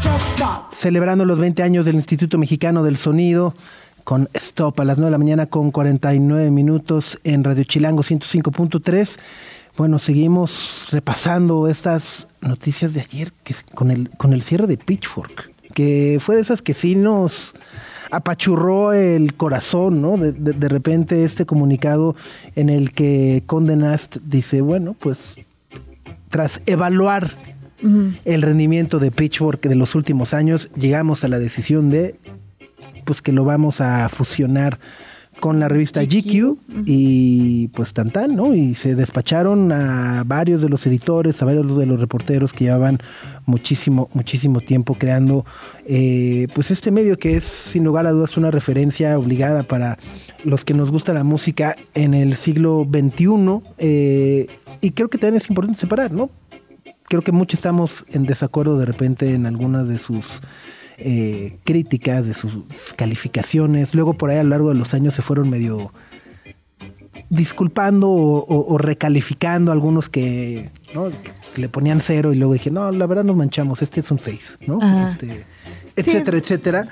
Celebrando 0.76 1.26
los 1.26 1.40
20 1.40 1.64
años 1.64 1.88
del 1.88 1.96
Instituto 1.96 2.38
Mexicano 2.38 2.84
del 2.84 2.98
Sonido 2.98 3.56
con 4.04 4.30
Stop 4.36 4.80
a 4.80 4.86
las 4.86 5.00
9 5.00 5.08
de 5.08 5.12
la 5.12 5.18
mañana 5.18 5.48
con 5.48 5.72
49 5.72 6.52
minutos 6.52 7.20
en 7.24 7.44
Radio 7.44 7.64
Chilango 7.64 8.04
105.3. 8.04 9.18
Bueno, 9.78 10.00
seguimos 10.00 10.88
repasando 10.92 11.68
estas 11.68 12.28
noticias 12.42 12.94
de 12.94 13.02
ayer 13.02 13.32
que, 13.44 13.56
con, 13.74 13.92
el, 13.92 14.10
con 14.12 14.32
el 14.34 14.42
cierre 14.42 14.68
de 14.68 14.78
Pitchfork, 14.78 15.52
que 15.74 16.20
fue 16.22 16.36
de 16.36 16.42
esas 16.42 16.62
que 16.62 16.74
sí 16.74 16.96
nos 16.96 17.54
apachurró 18.12 18.94
el 18.94 19.34
corazón, 19.34 20.02
¿no? 20.02 20.16
De, 20.18 20.32
de- 20.32 20.54
de 20.54 20.70
repente 20.70 21.26
este 21.26 21.46
comunicado 21.46 22.16
en 22.56 22.70
el 22.70 22.94
que 22.94 23.44
Condé 23.46 23.76
Nast 23.76 24.18
dice, 24.24 24.62
bueno, 24.62 24.96
pues 24.98 25.36
tras 26.30 26.62
evaluar 26.66 27.32
el 28.24 28.42
rendimiento 28.42 28.98
de 29.00 29.12
Pitchfork 29.12 29.62
de 29.68 29.76
los 29.76 29.94
últimos 29.94 30.34
años, 30.34 30.72
llegamos 30.76 31.24
a 31.24 31.28
la 31.28 31.38
decisión 31.38 31.90
de 31.92 32.16
pues 33.04 33.22
que 33.22 33.32
lo 33.32 33.44
vamos 33.44 33.80
a 33.82 34.08
fusionar 34.10 34.80
con 35.40 35.60
la 35.60 35.68
revista 35.68 36.04
GQ 36.04 36.58
y 36.86 37.68
pues 37.70 37.94
tan 37.94 38.12
tan, 38.12 38.36
¿no? 38.36 38.54
Y 38.54 38.74
se 38.76 38.96
despacharon 38.96 39.72
a 39.72 40.24
varios 40.26 40.62
de 40.62 40.70
los 40.70 40.86
editores, 40.88 41.42
a 41.42 41.46
varios 41.46 41.78
de 41.78 41.86
los 41.86 42.00
reporteros 42.00 42.54
que 42.54 42.66
llevaban 42.66 43.00
muchísimo, 43.46 44.10
muchísimo 44.14 44.62
tiempo 44.62 44.96
creando 44.96 45.46
eh, 45.86 46.48
pues 46.54 46.72
este 46.72 46.92
medio 46.92 47.18
que 47.18 47.38
es 47.38 47.44
sin 47.44 47.84
lugar 47.84 48.08
a 48.08 48.12
dudas 48.12 48.38
una 48.38 48.50
referencia 48.50 49.18
obligada 49.20 49.64
para 49.64 49.98
los 50.44 50.66
que 50.66 50.74
nos 50.74 50.90
gusta 50.90 51.14
la 51.14 51.24
música 51.24 51.76
en 51.94 52.14
el 52.14 52.36
siglo 52.36 52.88
XXI 52.90 53.62
eh, 53.78 54.48
y 54.82 54.92
creo 54.92 55.10
que 55.10 55.18
también 55.18 55.42
es 55.42 55.50
importante 55.50 55.80
separar, 55.80 56.12
¿no? 56.12 56.30
creo 57.08 57.22
que 57.22 57.32
muchos 57.32 57.60
estamos 57.60 58.06
en 58.12 58.26
desacuerdo 58.26 58.78
de 58.78 58.86
repente 58.86 59.34
en 59.34 59.46
algunas 59.46 59.88
de 59.88 59.98
sus 59.98 60.26
eh, 60.98 61.58
críticas, 61.64 62.26
de 62.26 62.34
sus 62.34 62.54
calificaciones. 62.96 63.94
Luego 63.96 64.14
por 64.14 64.30
ahí 64.30 64.38
a 64.38 64.44
lo 64.44 64.50
largo 64.50 64.70
de 64.70 64.76
los 64.76 64.94
años 64.94 65.14
se 65.14 65.22
fueron 65.22 65.50
medio 65.50 65.92
disculpando 67.30 68.10
o, 68.10 68.40
o- 68.46 68.74
o 68.74 68.78
recalificando 68.78 69.72
algunos 69.72 70.10
que, 70.10 70.70
¿no? 70.94 71.10
que 71.54 71.62
le 71.62 71.70
ponían 71.70 72.00
cero 72.00 72.34
y 72.34 72.36
luego 72.36 72.54
dije, 72.54 72.72
no, 72.72 72.92
la 72.92 73.08
verdad 73.08 73.24
nos 73.24 73.36
manchamos, 73.36 73.82
este 73.82 74.02
es 74.02 74.12
un 74.12 74.20
seis, 74.20 74.58
¿no? 74.68 74.80
Ajá. 74.82 75.10
Este, 75.10 75.46
etcétera, 75.96 76.38
etcétera. 76.38 76.88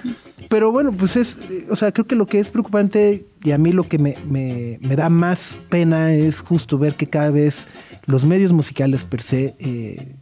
Pero 0.49 0.71
bueno, 0.71 0.91
pues 0.93 1.15
es, 1.17 1.37
o 1.69 1.75
sea, 1.75 1.91
creo 1.91 2.07
que 2.07 2.15
lo 2.15 2.25
que 2.25 2.39
es 2.39 2.49
preocupante 2.49 3.25
y 3.43 3.51
a 3.51 3.57
mí 3.57 3.71
lo 3.73 3.87
que 3.87 3.97
me, 3.99 4.15
me- 4.29 4.79
me 4.81 4.95
da 4.95 5.09
más 5.09 5.57
pena 5.69 6.13
es 6.13 6.39
justo 6.39 6.77
ver 6.77 6.95
que 6.95 7.07
cada 7.07 7.29
vez 7.29 7.67
los 8.05 8.25
medios 8.25 8.51
musicales 8.53 9.03
per 9.03 9.21
se, 9.21 9.55
eh, 9.59 10.15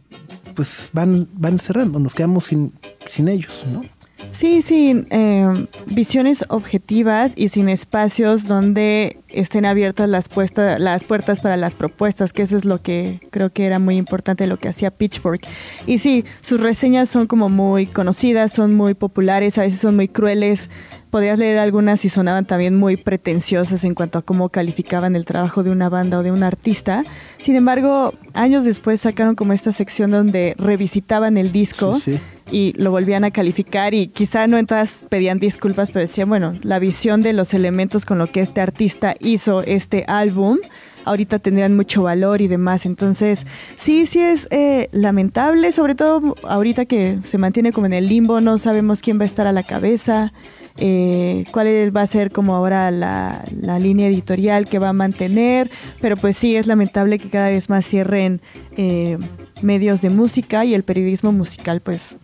pues 0.54 0.88
van, 0.92 1.28
van 1.34 1.58
cerrando, 1.58 1.98
nos 1.98 2.14
quedamos 2.14 2.46
sin, 2.46 2.72
sin 3.06 3.28
ellos, 3.28 3.52
¿no? 3.72 3.82
Sí, 4.30 4.62
sin 4.62 5.08
eh, 5.10 5.66
visiones 5.86 6.44
objetivas 6.48 7.32
y 7.34 7.48
sin 7.48 7.68
espacios 7.68 8.46
donde 8.46 9.18
estén 9.28 9.66
abiertas 9.66 10.08
las, 10.08 10.28
puesta- 10.28 10.78
las 10.78 11.02
puertas 11.02 11.40
para 11.40 11.56
las 11.56 11.74
propuestas, 11.74 12.32
que 12.32 12.42
eso 12.42 12.56
es 12.56 12.64
lo 12.64 12.80
que 12.80 13.18
creo 13.32 13.50
que 13.50 13.66
era 13.66 13.80
muy 13.80 13.96
importante 13.96 14.46
lo 14.46 14.58
que 14.58 14.68
hacía 14.68 14.92
Pitchfork. 14.92 15.44
Y 15.88 15.98
sí, 15.98 16.24
sus 16.40 16.60
reseñas 16.60 17.08
son 17.08 17.26
como 17.26 17.48
muy 17.48 17.86
conocidas, 17.86 18.52
son 18.52 18.74
muy 18.74 18.94
populares, 18.94 19.58
a 19.58 19.62
veces 19.62 19.80
son 19.80 19.96
muy 19.96 20.06
crueles. 20.06 20.70
Podías 21.12 21.38
leer 21.38 21.58
algunas 21.58 22.06
y 22.06 22.08
sonaban 22.08 22.46
también 22.46 22.74
muy 22.74 22.96
pretenciosas 22.96 23.84
en 23.84 23.94
cuanto 23.94 24.18
a 24.18 24.22
cómo 24.22 24.48
calificaban 24.48 25.14
el 25.14 25.26
trabajo 25.26 25.62
de 25.62 25.70
una 25.70 25.90
banda 25.90 26.18
o 26.18 26.22
de 26.22 26.32
un 26.32 26.42
artista. 26.42 27.04
Sin 27.36 27.54
embargo, 27.54 28.14
años 28.32 28.64
después 28.64 29.02
sacaron 29.02 29.34
como 29.34 29.52
esta 29.52 29.74
sección 29.74 30.10
donde 30.10 30.54
revisitaban 30.56 31.36
el 31.36 31.52
disco 31.52 31.92
Sí, 32.00 32.16
sí. 32.16 32.20
y 32.50 32.72
lo 32.78 32.90
volvían 32.92 33.24
a 33.24 33.30
calificar 33.30 33.92
y 33.92 34.06
quizá 34.08 34.46
no 34.46 34.56
en 34.56 34.66
todas 34.66 35.06
pedían 35.10 35.38
disculpas, 35.38 35.90
pero 35.90 36.00
decían, 36.00 36.30
bueno, 36.30 36.54
la 36.62 36.78
visión 36.78 37.20
de 37.20 37.34
los 37.34 37.52
elementos 37.52 38.06
con 38.06 38.16
lo 38.16 38.26
que 38.28 38.40
este 38.40 38.62
artista 38.62 39.14
hizo 39.20 39.62
este 39.64 40.06
álbum, 40.08 40.60
ahorita 41.04 41.40
tendrían 41.40 41.76
mucho 41.76 42.04
valor 42.04 42.40
y 42.40 42.48
demás. 42.48 42.86
Entonces, 42.86 43.46
sí, 43.76 44.06
sí 44.06 44.20
es 44.20 44.48
eh, 44.50 44.88
lamentable, 44.92 45.72
sobre 45.72 45.94
todo 45.94 46.36
ahorita 46.42 46.86
que 46.86 47.18
se 47.24 47.36
mantiene 47.36 47.70
como 47.70 47.84
en 47.84 47.92
el 47.92 48.08
limbo, 48.08 48.40
no 48.40 48.56
sabemos 48.56 49.02
quién 49.02 49.18
va 49.18 49.24
a 49.24 49.26
estar 49.26 49.46
a 49.46 49.52
la 49.52 49.62
cabeza. 49.62 50.32
Eh, 50.78 51.44
cuál 51.52 51.94
va 51.94 52.02
a 52.02 52.06
ser 52.06 52.30
como 52.32 52.54
ahora 52.54 52.90
la, 52.90 53.44
línea 53.78 54.08
editorial 54.08 54.68
que 54.68 54.78
va 54.78 54.90
a 54.90 54.92
mantener, 54.92 55.70
pero 56.00 56.16
pues 56.16 56.36
sí 56.36 56.56
es 56.56 56.66
lamentable 56.66 57.18
que 57.18 57.28
cada 57.28 57.48
vez 57.48 57.68
más 57.68 57.86
cierren 57.86 58.40
eh, 58.76 59.18
medios 59.60 60.02
de 60.02 60.10
música 60.10 60.64
y 60.64 60.74
el 60.74 60.82
periodismo 60.82 61.32
musical 61.32 61.80
pues 61.80 62.16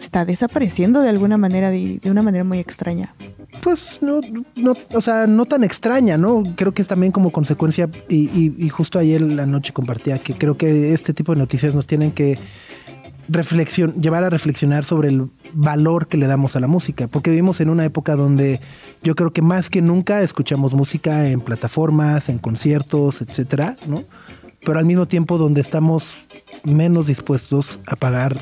está 0.00 0.24
desapareciendo 0.24 1.00
de 1.00 1.08
alguna 1.08 1.36
manera, 1.38 1.70
de, 1.70 2.00
una 2.04 2.22
manera 2.22 2.44
muy 2.44 2.58
extraña. 2.58 3.14
Pues 3.62 3.98
no, 4.02 4.20
no, 4.56 4.74
o 4.92 5.00
sea, 5.00 5.26
no 5.26 5.46
tan 5.46 5.64
extraña, 5.64 6.18
¿no? 6.18 6.42
Creo 6.56 6.72
que 6.72 6.82
es 6.82 6.88
también 6.88 7.12
como 7.12 7.30
consecuencia, 7.30 7.88
y, 8.08 8.28
y- 8.38 8.54
y 8.58 8.68
justo 8.68 8.98
ayer 8.98 9.22
la 9.22 9.46
noche 9.46 9.72
compartía 9.72 10.18
que 10.18 10.34
creo 10.34 10.56
que 10.56 10.92
este 10.92 11.14
tipo 11.14 11.32
de 11.32 11.38
noticias 11.38 11.74
nos 11.74 11.86
tienen 11.86 12.12
que 12.12 12.38
reflexión, 13.28 13.94
llevar 14.00 14.24
a 14.24 14.30
reflexionar 14.30 14.84
sobre 14.84 15.08
el 15.08 15.28
valor 15.52 16.08
que 16.08 16.16
le 16.16 16.26
damos 16.26 16.56
a 16.56 16.60
la 16.60 16.66
música, 16.66 17.08
porque 17.08 17.30
vivimos 17.30 17.60
en 17.60 17.70
una 17.70 17.84
época 17.84 18.16
donde 18.16 18.60
yo 19.02 19.14
creo 19.14 19.32
que 19.32 19.42
más 19.42 19.70
que 19.70 19.80
nunca 19.82 20.22
escuchamos 20.22 20.74
música 20.74 21.28
en 21.28 21.40
plataformas, 21.40 22.28
en 22.28 22.38
conciertos, 22.38 23.22
etcétera, 23.22 23.76
¿no? 23.86 24.04
Pero 24.64 24.78
al 24.78 24.84
mismo 24.86 25.06
tiempo 25.06 25.36
donde 25.38 25.60
estamos 25.60 26.14
menos 26.64 27.06
dispuestos 27.06 27.80
a 27.86 27.96
pagar 27.96 28.38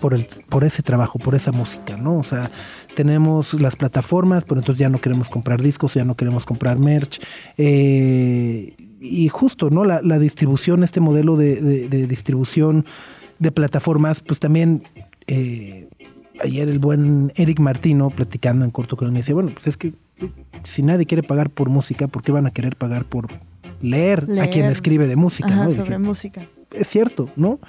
por, 0.00 0.14
el, 0.14 0.26
por 0.48 0.64
ese 0.64 0.82
trabajo, 0.82 1.18
por 1.18 1.34
esa 1.34 1.52
música, 1.52 1.96
¿no? 1.96 2.18
O 2.18 2.24
sea, 2.24 2.50
tenemos 2.96 3.54
las 3.54 3.76
plataformas, 3.76 4.44
pero 4.44 4.60
entonces 4.60 4.80
ya 4.80 4.88
no 4.88 5.00
queremos 5.00 5.28
comprar 5.28 5.62
discos, 5.62 5.94
ya 5.94 6.04
no 6.04 6.14
queremos 6.16 6.44
comprar 6.44 6.78
merch. 6.78 7.20
eh, 7.58 8.74
y 9.04 9.26
justo, 9.28 9.68
¿no? 9.68 9.84
La, 9.84 10.00
la 10.00 10.18
distribución, 10.20 10.84
este 10.84 11.00
modelo 11.00 11.36
de, 11.36 11.60
de- 11.60 11.88
de 11.88 12.06
distribución 12.06 12.86
de 13.42 13.52
plataformas, 13.52 14.20
pues 14.20 14.40
también... 14.40 14.82
eh, 15.26 15.88
ayer 16.40 16.68
el 16.68 16.78
buen 16.78 17.32
Eric 17.36 17.60
Martino, 17.60 18.10
platicando 18.10 18.64
en 18.64 18.70
corto 18.70 18.96
con 18.96 19.06
él, 19.06 19.12
me 19.12 19.18
decía, 19.20 19.34
bueno, 19.34 19.50
pues 19.54 19.66
es 19.68 19.76
que 19.76 19.92
si 20.64 20.82
nadie 20.82 21.06
quiere 21.06 21.22
pagar 21.22 21.50
por 21.50 21.68
música, 21.68 22.08
¿por 22.08 22.22
qué 22.22 22.32
van 22.32 22.46
a 22.46 22.50
querer 22.50 22.74
pagar 22.76 23.04
por 23.04 23.28
leer, 23.80 24.20
a 24.40 24.46
quien 24.46 24.62
Leer. 24.62 24.72
escribe 24.72 25.06
de 25.06 25.16
música? 25.16 25.48
Ajá, 25.52 25.64
¿no? 25.64 25.70
Sobre 25.70 25.82
dije, 25.84 25.98
música. 25.98 26.46
es 26.72 26.88
cierto, 26.88 27.28
¿no? 27.36 27.60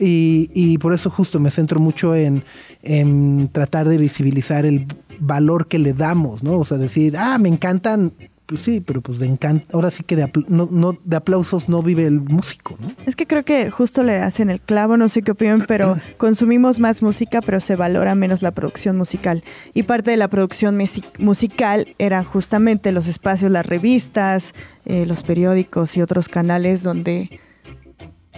Y, 0.00 0.50
y 0.54 0.78
por 0.78 0.92
eso 0.94 1.10
justo 1.10 1.38
me 1.40 1.50
centro 1.50 1.78
mucho 1.78 2.14
en, 2.14 2.42
en 2.82 3.48
tratar 3.52 3.88
de 3.88 3.98
visibilizar 3.98 4.64
el 4.64 4.86
valor 5.20 5.68
que 5.68 5.78
le 5.78 5.92
damos, 5.92 6.42
¿no? 6.42 6.58
O 6.58 6.64
sea, 6.64 6.78
decir, 6.78 7.16
ah, 7.16 7.38
me 7.38 7.48
encantan, 7.48 8.12
pues 8.46 8.62
sí, 8.62 8.80
pero 8.80 9.00
pues 9.00 9.18
de 9.18 9.28
encan- 9.28 9.64
ahora 9.72 9.90
sí 9.90 10.04
que 10.04 10.14
de, 10.16 10.24
apl- 10.24 10.46
no, 10.48 10.68
no- 10.70 10.96
de 11.04 11.16
aplausos 11.16 11.68
no 11.68 11.82
vive 11.82 12.04
el 12.06 12.20
músico, 12.20 12.76
¿no? 12.80 12.88
Es 13.04 13.16
que 13.16 13.26
creo 13.26 13.44
que 13.44 13.70
justo 13.70 14.02
le 14.04 14.18
hacen 14.18 14.50
el 14.50 14.60
clavo, 14.60 14.96
no 14.96 15.08
sé 15.08 15.22
qué 15.22 15.32
opinan, 15.32 15.64
pero 15.66 15.98
consumimos 16.16 16.78
más 16.78 17.02
música, 17.02 17.40
pero 17.42 17.58
se 17.60 17.74
valora 17.76 18.14
menos 18.14 18.42
la 18.42 18.52
producción 18.52 18.96
musical. 18.96 19.42
Y 19.74 19.82
parte 19.82 20.12
de 20.12 20.16
la 20.16 20.28
producción 20.28 20.78
musical 21.18 21.88
eran 21.98 22.22
justamente 22.24 22.92
los 22.92 23.08
espacios, 23.08 23.50
las 23.50 23.66
revistas, 23.66 24.54
eh, 24.84 25.06
los 25.06 25.24
periódicos 25.24 25.96
y 25.96 26.02
otros 26.02 26.28
canales 26.28 26.82
donde 26.84 27.40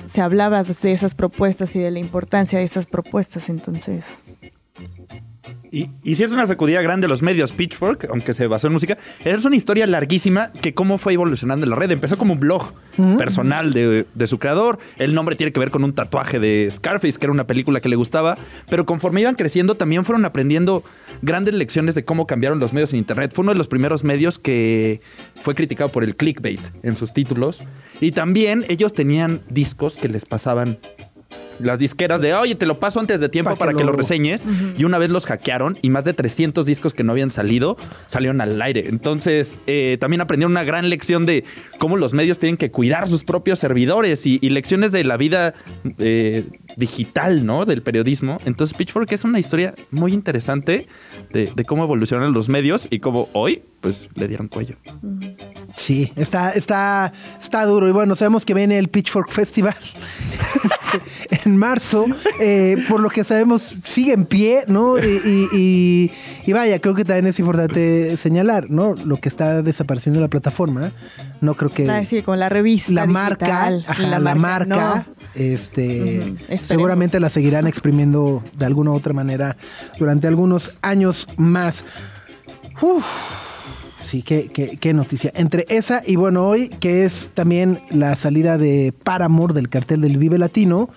se 0.06 0.22
hablaba 0.22 0.62
de 0.62 0.92
esas 0.92 1.14
propuestas 1.14 1.76
y 1.76 1.80
de 1.80 1.90
la 1.90 1.98
importancia 1.98 2.58
de 2.58 2.64
esas 2.64 2.86
propuestas. 2.86 3.50
Entonces, 3.50 4.06
Y, 5.70 5.90
y 6.02 6.14
si 6.14 6.22
es 6.22 6.30
una 6.30 6.46
sacudida 6.46 6.80
grande 6.82 7.08
los 7.08 7.22
medios 7.22 7.52
Pitchfork, 7.52 8.08
aunque 8.10 8.34
se 8.34 8.46
basó 8.46 8.66
en 8.68 8.72
música, 8.72 8.98
es 9.24 9.44
una 9.44 9.56
historia 9.56 9.86
larguísima 9.86 10.50
que 10.52 10.74
cómo 10.74 10.98
fue 10.98 11.14
evolucionando 11.14 11.64
en 11.64 11.70
la 11.70 11.76
red. 11.76 11.90
Empezó 11.90 12.18
como 12.18 12.34
un 12.34 12.40
blog 12.40 12.72
personal 13.16 13.72
de, 13.72 14.06
de 14.12 14.26
su 14.26 14.38
creador. 14.38 14.80
El 14.96 15.14
nombre 15.14 15.36
tiene 15.36 15.52
que 15.52 15.60
ver 15.60 15.70
con 15.70 15.84
un 15.84 15.92
tatuaje 15.92 16.40
de 16.40 16.68
Scarface, 16.74 17.18
que 17.18 17.26
era 17.26 17.32
una 17.32 17.46
película 17.46 17.80
que 17.80 17.88
le 17.88 17.96
gustaba. 17.96 18.36
Pero 18.68 18.86
conforme 18.86 19.20
iban 19.20 19.36
creciendo, 19.36 19.76
también 19.76 20.04
fueron 20.04 20.24
aprendiendo 20.24 20.82
grandes 21.22 21.54
lecciones 21.54 21.94
de 21.94 22.04
cómo 22.04 22.26
cambiaron 22.26 22.58
los 22.58 22.72
medios 22.72 22.92
en 22.92 22.98
Internet. 22.98 23.32
Fue 23.34 23.42
uno 23.42 23.52
de 23.52 23.58
los 23.58 23.68
primeros 23.68 24.02
medios 24.02 24.38
que 24.38 25.00
fue 25.42 25.54
criticado 25.54 25.90
por 25.92 26.02
el 26.02 26.16
clickbait 26.16 26.60
en 26.82 26.96
sus 26.96 27.12
títulos. 27.12 27.60
Y 28.00 28.12
también 28.12 28.64
ellos 28.68 28.92
tenían 28.92 29.42
discos 29.48 29.94
que 29.94 30.08
les 30.08 30.24
pasaban 30.24 30.78
las 31.60 31.78
disqueras 31.78 32.20
de, 32.20 32.34
oye, 32.34 32.54
te 32.54 32.66
lo 32.66 32.78
paso 32.80 33.00
antes 33.00 33.20
de 33.20 33.28
tiempo 33.28 33.56
para 33.56 33.72
que 33.72 33.84
lo- 33.84 33.90
lo 33.92 33.96
reseñes. 33.96 34.44
Y 34.76 34.84
una 34.84 34.98
vez 34.98 35.10
los 35.10 35.26
hackearon 35.26 35.78
y 35.82 35.90
más 35.90 36.04
de 36.04 36.12
300 36.14 36.66
discos 36.66 36.94
que 36.94 37.04
no 37.04 37.12
habían 37.12 37.30
salido 37.30 37.76
salieron 38.06 38.40
al 38.40 38.60
aire. 38.60 38.84
Entonces, 38.88 39.56
eh, 39.66 39.96
también 40.00 40.20
aprendieron 40.20 40.52
una 40.52 40.64
gran 40.64 40.88
lección 40.88 41.26
de 41.26 41.44
cómo 41.78 41.96
los 41.96 42.12
medios 42.14 42.38
tienen 42.38 42.56
que 42.56 42.70
cuidar 42.70 43.08
sus 43.08 43.24
propios 43.24 43.58
servidores 43.58 44.26
y, 44.26 44.38
y 44.42 44.50
lecciones 44.50 44.92
de 44.92 45.04
la 45.04 45.16
vida 45.16 45.54
eh, 45.98 46.44
digital, 46.76 47.44
¿no? 47.46 47.64
Del 47.64 47.82
periodismo. 47.82 48.38
Entonces, 48.44 48.76
Pitchfork 48.76 49.10
es 49.12 49.24
una 49.24 49.38
historia 49.40 49.74
muy 49.90 50.12
interesante 50.12 50.86
de, 51.32 51.50
de 51.54 51.64
cómo 51.64 51.84
evolucionan 51.84 52.32
los 52.32 52.48
medios 52.48 52.86
y 52.90 52.98
cómo 53.00 53.28
hoy, 53.32 53.62
pues, 53.80 54.08
le 54.14 54.28
dieron 54.28 54.48
cuello. 54.48 54.76
Sí, 55.76 56.12
está, 56.16 56.50
está, 56.52 57.12
está 57.40 57.64
duro. 57.64 57.88
Y 57.88 57.92
bueno, 57.92 58.16
sabemos 58.16 58.44
que 58.44 58.54
viene 58.54 58.78
el 58.78 58.88
Pitchfork 58.88 59.30
Festival 59.30 59.76
este, 60.64 61.40
en 61.44 61.56
marzo. 61.56 62.06
Eh, 62.40 62.76
por 62.88 63.00
lo 63.00 63.10
que 63.10 63.22
sabemos, 63.24 63.74
sigue 63.84 64.12
en 64.12 64.24
pie, 64.24 64.64
¿no? 64.66 64.98
Y, 64.98 65.20
y- 65.24 65.48
y- 65.56 66.10
y 66.46 66.52
vaya, 66.54 66.78
creo 66.78 66.94
que 66.94 67.04
también 67.04 67.26
es 67.26 67.38
importante 67.38 68.16
señalar, 68.16 68.70
¿no? 68.70 68.94
Lo 68.94 69.18
que 69.20 69.28
está 69.28 69.60
desapareciendo 69.62 70.18
de 70.20 70.24
la 70.24 70.28
plataforma. 70.30 70.92
No 71.42 71.54
creo 71.54 71.70
que. 71.70 71.88
Ah, 71.90 72.04
sí, 72.04 72.22
con 72.22 72.38
la 72.40 72.48
revista 72.48 72.90
la 72.92 73.06
marca, 73.06 73.66
ajá, 73.86 74.18
la, 74.18 74.34
marca, 74.34 75.04
no. 75.06 75.14
este, 75.34 76.34
seguramente 76.64 77.20
la 77.20 77.28
seguirán 77.28 77.66
exprimiendo 77.66 78.42
de 78.56 78.64
alguna 78.64 78.90
u 78.92 78.94
otra 78.94 79.12
manera 79.12 79.56
durante 79.98 80.26
algunos 80.26 80.74
años 80.80 81.28
más. 81.36 81.84
Uf, 82.80 83.04
sí, 84.08 84.22
qué, 84.22 84.50
qué- 84.52 84.76
qué 84.78 84.92
noticia. 84.94 85.30
Entre 85.34 85.64
esa 85.68 86.02
y 86.06 86.16
bueno, 86.16 86.46
hoy, 86.46 86.68
que 86.68 87.04
es 87.04 87.30
también 87.34 87.80
la 87.90 88.16
salida 88.16 88.58
de 88.58 88.92
Paramore 89.04 89.54
del 89.54 89.68
cartel 89.68 90.00
del 90.00 90.16
Vive 90.18 90.38
Latino 90.38 90.88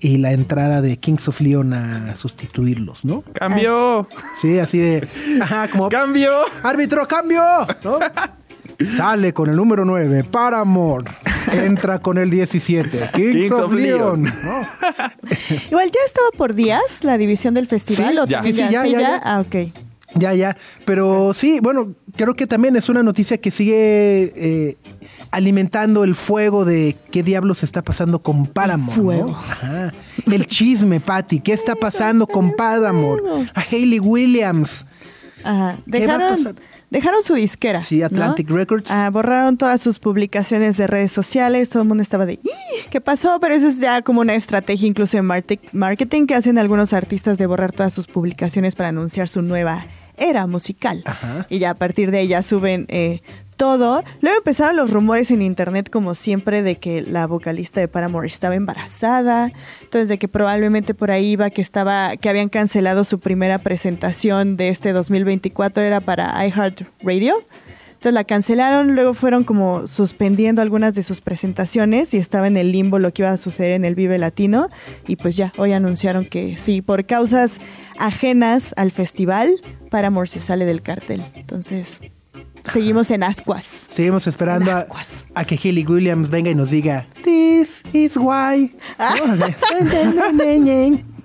y 0.00 0.18
la 0.18 0.32
entrada 0.32 0.82
de 0.82 0.98
Kings 0.98 1.26
of 1.28 1.40
Leon 1.40 1.72
a 1.72 2.16
sustituirlos, 2.16 3.04
¿no? 3.04 3.22
¡Cambio! 3.32 4.06
Sí, 4.42 4.58
así 4.58 4.78
de, 4.78 5.08
ajá, 5.40 5.68
como 5.68 5.88
¡Cambio! 5.88 6.32
árbitro, 6.62 7.06
cambio, 7.08 7.42
¿no? 7.82 7.98
Sale 8.96 9.32
con 9.32 9.48
el 9.48 9.56
número 9.56 9.86
9, 9.86 10.24
Paramore. 10.24 11.10
Entra 11.50 12.00
con 12.00 12.18
el 12.18 12.28
17, 12.28 13.10
Kings, 13.14 13.32
Kings 13.32 13.52
of, 13.52 13.60
of 13.66 13.72
Leon. 13.72 14.24
Leon. 14.24 14.34
¿no? 14.44 14.68
Igual 15.70 15.86
ya 15.90 16.00
estaba 16.04 16.28
por 16.36 16.54
días 16.54 16.82
la 17.02 17.16
división 17.16 17.54
del 17.54 17.66
festival. 17.66 18.12
Sí, 18.12 18.18
¿o 18.18 18.26
ya. 18.26 18.36
también 18.38 18.54
Sí, 18.56 18.62
sí, 18.64 18.68
ya, 18.72 18.84
ya, 18.86 19.00
ya. 19.00 19.20
Ah, 19.24 19.40
ok. 19.40 19.72
Ya, 20.14 20.34
ya. 20.34 20.56
Pero 20.84 21.34
sí, 21.34 21.58
bueno, 21.60 21.94
creo 22.16 22.34
que 22.34 22.46
también 22.46 22.76
es 22.76 22.88
una 22.88 23.02
noticia 23.02 23.38
que 23.38 23.50
sigue 23.50 24.32
eh, 24.36 24.76
alimentando 25.30 26.04
el 26.04 26.14
fuego 26.14 26.64
de 26.64 26.96
qué 27.10 27.22
diablos 27.22 27.62
está 27.62 27.82
pasando 27.82 28.20
con 28.20 28.46
Paramore. 28.46 28.96
¿no? 28.96 29.02
fuego. 29.02 29.30
Ajá. 29.30 29.92
El 30.30 30.46
chisme, 30.46 31.00
Patty. 31.00 31.40
¿Qué 31.40 31.52
está 31.52 31.74
pasando 31.74 32.26
con 32.26 32.52
Paramore? 32.54 33.22
A 33.54 33.60
Hayley 33.60 34.00
Williams. 34.00 34.86
Ajá. 35.44 35.76
¿Qué 35.90 36.06
va 36.06 36.14
a 36.14 36.18
Dejaron, 36.18 36.56
dejaron 36.90 37.22
su 37.22 37.34
disquera. 37.34 37.80
Sí, 37.80 38.02
Atlantic 38.02 38.48
¿no? 38.48 38.56
Records. 38.56 38.90
Ah, 38.90 39.10
borraron 39.10 39.56
todas 39.56 39.80
sus 39.80 39.98
publicaciones 39.98 40.76
de 40.76 40.86
redes 40.86 41.12
sociales. 41.12 41.68
Todo 41.68 41.82
el 41.82 41.88
mundo 41.88 42.02
estaba 42.02 42.26
de, 42.26 42.34
"Ih, 42.34 42.88
¿qué 42.90 43.00
pasó? 43.00 43.38
Pero 43.40 43.54
eso 43.54 43.68
es 43.68 43.78
ya 43.78 44.02
como 44.02 44.20
una 44.22 44.34
estrategia 44.34 44.88
incluso 44.88 45.18
en 45.18 45.26
marketing 45.72 46.26
que 46.26 46.34
hacen 46.34 46.58
algunos 46.58 46.92
artistas 46.92 47.38
de 47.38 47.46
borrar 47.46 47.72
todas 47.72 47.92
sus 47.92 48.06
publicaciones 48.06 48.74
para 48.74 48.88
anunciar 48.88 49.28
su 49.28 49.42
nueva 49.42 49.84
era 50.16 50.46
musical. 50.46 51.02
Ajá. 51.06 51.46
Y 51.48 51.58
ya 51.58 51.70
a 51.70 51.74
partir 51.74 52.10
de 52.10 52.18
ahí 52.18 52.28
ya 52.28 52.42
suben 52.42 52.86
eh, 52.88 53.20
todo. 53.56 54.04
Luego 54.20 54.38
empezaron 54.38 54.76
los 54.76 54.90
rumores 54.90 55.30
en 55.30 55.42
internet, 55.42 55.90
como 55.90 56.14
siempre, 56.14 56.62
de 56.62 56.76
que 56.76 57.02
la 57.02 57.26
vocalista 57.26 57.80
de 57.80 57.88
Paramore 57.88 58.26
estaba 58.26 58.54
embarazada. 58.54 59.52
Entonces, 59.82 60.08
de 60.08 60.18
que 60.18 60.28
probablemente 60.28 60.94
por 60.94 61.10
ahí 61.10 61.32
iba 61.32 61.50
que 61.50 61.62
estaba, 61.62 62.16
que 62.16 62.28
habían 62.28 62.48
cancelado 62.48 63.04
su 63.04 63.18
primera 63.18 63.58
presentación 63.58 64.56
de 64.56 64.68
este 64.68 64.92
2024, 64.92 65.82
era 65.82 66.00
para 66.00 66.46
iHeartRadio. 66.46 67.34
Entonces 67.96 68.12
la 68.12 68.24
cancelaron, 68.24 68.94
luego 68.94 69.14
fueron 69.14 69.42
como 69.42 69.86
suspendiendo 69.86 70.60
algunas 70.60 70.94
de 70.94 71.02
sus 71.02 71.22
presentaciones 71.22 72.12
y 72.12 72.18
estaba 72.18 72.46
en 72.46 72.58
el 72.58 72.70
limbo 72.70 72.98
lo 72.98 73.12
que 73.12 73.22
iba 73.22 73.30
a 73.30 73.38
suceder 73.38 73.72
en 73.72 73.86
el 73.86 73.94
Vive 73.94 74.18
Latino. 74.18 74.68
Y 75.06 75.16
pues 75.16 75.34
ya, 75.36 75.52
hoy 75.56 75.72
anunciaron 75.72 76.26
que 76.26 76.58
sí, 76.58 76.82
por 76.82 77.06
causas 77.06 77.60
ajenas 77.98 78.74
al 78.76 78.90
festival, 78.90 79.60
Paramore 79.90 80.28
se 80.28 80.40
sale 80.40 80.66
del 80.66 80.82
cartel. 80.82 81.22
Entonces, 81.34 82.00
seguimos 82.70 83.10
en 83.10 83.22
ascuas. 83.22 83.88
Seguimos 83.90 84.26
esperando 84.26 84.70
a, 85.34 85.44
que 85.44 85.58
Hayley 85.62 85.86
Williams 85.86 86.28
venga 86.28 86.50
y 86.50 86.54
nos 86.54 86.70
diga, 86.70 87.06
This 87.24 87.82
is 87.94 88.16
why. 88.18 88.74
¿No? 88.98 89.46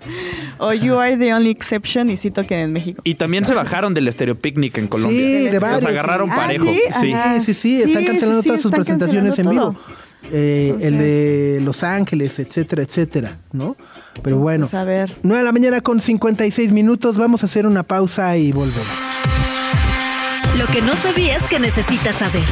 O 0.58 0.74
You 0.74 0.98
Are 1.00 1.18
the 1.18 1.34
Only 1.34 1.50
Exception 1.52 2.10
y 2.10 2.18
sí 2.18 2.32
toquen 2.32 2.60
en 2.60 2.74
México. 2.74 3.02
Y 3.04 3.16
también 3.16 3.46
se 3.46 3.54
bajaron 3.54 3.94
del 3.94 4.12
Stereo 4.12 4.36
Picnic 4.36 4.78
en 4.78 4.88
Colombia. 4.88 5.18
Sí, 5.20 5.44
de 5.46 5.52
Los 5.54 5.62
varios. 5.62 5.86
agarraron 5.86 6.30
Ah, 6.32 6.36
parejo. 6.36 6.66
¿sí? 6.66 6.80
sí. 7.00 7.02
Sí, 7.02 7.14
sí, 7.14 7.54
sí, 7.54 7.54
Sí, 7.54 7.82
están 7.84 8.06
cancelando 8.06 8.42
sí, 8.42 8.44
sí, 8.44 8.48
todas 8.50 8.62
sus 8.62 8.72
presentaciones 8.72 9.40
en 9.40 9.50
vivo. 9.50 9.76
Eh, 10.32 10.76
El 10.82 10.98
de 11.00 11.60
Los 11.64 11.82
Ángeles, 11.84 12.38
etcétera, 12.38 12.84
etcétera, 12.84 13.38
¿no? 13.54 13.76
Pero 14.22 14.38
bueno, 14.38 14.66
Pues 14.66 14.76
a 14.76 14.84
ver. 14.84 15.18
9 15.24 15.40
de 15.40 15.44
la 15.46 15.52
mañana 15.52 15.82
con 15.82 16.00
56 16.00 16.72
minutos, 16.72 17.18
vamos 17.18 17.42
a 17.42 17.48
hacer 17.48 17.66
una 17.66 17.82
pausa 17.84 18.38
y 18.38 18.52
volvemos. 18.52 18.86
Lo 20.58 20.68
que 20.68 20.82
no 20.82 20.96
sabías 20.96 21.48
que 21.48 21.60
necesitas 21.60 22.16
saber. 22.18 22.44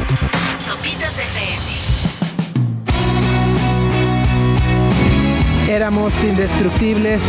Éramos 5.70 6.12
indestructibles. 6.24 7.20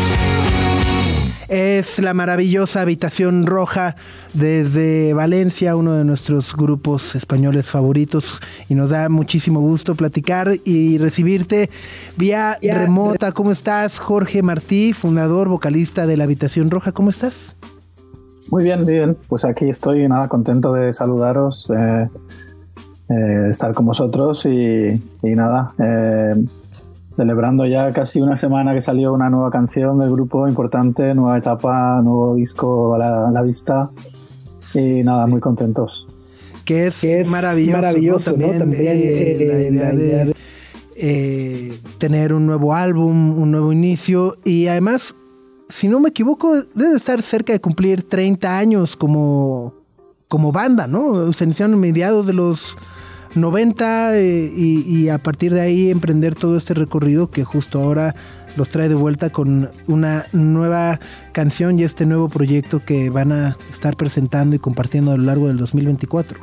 Es 1.47 1.99
la 1.99 2.15
maravillosa 2.15 2.81
Habitación 2.81 3.45
Roja 3.45 3.95
desde 4.33 5.13
Valencia, 5.13 5.75
uno 5.75 5.93
de 5.93 6.05
nuestros 6.05 6.55
grupos 6.55 7.13
españoles 7.13 7.69
favoritos. 7.69 8.41
Y 8.67 8.73
nos 8.73 8.89
da 8.89 9.09
muchísimo 9.09 9.59
gusto 9.59 9.93
platicar 9.93 10.57
y 10.65 10.97
recibirte 10.97 11.69
vía 12.17 12.57
remota. 12.63 13.31
¿Cómo 13.31 13.51
estás, 13.51 13.99
Jorge 13.99 14.41
Martí, 14.41 14.93
fundador, 14.93 15.47
vocalista 15.47 16.07
de 16.07 16.17
la 16.17 16.23
Habitación 16.23 16.71
Roja? 16.71 16.93
¿Cómo 16.93 17.11
estás? 17.11 17.55
Muy 18.49 18.63
bien, 18.63 18.87
bien. 18.87 19.17
Pues 19.29 19.45
aquí 19.45 19.69
estoy, 19.69 20.07
nada, 20.07 20.27
contento 20.29 20.73
de 20.73 20.93
saludaros, 20.93 21.71
eh, 21.77 22.09
eh, 23.07 23.13
de 23.13 23.51
estar 23.51 23.75
con 23.75 23.85
vosotros 23.85 24.47
y, 24.47 24.99
y 25.21 25.35
nada, 25.35 25.75
eh, 25.77 26.43
celebrando 27.15 27.65
ya 27.65 27.91
casi 27.91 28.21
una 28.21 28.37
semana 28.37 28.73
que 28.73 28.81
salió 28.81 29.13
una 29.13 29.29
nueva 29.29 29.51
canción 29.51 29.99
del 29.99 30.11
grupo 30.11 30.47
importante, 30.47 31.13
nueva 31.13 31.37
etapa, 31.37 32.01
nuevo 32.01 32.35
disco 32.35 32.95
a 32.95 32.97
la, 32.97 33.27
a 33.27 33.31
la 33.31 33.41
vista 33.41 33.89
y 34.73 35.03
nada, 35.03 35.27
muy 35.27 35.41
contentos. 35.41 36.07
que 36.63 36.87
es, 36.87 37.29
maravilloso, 37.29 37.77
maravilloso, 37.77 38.31
¿no? 38.37 38.47
También, 38.47 38.59
También, 38.59 38.97
eh, 38.97 39.31
eh, 39.31 39.47
la 39.47 39.59
idea 39.61 39.83
la 39.83 39.91
de 39.97 40.05
idea 40.05 40.25
de- 40.25 40.35
eh, 40.95 41.73
tener 41.97 42.31
un 42.33 42.45
nuevo 42.45 42.73
álbum, 42.73 43.37
un 43.41 43.51
nuevo 43.51 43.73
inicio 43.73 44.37
y 44.45 44.67
además, 44.67 45.15
si 45.67 45.87
no 45.87 45.99
me 45.99 46.09
equivoco, 46.09 46.53
debe 46.75 46.95
estar 46.95 47.21
cerca 47.21 47.51
de 47.53 47.59
cumplir 47.59 48.07
30 48.07 48.57
años 48.57 48.95
como, 48.95 49.73
como 50.27 50.51
banda, 50.51 50.87
¿no? 50.87 51.33
Se 51.33 51.43
iniciaron 51.43 51.77
mediados 51.79 52.25
de 52.27 52.33
los 52.33 52.77
90 53.35 54.17
eh, 54.17 54.51
y, 54.55 54.81
y 54.87 55.09
a 55.09 55.17
partir 55.17 55.53
de 55.53 55.61
ahí 55.61 55.91
emprender 55.91 56.35
todo 56.35 56.57
este 56.57 56.73
recorrido 56.73 57.29
que 57.29 57.43
justo 57.43 57.79
ahora 57.81 58.15
los 58.57 58.69
trae 58.69 58.89
de 58.89 58.95
vuelta 58.95 59.29
con 59.29 59.69
una 59.87 60.25
nueva 60.33 60.99
canción 61.31 61.79
y 61.79 61.83
este 61.83 62.05
nuevo 62.05 62.29
proyecto 62.29 62.81
que 62.85 63.09
van 63.09 63.31
a 63.31 63.57
estar 63.71 63.95
presentando 63.95 64.55
y 64.55 64.59
compartiendo 64.59 65.11
a 65.11 65.17
lo 65.17 65.23
largo 65.23 65.47
del 65.47 65.57
2024. 65.57 66.39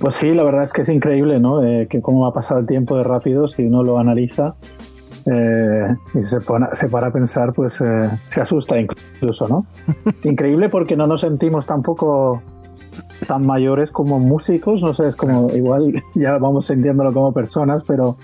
Pues 0.00 0.14
sí, 0.14 0.34
la 0.34 0.42
verdad 0.42 0.62
es 0.62 0.72
que 0.72 0.82
es 0.82 0.88
increíble, 0.88 1.40
¿no? 1.40 1.64
Eh, 1.64 1.86
que 1.88 2.02
cómo 2.02 2.22
va 2.22 2.28
a 2.28 2.32
pasar 2.32 2.58
el 2.58 2.66
tiempo 2.66 2.96
de 2.96 3.04
rápido 3.04 3.48
si 3.48 3.64
uno 3.64 3.82
lo 3.82 3.98
analiza 3.98 4.56
eh, 5.26 5.88
y 6.14 6.22
se, 6.22 6.40
pone, 6.40 6.66
se 6.72 6.88
para 6.88 7.08
a 7.08 7.12
pensar, 7.12 7.52
pues 7.54 7.80
eh, 7.80 8.10
se 8.26 8.40
asusta 8.40 8.78
incluso, 8.78 9.48
¿no? 9.48 9.66
Increíble 10.24 10.68
porque 10.68 10.96
no 10.96 11.06
nos 11.06 11.22
sentimos 11.22 11.66
tampoco 11.66 12.42
tan 13.26 13.44
mayores 13.46 13.92
como 13.92 14.18
músicos, 14.18 14.82
no 14.82 14.94
sé, 14.94 15.06
es 15.08 15.16
como 15.16 15.50
igual 15.50 16.02
ya 16.14 16.38
vamos 16.38 16.66
sintiéndolo 16.66 17.12
como 17.12 17.32
personas, 17.32 17.82
pero 17.86 18.16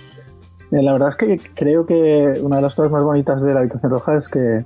eh, 0.71 0.83
la 0.83 0.93
verdad 0.93 1.09
es 1.09 1.17
que 1.17 1.41
creo 1.55 1.87
que 1.87 2.41
una 2.43 2.57
de 2.57 2.63
las 2.63 2.75
cosas 2.75 2.93
más 2.93 3.03
bonitas 3.05 3.41
de 3.43 3.55
la 3.55 3.61
habitación 3.61 3.91
roja 3.93 4.17
es 4.17 4.29
que 4.29 4.65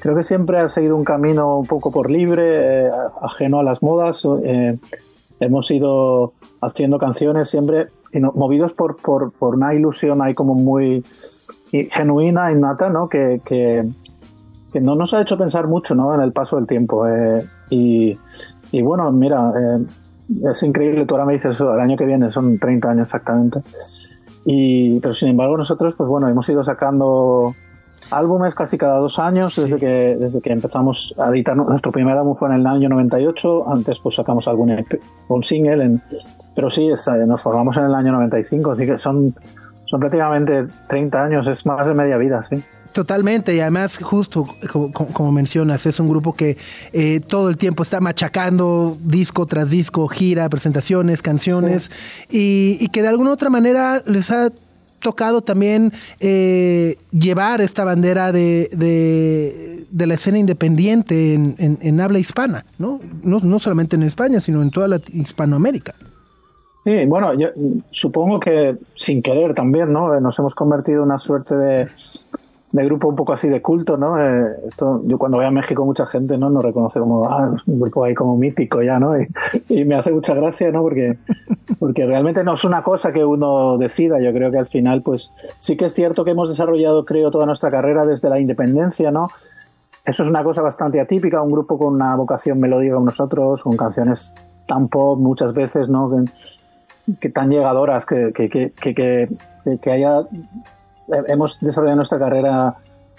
creo 0.00 0.14
que 0.14 0.22
siempre 0.22 0.58
ha 0.60 0.68
seguido 0.68 0.96
un 0.96 1.04
camino 1.04 1.58
un 1.58 1.66
poco 1.66 1.90
por 1.90 2.10
libre, 2.10 2.86
eh, 2.86 2.90
ajeno 3.22 3.60
a 3.60 3.62
las 3.62 3.82
modas. 3.82 4.22
eh, 4.44 4.76
hemos 5.40 5.70
ido 5.70 6.32
haciendo 6.60 6.98
canciones 6.98 7.50
siempre 7.50 7.88
y 8.12 8.20
no- 8.20 8.32
movidos 8.36 8.72
por, 8.72 8.96
por, 8.96 9.32
por 9.32 9.56
una 9.56 9.74
ilusión 9.74 10.22
ahí 10.22 10.32
como 10.34 10.54
muy 10.54 11.04
y- 11.72 11.84
genuina, 11.86 12.52
innata, 12.52 12.88
¿no? 12.88 13.08
Que, 13.08 13.40
que, 13.44 13.84
que 14.72 14.80
no 14.80 14.94
nos 14.94 15.12
ha 15.12 15.20
hecho 15.20 15.36
pensar 15.36 15.66
mucho 15.66 15.94
¿no? 15.96 16.14
en 16.14 16.20
el 16.20 16.32
paso 16.32 16.56
del 16.56 16.66
tiempo. 16.66 17.04
y, 17.70 18.16
y 18.78 18.82
bueno, 18.82 19.10
mira, 19.12 19.52
eh, 19.58 19.84
es 20.50 20.62
increíble, 20.62 21.06
tú 21.06 21.14
ahora 21.14 21.26
me 21.26 21.34
dices, 21.34 21.60
el 21.60 21.80
año 21.80 21.96
que 21.96 22.06
viene 22.06 22.30
son 22.30 22.58
30 22.58 22.90
años 22.90 23.08
exactamente. 23.08 23.60
Y, 24.44 25.00
pero 25.00 25.14
sin 25.14 25.28
embargo 25.28 25.56
nosotros, 25.56 25.94
pues 25.94 26.08
bueno, 26.08 26.28
hemos 26.28 26.48
ido 26.48 26.62
sacando 26.62 27.54
álbumes 28.10 28.54
casi 28.54 28.76
cada 28.76 28.98
dos 28.98 29.18
años 29.18 29.56
desde, 29.56 29.78
que, 29.78 30.16
desde 30.20 30.40
que 30.40 30.52
empezamos 30.52 31.14
a 31.18 31.30
editar. 31.30 31.56
Nuestro 31.56 31.90
primer 31.90 32.16
álbum 32.16 32.36
fue 32.36 32.48
en 32.48 32.54
el 32.56 32.66
año 32.66 32.88
98, 32.90 33.68
antes 33.70 33.98
pues 34.00 34.14
sacamos 34.16 34.46
algún 34.46 34.70
EP, 34.70 35.00
un 35.28 35.42
single, 35.42 35.82
en- 35.84 36.02
pero 36.54 36.68
sí, 36.70 36.88
es- 36.88 37.08
nos 37.26 37.42
formamos 37.42 37.76
en 37.78 37.84
el 37.84 37.94
año 37.94 38.12
95, 38.12 38.72
así 38.72 38.86
que 38.86 38.98
son, 38.98 39.34
son 39.86 40.00
prácticamente 40.00 40.66
30 40.88 41.24
años, 41.24 41.46
es 41.46 41.64
más 41.66 41.86
de 41.86 41.94
media 41.94 42.16
vida, 42.18 42.42
sí. 42.42 42.62
Totalmente, 42.94 43.52
y 43.56 43.58
además 43.58 43.98
justo 43.98 44.46
como, 45.12 45.32
mencionas, 45.32 45.84
es 45.84 45.98
un 45.98 46.08
grupo 46.08 46.32
que 46.32 46.56
eh, 46.92 47.18
todo 47.18 47.48
el 47.48 47.56
tiempo 47.56 47.82
está 47.82 48.00
machacando 48.00 48.96
disco 49.04 49.46
tras 49.46 49.68
disco, 49.68 50.06
gira, 50.06 50.48
presentaciones, 50.48 51.20
canciones, 51.20 51.90
y, 52.30 52.76
y 52.80 52.86
que 52.90 53.02
de 53.02 53.08
alguna 53.08 53.30
u 53.30 53.32
otra 53.32 53.50
manera 53.50 54.00
les 54.06 54.30
ha 54.30 54.52
tocado 55.00 55.42
también 55.42 55.92
eh, 56.20 56.96
llevar 57.10 57.60
esta 57.60 57.82
bandera 57.84 58.30
de, 58.30 58.70
de, 58.72 59.86
de 59.90 60.06
la 60.06 60.14
escena 60.14 60.38
independiente 60.38 61.34
en, 61.34 61.56
en- 61.58 61.78
en 61.82 62.00
habla 62.00 62.20
hispana, 62.20 62.64
¿no? 62.78 63.00
¿no? 63.24 63.40
No 63.40 63.58
solamente 63.58 63.96
en 63.96 64.04
España, 64.04 64.40
sino 64.40 64.62
en 64.62 64.70
toda 64.70 64.86
la 64.86 65.00
Hispanoamérica. 65.12 65.94
Sí, 66.84 67.06
bueno, 67.06 67.34
yo 67.38 67.48
supongo 67.90 68.38
que 68.38 68.76
sin 68.94 69.20
querer 69.20 69.52
también, 69.54 69.92
¿no? 69.92 70.20
Nos 70.20 70.38
hemos 70.38 70.54
convertido 70.54 70.98
en 70.98 71.04
una 71.06 71.18
suerte 71.18 71.54
de, 71.56 71.88
de 72.74 72.84
grupo 72.84 73.06
un 73.08 73.14
poco 73.14 73.32
así 73.32 73.48
de 73.48 73.62
culto, 73.62 73.96
¿no? 73.96 74.20
Eh, 74.20 74.48
esto, 74.66 75.00
yo 75.04 75.16
cuando 75.16 75.36
voy 75.38 75.46
a 75.46 75.52
México 75.52 75.84
mucha 75.84 76.06
gente, 76.06 76.36
¿no? 76.36 76.50
Nos 76.50 76.64
reconoce 76.64 76.98
como, 76.98 77.28
ah, 77.28 77.48
es 77.54 77.64
un 77.68 77.78
grupo 77.78 78.02
ahí 78.02 78.14
como 78.14 78.36
mítico 78.36 78.82
ya, 78.82 78.98
¿no? 78.98 79.12
Y, 79.68 79.84
me 79.84 79.94
hace 79.94 80.10
mucha 80.10 80.34
gracia, 80.34 80.72
¿no? 80.72 80.82
Porque, 80.82 81.16
porque 81.78 82.04
realmente 82.04 82.42
no 82.42 82.54
es 82.54 82.64
una 82.64 82.82
cosa 82.82 83.12
que 83.12 83.24
uno 83.24 83.78
decida. 83.78 84.20
Yo 84.20 84.32
creo 84.32 84.50
que 84.50 84.58
al 84.58 84.66
final, 84.66 85.02
pues 85.02 85.32
sí 85.60 85.76
que 85.76 85.84
es 85.84 85.94
cierto 85.94 86.24
que 86.24 86.32
hemos 86.32 86.48
desarrollado, 86.48 87.04
creo, 87.04 87.30
toda 87.30 87.46
nuestra 87.46 87.70
carrera 87.70 88.04
desde 88.06 88.28
la 88.28 88.40
independencia, 88.40 89.12
¿no? 89.12 89.28
Eso 90.04 90.24
es 90.24 90.28
una 90.28 90.42
cosa 90.42 90.60
bastante 90.60 91.00
atípica, 91.00 91.40
un 91.42 91.52
grupo 91.52 91.78
con 91.78 91.94
una 91.94 92.16
vocación 92.16 92.58
melódica 92.58 92.94
como 92.94 93.06
nosotros, 93.06 93.62
con 93.62 93.76
canciones 93.76 94.34
tan 94.66 94.88
pop 94.88 95.16
muchas 95.20 95.52
veces, 95.54 95.88
¿no? 95.88 96.10
Que, 96.10 97.14
que 97.20 97.28
tan 97.30 97.50
llegadoras 97.50 98.04
que, 98.04 98.32
que, 98.34 98.48
que- 98.48 99.28
que 99.80 99.90
haya 99.90 100.22
hemos 101.26 101.60
desarrollado 101.60 101.96
nuestra 101.96 102.18
carrera 102.18 102.74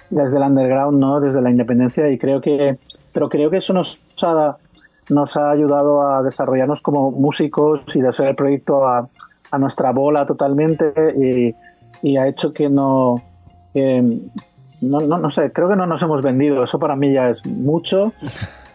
desde 0.09 0.37
el 0.37 0.43
underground, 0.43 0.99
¿no? 0.99 1.19
Desde 1.19 1.41
la 1.41 1.49
independencia 1.49 2.09
y 2.09 2.17
creo 2.17 2.41
que 2.41 2.77
pero 3.11 3.29
creo 3.29 3.49
que 3.49 3.57
eso 3.57 3.73
nos 3.73 3.99
ha 4.23 4.57
nos 5.09 5.37
ha 5.37 5.51
ayudado 5.51 6.01
a 6.07 6.23
desarrollarnos 6.23 6.81
como 6.81 7.11
músicos 7.11 7.83
y 7.95 8.01
de 8.01 8.09
hacer 8.09 8.27
el 8.27 8.35
proyecto 8.35 8.87
a, 8.87 9.07
nuestra 9.57 9.93
bola 9.93 10.25
totalmente 10.25 11.55
y, 12.03 12.17
ha 12.17 12.27
hecho 12.27 12.51
que 12.51 12.67
no, 12.67 13.21
no, 14.81 15.29
sé, 15.29 15.53
creo 15.53 15.69
que 15.69 15.77
no 15.77 15.85
nos 15.85 16.01
hemos 16.01 16.21
vendido, 16.21 16.65
eso 16.65 16.77
para 16.77 16.97
mí 16.97 17.13
ya 17.13 17.29
es 17.29 17.45
mucho 17.45 18.11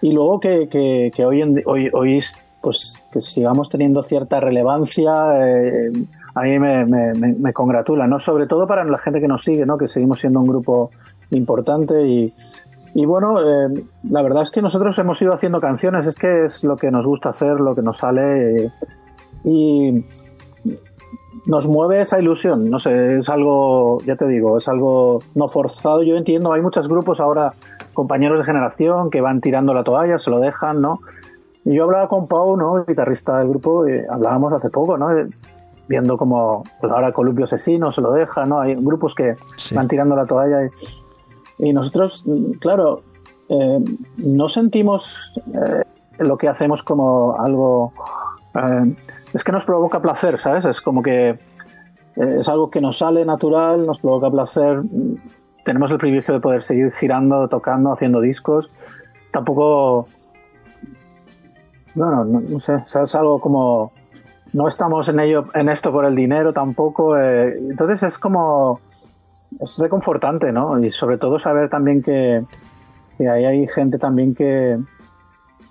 y 0.01 0.13
luego 0.13 0.41
que, 0.41 1.13
hoy, 1.27 1.43
en, 1.43 1.63
hoy, 1.67 1.91
hoy 1.93 2.25
pues 2.63 3.05
que 3.13 3.21
sigamos 3.21 3.69
teniendo 3.69 4.03
cierta 4.03 4.41
relevancia 4.41 5.47
eh, 5.47 5.91
a 6.35 6.43
mí 6.43 6.59
me, 6.59 6.85
me, 6.87 7.13
me, 7.15 7.53
congratula, 7.53 8.07
¿no? 8.07 8.19
Sobre 8.19 8.47
todo 8.47 8.67
para 8.67 8.85
la 8.85 8.99
gente 8.99 9.21
que 9.21 9.29
nos 9.29 9.43
sigue, 9.43 9.67
¿no? 9.67 9.79
Que 9.79 9.87
seguimos 9.87 10.21
siendo 10.21 10.41
un 10.41 10.47
grupo 10.47 10.91
importante 11.31 12.07
y, 12.07 12.35
y 12.95 13.07
bueno, 13.07 13.41
eh, 13.41 13.85
la 14.09 14.23
verdad 14.23 14.43
es 14.43 14.51
que 14.51 14.63
nosotros 14.63 14.99
hemos 14.99 15.21
ido 15.23 15.33
haciendo 15.33 15.61
canciones, 15.61 16.07
es 16.07 16.17
que 16.17 16.45
es 16.45 16.65
lo 16.65 16.77
que 16.77 16.91
nos 16.91 17.07
gusta 17.07 17.31
hacer, 17.31 17.61
lo 17.61 17.75
que 17.75 17.83
nos 17.83 17.99
sale 17.99 18.65
eh, 18.65 18.73
y 19.45 20.05
nos 21.47 21.67
mueve 21.69 22.01
esa 22.01 22.19
ilusión, 22.19 22.69
no 22.69 22.79
sé, 22.79 23.19
es 23.19 23.29
algo, 23.29 24.01
ya 24.03 24.17
te 24.17 24.27
digo, 24.27 24.57
es 24.57 24.69
algo 24.69 25.23
no 25.37 25.49
forzado, 25.49 26.03
yo 26.03 26.17
entiendo, 26.17 26.53
hay 26.53 26.63
muchos 26.63 26.89
grupos 26.89 27.21
ahora, 27.21 27.55
compañeros 27.95 28.39
de 28.39 28.45
generación, 28.45 29.11
que 29.11 29.21
van 29.21 29.41
tirando 29.41 29.73
la 29.73 29.85
toalla, 29.85 30.19
se 30.19 30.31
lo 30.31 30.41
dejan, 30.41 30.81
¿no? 30.81 31.01
Y 31.65 31.75
yo 31.75 31.85
hablaba 31.85 32.09
con 32.09 32.27
Pau, 32.27 32.57
¿no? 32.57 32.85
guitarrista 32.85 33.39
del 33.39 33.49
grupo, 33.49 33.89
y 33.89 34.01
hablábamos 34.11 34.53
hace 34.53 34.71
poco, 34.71 34.99
¿no? 34.99 35.09
Viendo 35.91 36.17
como 36.17 36.63
pues 36.81 36.93
ahora 36.93 37.11
Columpio 37.11 37.47
Asesino 37.47 37.91
se 37.91 38.01
lo 38.01 38.13
deja, 38.13 38.47
¿no? 38.47 38.61
Hay 38.61 38.77
grupos 38.77 39.13
que 39.13 39.35
Sí. 39.57 39.75
van 39.75 39.89
tirando 39.89 40.15
la 40.15 40.25
toalla 40.25 40.67
y, 40.67 40.71
y 41.69 41.73
nosotros, 41.73 42.25
claro, 42.61 43.03
eh, 43.49 43.81
no 44.19 44.49
sentimos 44.49 45.41
eh, 45.53 45.83
lo 46.21 46.39
que 46.39 46.47
hacemos 46.47 46.85
como 46.85 47.35
algo... 47.41 47.93
eh, 48.55 48.95
es 49.35 49.43
que 49.43 49.51
nos 49.51 49.65
provoca 49.65 50.01
placer, 50.01 50.39
¿sabes? 50.39 50.65
Es 50.65 50.81
como 50.81 51.03
que 51.03 51.41
es 52.15 52.49
algo 52.49 52.71
que 52.71 52.81
nos 52.81 52.99
sale 52.99 53.25
natural, 53.25 53.85
nos 53.85 53.99
provoca 53.99 54.31
placer. 54.31 54.83
Tenemos 55.65 55.91
el 55.91 55.99
privilegio 55.99 56.35
de 56.35 56.41
poder 56.41 56.63
seguir 56.63 56.93
girando, 56.93 57.49
tocando, 57.49 57.93
haciendo 57.93 58.21
discos. 58.21 58.71
Tampoco... 59.33 60.07
Bueno, 61.97 62.25
no, 62.25 62.41
no 62.41 62.61
sé, 62.61 62.75
es 62.85 63.15
algo 63.17 63.41
como 63.41 63.91
no 64.53 64.67
estamos 64.67 65.09
en 65.09 65.21
ello 65.21 65.47
en 65.55 65.69
esto 65.69 65.93
por 65.93 66.05
el 66.05 66.15
dinero 66.15 66.53
tampoco 66.53 67.17
eh, 67.17 67.57
entonces 67.59 68.03
es 68.03 68.19
como 68.19 68.81
es 69.61 69.79
reconfortante 69.79 70.53
no 70.53 70.79
y 70.79 70.91
sobre 70.91 71.19
todo 71.19 71.39
saber 71.39 71.69
también 71.69 72.03
que, 72.03 72.45
que 73.19 73.29
ahí 73.29 73.45
hay 73.45 73.67
gente 73.69 73.99
también 73.99 74.35
que 74.35 74.79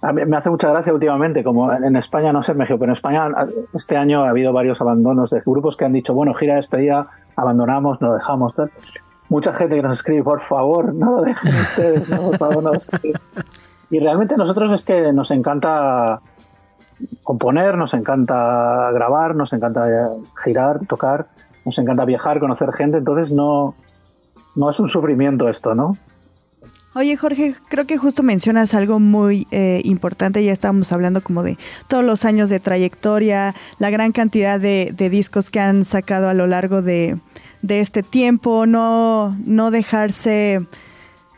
a 0.01 0.13
mí 0.13 0.25
me 0.25 0.37
hace 0.37 0.49
mucha 0.49 0.69
gracia 0.69 0.93
últimamente 0.93 1.43
como 1.43 1.71
en 1.71 1.95
España 1.95 2.31
no 2.31 2.41
sé 2.41 2.53
en 2.53 2.59
México 2.59 2.79
pero 2.79 2.91
en 2.91 2.93
España 2.93 3.27
este 3.73 3.97
año 3.97 4.23
ha 4.23 4.29
habido 4.29 4.53
varios 4.53 4.79
abandonos 4.81 5.29
de 5.29 5.41
grupos 5.41 5.75
que 5.75 5.85
han 5.85 5.93
dicho 5.93 6.13
bueno 6.13 6.33
gira 6.33 6.53
de 6.53 6.57
despedida 6.57 7.07
abandonamos 7.35 8.01
no 8.01 8.13
dejamos 8.13 8.55
tal 8.55 8.71
mucha 9.27 9.53
gente 9.53 9.75
que 9.75 9.81
nos 9.81 9.97
escribe 9.97 10.23
por 10.23 10.39
favor 10.39 10.93
no 10.93 11.17
lo 11.17 11.21
dejen 11.23 11.55
ustedes 11.55 12.09
no, 12.09 12.17
por 12.21 12.37
favor 12.37 12.63
no 12.63 12.73
lo 12.73 12.81
dejen". 12.91 13.13
y 13.91 13.99
realmente 13.99 14.37
nosotros 14.37 14.71
es 14.71 14.85
que 14.85 15.11
nos 15.11 15.31
encanta 15.31 16.21
componer, 17.23 17.77
nos 17.77 17.93
encanta 17.93 18.91
grabar, 18.91 19.35
nos 19.35 19.53
encanta 19.53 19.89
eh, 19.89 20.07
girar, 20.43 20.85
tocar, 20.87 21.27
nos 21.65 21.77
encanta 21.77 22.05
viajar, 22.05 22.39
conocer 22.39 22.71
gente, 22.73 22.97
entonces 22.97 23.31
no, 23.31 23.75
no 24.55 24.69
es 24.69 24.79
un 24.79 24.89
sufrimiento 24.89 25.49
esto, 25.49 25.75
¿no? 25.75 25.97
Oye, 26.95 27.15
Jorge, 27.17 27.55
creo 27.69 27.85
que 27.85 27.97
justo 27.97 28.23
mencionas 28.23 28.73
algo 28.73 28.99
muy 28.99 29.47
eh, 29.51 29.79
importante. 29.85 30.43
Ya 30.43 30.51
estábamos 30.51 30.91
hablando 30.91 31.21
como 31.21 31.43
de 31.43 31.57
todos 31.87 32.03
los 32.03 32.25
años 32.25 32.49
de 32.49 32.59
trayectoria, 32.59 33.53
la 33.77 33.91
gran 33.91 34.11
cantidad 34.11 34.59
de, 34.59 34.91
discos 34.97 35.51
que 35.51 35.59
han 35.59 35.85
sacado 35.85 36.29
a 36.29 36.33
lo 36.33 36.47
largo 36.47 36.81
de, 36.81 37.15
de 37.61 37.81
este 37.81 38.01
tiempo, 38.01 38.65
no, 38.65 39.37
no 39.45 39.69
dejarse 39.69 40.65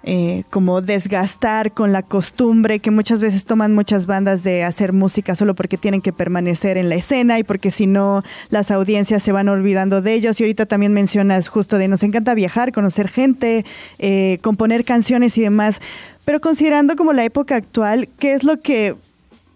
eh, 0.04 0.44
como 0.50 0.82
desgastar 0.82 1.74
con 1.74 1.94
la 1.94 2.02
costumbre 2.02 2.80
que 2.80 2.90
muchas 2.90 3.22
veces 3.22 3.46
toman 3.46 3.76
muchas 3.76 4.08
bandas 4.08 4.42
de 4.42 4.64
hacer 4.64 4.94
música 4.94 5.36
solo 5.36 5.54
porque 5.54 5.78
tienen 5.78 6.02
que 6.02 6.12
permanecer 6.12 6.78
en 6.78 6.90
la 6.90 6.96
escena 6.96 7.38
y 7.38 7.44
porque 7.44 7.70
si 7.70 7.86
no 7.86 8.24
las 8.50 8.72
audiencias 8.72 9.22
se 9.22 9.32
van 9.32 9.48
olvidando 9.48 10.02
de 10.02 10.14
ellos. 10.14 10.40
Y 10.40 10.44
ahorita 10.44 10.66
también 10.66 10.94
mencionas 10.94 11.48
justo 11.48 11.78
de 11.78 11.88
nos 11.88 12.02
encanta 12.02 12.34
viajar, 12.34 12.72
conocer 12.72 13.10
gente, 13.10 13.64
eh, 14.00 14.40
componer 14.42 14.86
canciones 14.86 15.38
y 15.38 15.42
demás. 15.42 15.82
Pero 16.26 16.42
considerando 16.42 16.96
como 16.96 17.14
la 17.14 17.24
época 17.24 17.56
actual, 17.56 18.10
¿qué 18.18 18.34
es 18.34 18.44
lo 18.44 18.60
que 18.60 18.96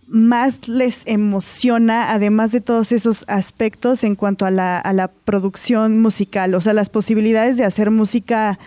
más 0.08 0.68
les 0.68 1.00
emociona, 1.06 2.12
además 2.12 2.52
de 2.52 2.62
todos 2.62 2.92
esos 2.92 3.26
aspectos 3.28 4.04
en 4.04 4.14
cuanto 4.14 4.46
a 4.46 4.52
la, 4.52 4.78
a 4.78 4.94
la 4.94 5.08
producción 5.08 6.00
musical? 6.00 6.54
O 6.54 6.62
sea, 6.62 6.74
las 6.74 6.90
posibilidades 6.90 7.58
de 7.58 7.66
hacer 7.66 7.90
música 7.90 8.60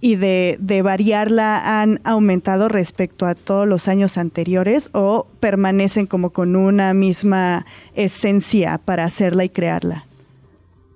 y 0.00 0.16
de, 0.16 0.56
de, 0.60 0.82
variarla 0.82 1.80
han 1.80 2.00
aumentado 2.04 2.68
respecto 2.68 3.26
a 3.26 3.34
todos 3.34 3.66
los 3.66 3.88
años 3.88 4.18
anteriores 4.18 4.90
o 4.92 5.26
permanecen 5.40 6.06
como 6.06 6.30
con 6.30 6.54
una 6.54 6.92
misma 6.94 7.64
esencia 7.94 8.78
para 8.84 9.04
hacerla 9.04 9.44
y 9.44 9.48
crearla? 9.48 10.04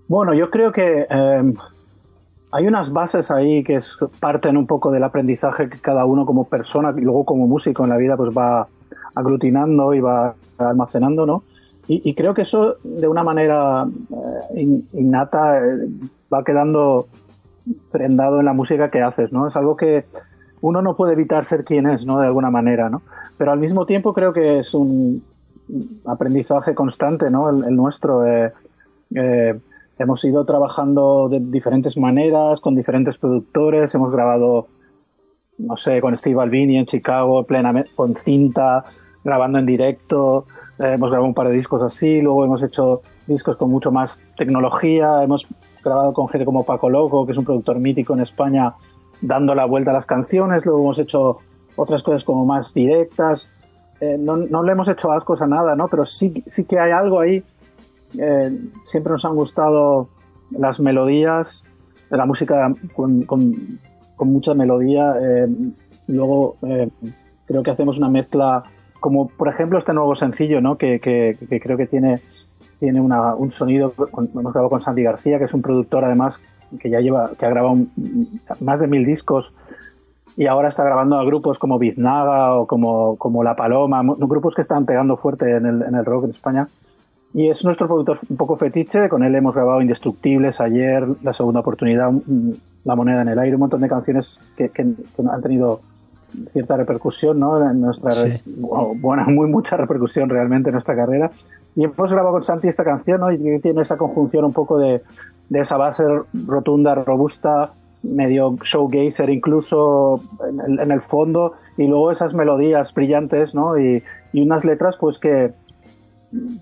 Bueno, 0.07 0.35
yo 0.35 0.51
creo 0.51 0.73
que 0.73 1.07
eh, 1.09 1.55
hay 2.51 2.67
unas 2.67 2.93
bases 2.93 3.31
ahí 3.31 3.63
que 3.63 3.77
es, 3.77 3.97
parten 4.19 4.57
un 4.57 4.67
poco 4.67 4.91
del 4.91 5.05
aprendizaje 5.05 5.69
que 5.69 5.79
cada 5.79 6.05
uno 6.05 6.27
como 6.27 6.45
persona 6.45 6.93
y 6.97 7.01
luego 7.01 7.25
como 7.25 7.47
músico 7.47 7.85
en 7.85 7.91
la 7.91 7.97
vida 7.97 8.17
pues 8.17 8.31
va 8.37 8.67
aglutinando 9.15 9.95
y 9.95 10.01
va 10.01 10.35
almacenando, 10.59 11.27
¿no? 11.27 11.45
Y, 11.93 12.15
creo 12.15 12.35
que 12.35 12.43
eso 12.43 12.77
de 12.85 13.09
una 13.09 13.25
manera 13.25 13.85
eh, 14.55 14.83
innata 14.93 15.59
eh, 15.59 15.89
va 16.33 16.45
quedando 16.45 17.09
prendado 17.91 18.41
en 18.41 18.47
la 18.47 18.53
música 18.53 18.91
que 18.91 19.03
haces, 19.03 19.33
¿no? 19.33 19.47
Es 19.49 19.57
algo 19.57 19.77
que 19.77 20.07
uno 20.61 20.83
no 20.83 20.97
puede 20.97 21.15
evitar 21.15 21.45
ser 21.45 21.65
quien 21.65 21.87
es, 21.87 22.07
¿no? 22.07 22.21
De 22.21 22.27
alguna 22.27 22.51
manera, 22.51 22.91
¿no? 22.91 23.03
Pero 23.39 23.53
al 23.53 23.59
mismo 23.59 23.87
tiempo 23.87 24.13
creo 24.13 24.33
que 24.33 24.59
es 24.59 24.75
un 24.75 25.25
aprendizaje 26.05 26.75
constante, 26.75 27.31
¿no? 27.31 27.49
El, 27.49 27.77
nuestro. 27.77 28.27
eh, 28.27 28.53
eh, 29.15 29.59
hemos 30.01 30.25
ido 30.25 30.47
trabajando 30.47 31.29
de 31.29 31.41
diferentes 31.41 31.97
maneras, 31.99 32.61
con 32.61 32.75
diferentes 32.75 33.19
productores, 33.19 33.95
hemos 33.95 34.11
grabado, 34.11 34.67
no 35.59 35.77
sé, 35.77 36.01
con 36.01 36.17
Steve 36.17 36.41
Albini 36.41 36.79
en 36.79 36.87
Chicago, 36.87 37.45
plenamente, 37.45 37.91
con 37.95 38.17
cinta, 38.17 38.85
grabando 39.23 39.59
en 39.59 39.67
directo, 39.67 40.47
eh, 40.79 40.95
hemos 40.95 41.11
grabado 41.11 41.29
un 41.29 41.35
par 41.35 41.49
de 41.49 41.55
discos 41.55 41.83
así, 41.83 42.23
luego 42.23 42.47
hemos 42.47 42.63
hecho 42.63 43.03
discos 43.27 43.59
con 43.59 43.71
mucho 43.71 43.93
más 43.93 44.23
tecnología, 44.39 45.23
hemos 45.23 45.47
grabado 45.85 46.13
con 46.13 46.29
gente 46.29 46.45
como 46.45 46.65
Paco 46.65 46.89
Loco, 46.91 47.25
que 47.27 47.33
es 47.33 47.39
un 47.39 47.45
productor 47.45 47.79
mítico 47.79 48.15
en 48.15 48.21
España, 48.21 48.75
dando 49.21 49.55
la 49.55 49.65
vuelta 49.67 49.91
a 49.91 49.95
las 49.95 50.07
canciones, 50.07 50.65
luego 50.65 50.81
hemos 50.81 50.99
hecho 50.99 51.39
otras 51.77 52.03
cosas 52.03 52.25
como 52.25 52.45
más 52.47 52.73
directas, 52.75 53.49
eh, 54.01 54.17
no, 54.19 54.37
no 54.37 54.63
le 54.63 54.73
hemos 54.73 54.89
hecho 54.89 55.13
ascos 55.13 55.43
a 55.43 55.47
nada, 55.47 55.77
¿no? 55.77 55.89
Pero 55.89 56.05
sí, 56.05 56.43
sí 56.47 56.65
que 56.65 56.79
hay 56.79 56.91
algo 56.93 57.21
ahí 57.21 57.43
eh, 58.19 58.59
siempre 58.85 59.13
nos 59.13 59.25
han 59.25 59.35
gustado 59.37 60.09
las 60.51 60.81
melodías, 60.81 61.65
la 62.11 62.27
música 62.27 62.75
con, 62.95 63.23
con, 63.23 63.79
con 64.17 64.33
mucha 64.33 64.53
melodía. 64.55 65.15
eh, 65.21 65.47
luego 66.09 66.57
eh, 66.63 66.89
creo 67.47 67.63
que 67.63 67.71
hacemos 67.71 67.99
una 67.99 68.09
mezcla, 68.09 68.65
como 68.99 69.29
por 69.29 69.49
ejemplo 69.49 69.79
este 69.79 69.93
nuevo 69.95 70.15
sencillo, 70.17 70.61
¿no? 70.61 70.77
que- 70.77 70.99
que 70.99 71.61
creo 71.63 71.77
que 71.77 71.87
tiene, 71.87 72.21
tiene 72.81 73.01
una- 73.01 73.35
un 73.35 73.51
sonido, 73.51 73.93
con- 73.93 74.31
hemos 74.35 74.53
grabado 74.53 74.71
con 74.71 74.81
Santi 74.81 75.03
García, 75.03 75.39
que 75.39 75.45
es 75.45 75.55
un 75.55 75.63
productor 75.63 76.05
además 76.05 76.41
que 76.81 76.89
ya 76.91 77.01
lleva, 77.01 77.33
que 77.39 77.47
ha 77.47 77.51
grabado 77.51 77.75
un- 77.75 78.29
más 78.61 78.81
de 78.81 78.87
mil 78.89 79.05
discos 79.05 79.53
y 80.37 80.47
ahora 80.47 80.69
está 80.69 80.83
grabando 80.85 81.17
a 81.19 81.25
grupos 81.25 81.59
como 81.59 81.79
Biznaga 81.79 82.55
o 82.57 82.67
como, 82.67 83.17
como 83.17 83.45
La 83.45 83.55
Paloma, 83.57 84.03
grupos 84.19 84.55
que 84.55 84.63
están 84.63 84.87
pegando 84.87 85.17
fuerte 85.17 85.57
en 85.57 85.67
el, 85.67 85.83
en 85.83 85.95
el 85.95 86.05
rock 86.05 86.25
en 86.25 86.31
España. 86.31 86.69
Y 87.33 87.49
es 87.49 87.65
nuestro 87.65 87.87
productor 87.87 88.19
un 88.29 88.37
poco 88.37 88.57
fetiche, 88.57 89.09
con 89.09 89.23
él 89.23 89.35
hemos 89.37 89.55
grabado 89.55 89.81
Indestructibles 89.83 90.61
ayer, 90.61 91.07
La 91.23 91.33
Segunda 91.33 91.61
Oportunidad, 91.61 92.11
La 92.85 92.97
Moneda 92.97 93.23
en 93.23 93.29
el 93.29 93.39
Aire, 93.39 93.55
un 93.57 93.61
montón 93.61 93.81
de 93.83 93.89
canciones 93.89 94.41
que, 94.57 94.69
que- 94.71 94.95
que 94.95 95.23
han 95.31 95.43
tenido 95.43 95.81
cierta 96.53 96.77
repercusión 96.77 97.39
¿no? 97.41 97.71
en 97.71 97.81
nuestra 97.81 98.13
Sí. 98.13 98.41
bueno, 98.47 99.25
muy 99.27 99.49
mucha 99.49 99.77
repercusión 99.77 100.29
realmente 100.29 100.71
en 100.71 100.75
nuestra 100.75 100.95
carrera. 100.97 101.31
Y 101.77 101.85
hemos 101.85 102.13
grabado 102.13 102.33
con 102.33 102.43
Santi 102.43 102.69
esta 102.69 102.85
canción 102.85 103.21
¿no? 103.21 103.31
y 103.33 103.61
tiene 103.61 103.83
esa 103.83 103.97
conjunción 103.97 104.45
un 104.45 104.53
poco 104.53 104.79
de, 104.79 105.03
de 105.49 105.61
esa 105.61 105.77
base 105.77 106.05
rotunda, 106.47 106.95
robusta, 106.95 107.71
medio 108.03 108.57
showgazer 108.63 109.31
incluso 109.31 110.21
en 110.49 110.61
el, 110.61 110.81
en 110.81 110.91
el 110.91 111.01
fondo, 111.01 111.53
y 111.77 111.87
luego 111.87 112.11
esas 112.11 112.35
melodías 112.35 112.93
brillantes 112.95 113.55
¿no? 113.55 113.79
y, 113.79 114.03
y 114.33 114.43
unas 114.43 114.65
letras 114.65 114.97
pues 114.97 115.19
que, 115.19 115.53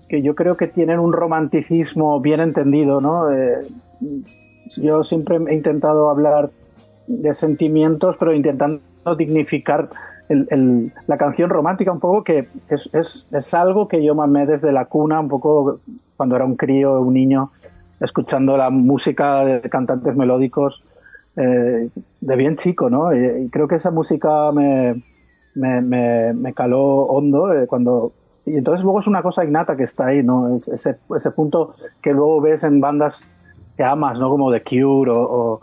que 0.07 0.21
yo 0.21 0.35
creo 0.35 0.57
que 0.57 0.67
tienen 0.67 0.99
un 0.99 1.13
romanticismo 1.13 2.19
bien 2.19 2.39
entendido, 2.39 3.01
¿no? 3.01 3.31
Eh, 3.31 3.67
yo 4.77 5.03
siempre 5.03 5.37
he 5.37 5.53
intentado 5.53 6.09
hablar 6.09 6.49
de 7.07 7.33
sentimientos, 7.33 8.17
pero 8.17 8.33
intentando 8.33 8.81
dignificar 9.17 9.89
el- 10.29 10.47
el- 10.51 10.93
la 11.07 11.17
canción 11.17 11.49
romántica 11.49 11.91
un 11.91 11.99
poco, 11.99 12.23
que 12.23 12.47
es, 12.69 12.89
es- 12.93 13.27
es 13.31 13.53
algo 13.53 13.87
que 13.87 14.03
yo 14.03 14.15
mamé 14.15 14.45
desde 14.45 14.71
la 14.71 14.85
cuna, 14.85 15.19
un 15.19 15.27
poco 15.27 15.79
cuando 16.15 16.35
era 16.35 16.45
un 16.45 16.55
crío, 16.55 17.01
un 17.01 17.13
niño, 17.13 17.51
escuchando 17.99 18.55
la 18.55 18.69
música 18.69 19.43
de 19.43 19.61
cantantes 19.69 20.15
melódicos 20.15 20.83
eh, 21.35 21.89
de 22.21 22.35
bien 22.35 22.55
chico, 22.57 22.89
¿no? 22.89 23.13
Y, 23.15 23.43
y 23.45 23.49
creo 23.49 23.67
que 23.67 23.75
esa 23.75 23.91
música 23.91 24.51
me, 24.51 25.03
me, 25.55 25.81
me- 25.81 26.33
me 26.33 26.53
caló 26.53 27.03
hondo 27.03 27.53
eh, 27.53 27.65
cuando... 27.67 28.11
Y 28.45 28.57
entonces 28.57 28.83
luego 28.83 28.99
es 28.99 29.07
una 29.07 29.21
cosa 29.21 29.45
innata 29.45 29.77
que 29.77 29.83
está 29.83 30.07
ahí, 30.07 30.21
¿no? 30.23 30.57
Es- 30.57 30.67
Ese, 30.67 30.97
ese 31.15 31.31
punto 31.31 31.73
que 32.01 32.13
luego 32.13 32.41
ves 32.41 32.63
en 32.63 32.81
bandas 32.81 33.23
que 33.77 33.83
amas, 33.83 34.19
¿no? 34.19 34.29
Como 34.29 34.51
The 34.51 34.63
Cure 34.63 35.11
o, 35.11 35.21
o- 35.21 35.61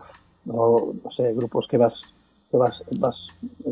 o, 0.49 0.93
no 1.05 1.11
sé, 1.11 1.35
grupos 1.35 1.67
que 1.69 1.77
vas, 1.77 2.15
que 2.59 2.99
vas, 2.99 3.29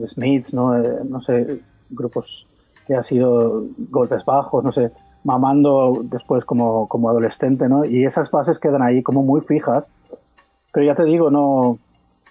Smiths, 0.06 0.54
¿no? 0.54 0.76
Eh, 0.76 1.00
no 1.08 1.20
sé, 1.20 1.60
grupos 1.90 2.46
que 2.86 2.94
ha 2.94 3.02
sido 3.02 3.64
golpes 3.90 4.24
bajos, 4.24 4.62
no 4.62 4.72
sé, 4.72 4.92
mamando 5.24 6.02
después 6.04 6.44
como, 6.44 6.86
como 6.88 7.08
adolescente, 7.08 7.68
¿no? 7.68 7.84
Y 7.84 8.04
esas 8.04 8.30
bases 8.30 8.58
quedan 8.58 8.82
ahí 8.82 9.02
como 9.02 9.22
muy 9.22 9.40
fijas. 9.40 9.90
Pero 10.72 10.86
ya 10.86 10.94
te 10.94 11.04
digo, 11.04 11.30
no, 11.30 11.78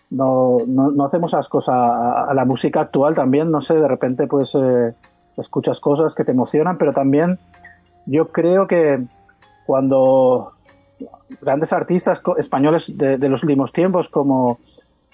no, 0.10 0.60
no, 0.68 1.06
hacemos 1.06 1.34
ascos 1.34 1.70
a, 1.70 2.26
a 2.26 2.34
la 2.34 2.46
música 2.46 2.82
actual 2.82 3.16
también, 3.16 3.50
no 3.50 3.62
sé, 3.62 3.74
de 3.74 3.88
repente 3.88 4.28
pues 4.28 4.54
eh, 4.56 4.94
escuchas 5.38 5.80
cosas 5.80 6.14
que 6.14 6.24
te 6.24 6.32
emocionan, 6.32 6.78
pero 6.78 6.94
también 6.94 7.40
yo 8.06 8.28
creo 8.28 8.68
que 8.68 9.04
cuando 9.66 10.52
grandes 11.42 11.74
artistas 11.74 12.22
españoles 12.38 12.92
de, 12.96 13.18
de 13.18 13.30
los 13.30 13.44
últimos 13.44 13.72
tiempos 13.72 14.10
como, 14.10 14.60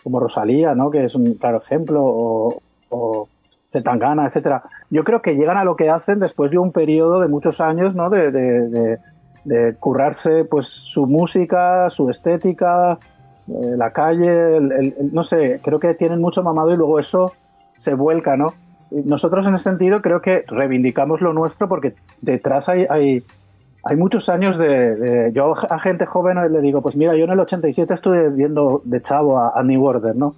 como 0.03 0.19
Rosalía, 0.19 0.75
¿no? 0.75 0.89
que 0.91 1.03
es 1.03 1.15
un 1.15 1.33
claro 1.35 1.57
ejemplo, 1.61 2.01
o, 2.03 2.61
o 2.89 3.27
Zetangana, 3.71 4.25
etcétera, 4.27 4.63
yo 4.89 5.03
creo 5.03 5.21
que 5.21 5.35
llegan 5.35 5.57
a 5.57 5.63
lo 5.63 5.75
que 5.75 5.89
hacen 5.89 6.19
después 6.19 6.49
de 6.51 6.57
un 6.57 6.71
periodo 6.71 7.19
de 7.19 7.27
muchos 7.27 7.61
años 7.61 7.95
¿no? 7.95 8.09
de, 8.09 8.31
de- 8.31 8.97
de- 9.45 9.75
currarse 9.79 10.45
pues 10.45 10.67
su 10.67 11.07
música, 11.07 11.89
su 11.89 12.09
estética, 12.09 12.99
eh, 13.47 13.51
la 13.77 13.91
calle, 13.91 14.59
no 15.11 15.23
sé, 15.23 15.59
creo 15.63 15.79
que 15.79 15.93
tienen 15.95 16.21
mucho 16.21 16.43
mamado 16.43 16.71
y 16.71 16.77
luego 16.77 16.99
eso 16.99 17.33
se 17.75 17.93
vuelca, 17.95 18.37
¿no? 18.37 18.53
Nosotros 18.91 19.47
en 19.47 19.55
ese 19.55 19.63
sentido 19.63 20.01
creo 20.01 20.21
que 20.21 20.43
reivindicamos 20.47 21.21
lo 21.21 21.33
nuestro 21.33 21.67
porque 21.67 21.95
detrás 22.21 22.69
hay, 22.69 22.85
hay, 22.89 23.23
hay 23.83 23.95
muchos 23.95 24.27
años 24.29 24.57
de, 24.57 25.31
Yo 25.33 25.53
a 25.69 25.79
gente 25.79 26.05
joven 26.05 26.37
le 26.51 26.61
digo, 26.61 26.81
pues 26.81 26.95
mira, 26.95 27.15
yo 27.15 27.23
en 27.25 27.31
el 27.31 27.39
87 27.39 27.93
estuve 27.93 28.29
viendo 28.29 28.81
de 28.83 29.01
chavo 29.01 29.37
a, 29.39 29.53
a 29.57 29.63
New 29.63 29.83
Order, 29.83 30.15
¿no? 30.15 30.35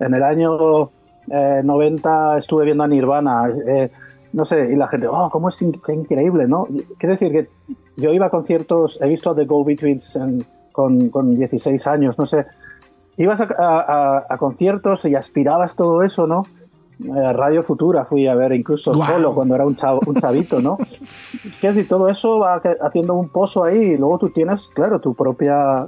En 0.00 0.14
el 0.14 0.22
año 0.22 0.90
eh, 1.30 1.60
90 1.64 2.38
estuve 2.38 2.64
viendo 2.66 2.84
a 2.84 2.88
Nirvana, 2.88 3.48
eh, 3.66 3.90
no 4.32 4.44
sé, 4.44 4.70
y 4.72 4.76
la 4.76 4.88
gente, 4.88 5.06
oh, 5.06 5.30
cómo 5.30 5.48
es 5.48 5.62
increíble, 5.62 6.46
¿no? 6.48 6.66
Quiero 6.98 7.14
decir 7.14 7.32
que 7.32 7.48
yo 7.96 8.12
iba 8.12 8.26
a 8.26 8.30
conciertos, 8.30 9.00
he 9.00 9.08
visto 9.08 9.34
The 9.34 9.44
Go-Betweens 9.46 10.16
en- 10.16 10.44
con, 10.72 11.08
con 11.10 11.36
16 11.36 11.86
años, 11.86 12.18
no 12.18 12.26
sé, 12.26 12.46
ibas 13.16 13.40
a 13.40 14.36
conciertos 14.40 15.04
y 15.04 15.14
aspirabas 15.14 15.76
todo 15.76 16.02
eso, 16.02 16.26
¿no? 16.26 16.46
Eh, 17.00 17.32
Radio 17.32 17.62
Futura 17.62 18.04
fui 18.04 18.26
a 18.26 18.34
ver 18.34 18.52
incluso 18.52 18.94
solo 18.94 19.34
cuando 19.34 19.54
era 19.54 19.66
un, 19.66 19.74
chavo, 19.74 20.00
un 20.06 20.14
chavito, 20.14 20.60
¿no? 20.60 20.76
Quiero 21.60 21.74
decir, 21.74 21.88
todo 21.88 22.08
eso 22.08 22.38
va 22.38 22.60
que- 22.60 22.76
haciendo 22.80 23.14
un 23.14 23.28
pozo 23.30 23.64
ahí 23.64 23.78
y 23.78 23.96
luego 23.96 24.18
tú 24.18 24.30
tienes, 24.30 24.68
claro, 24.68 25.00
tu 25.00 25.14
propia 25.14 25.86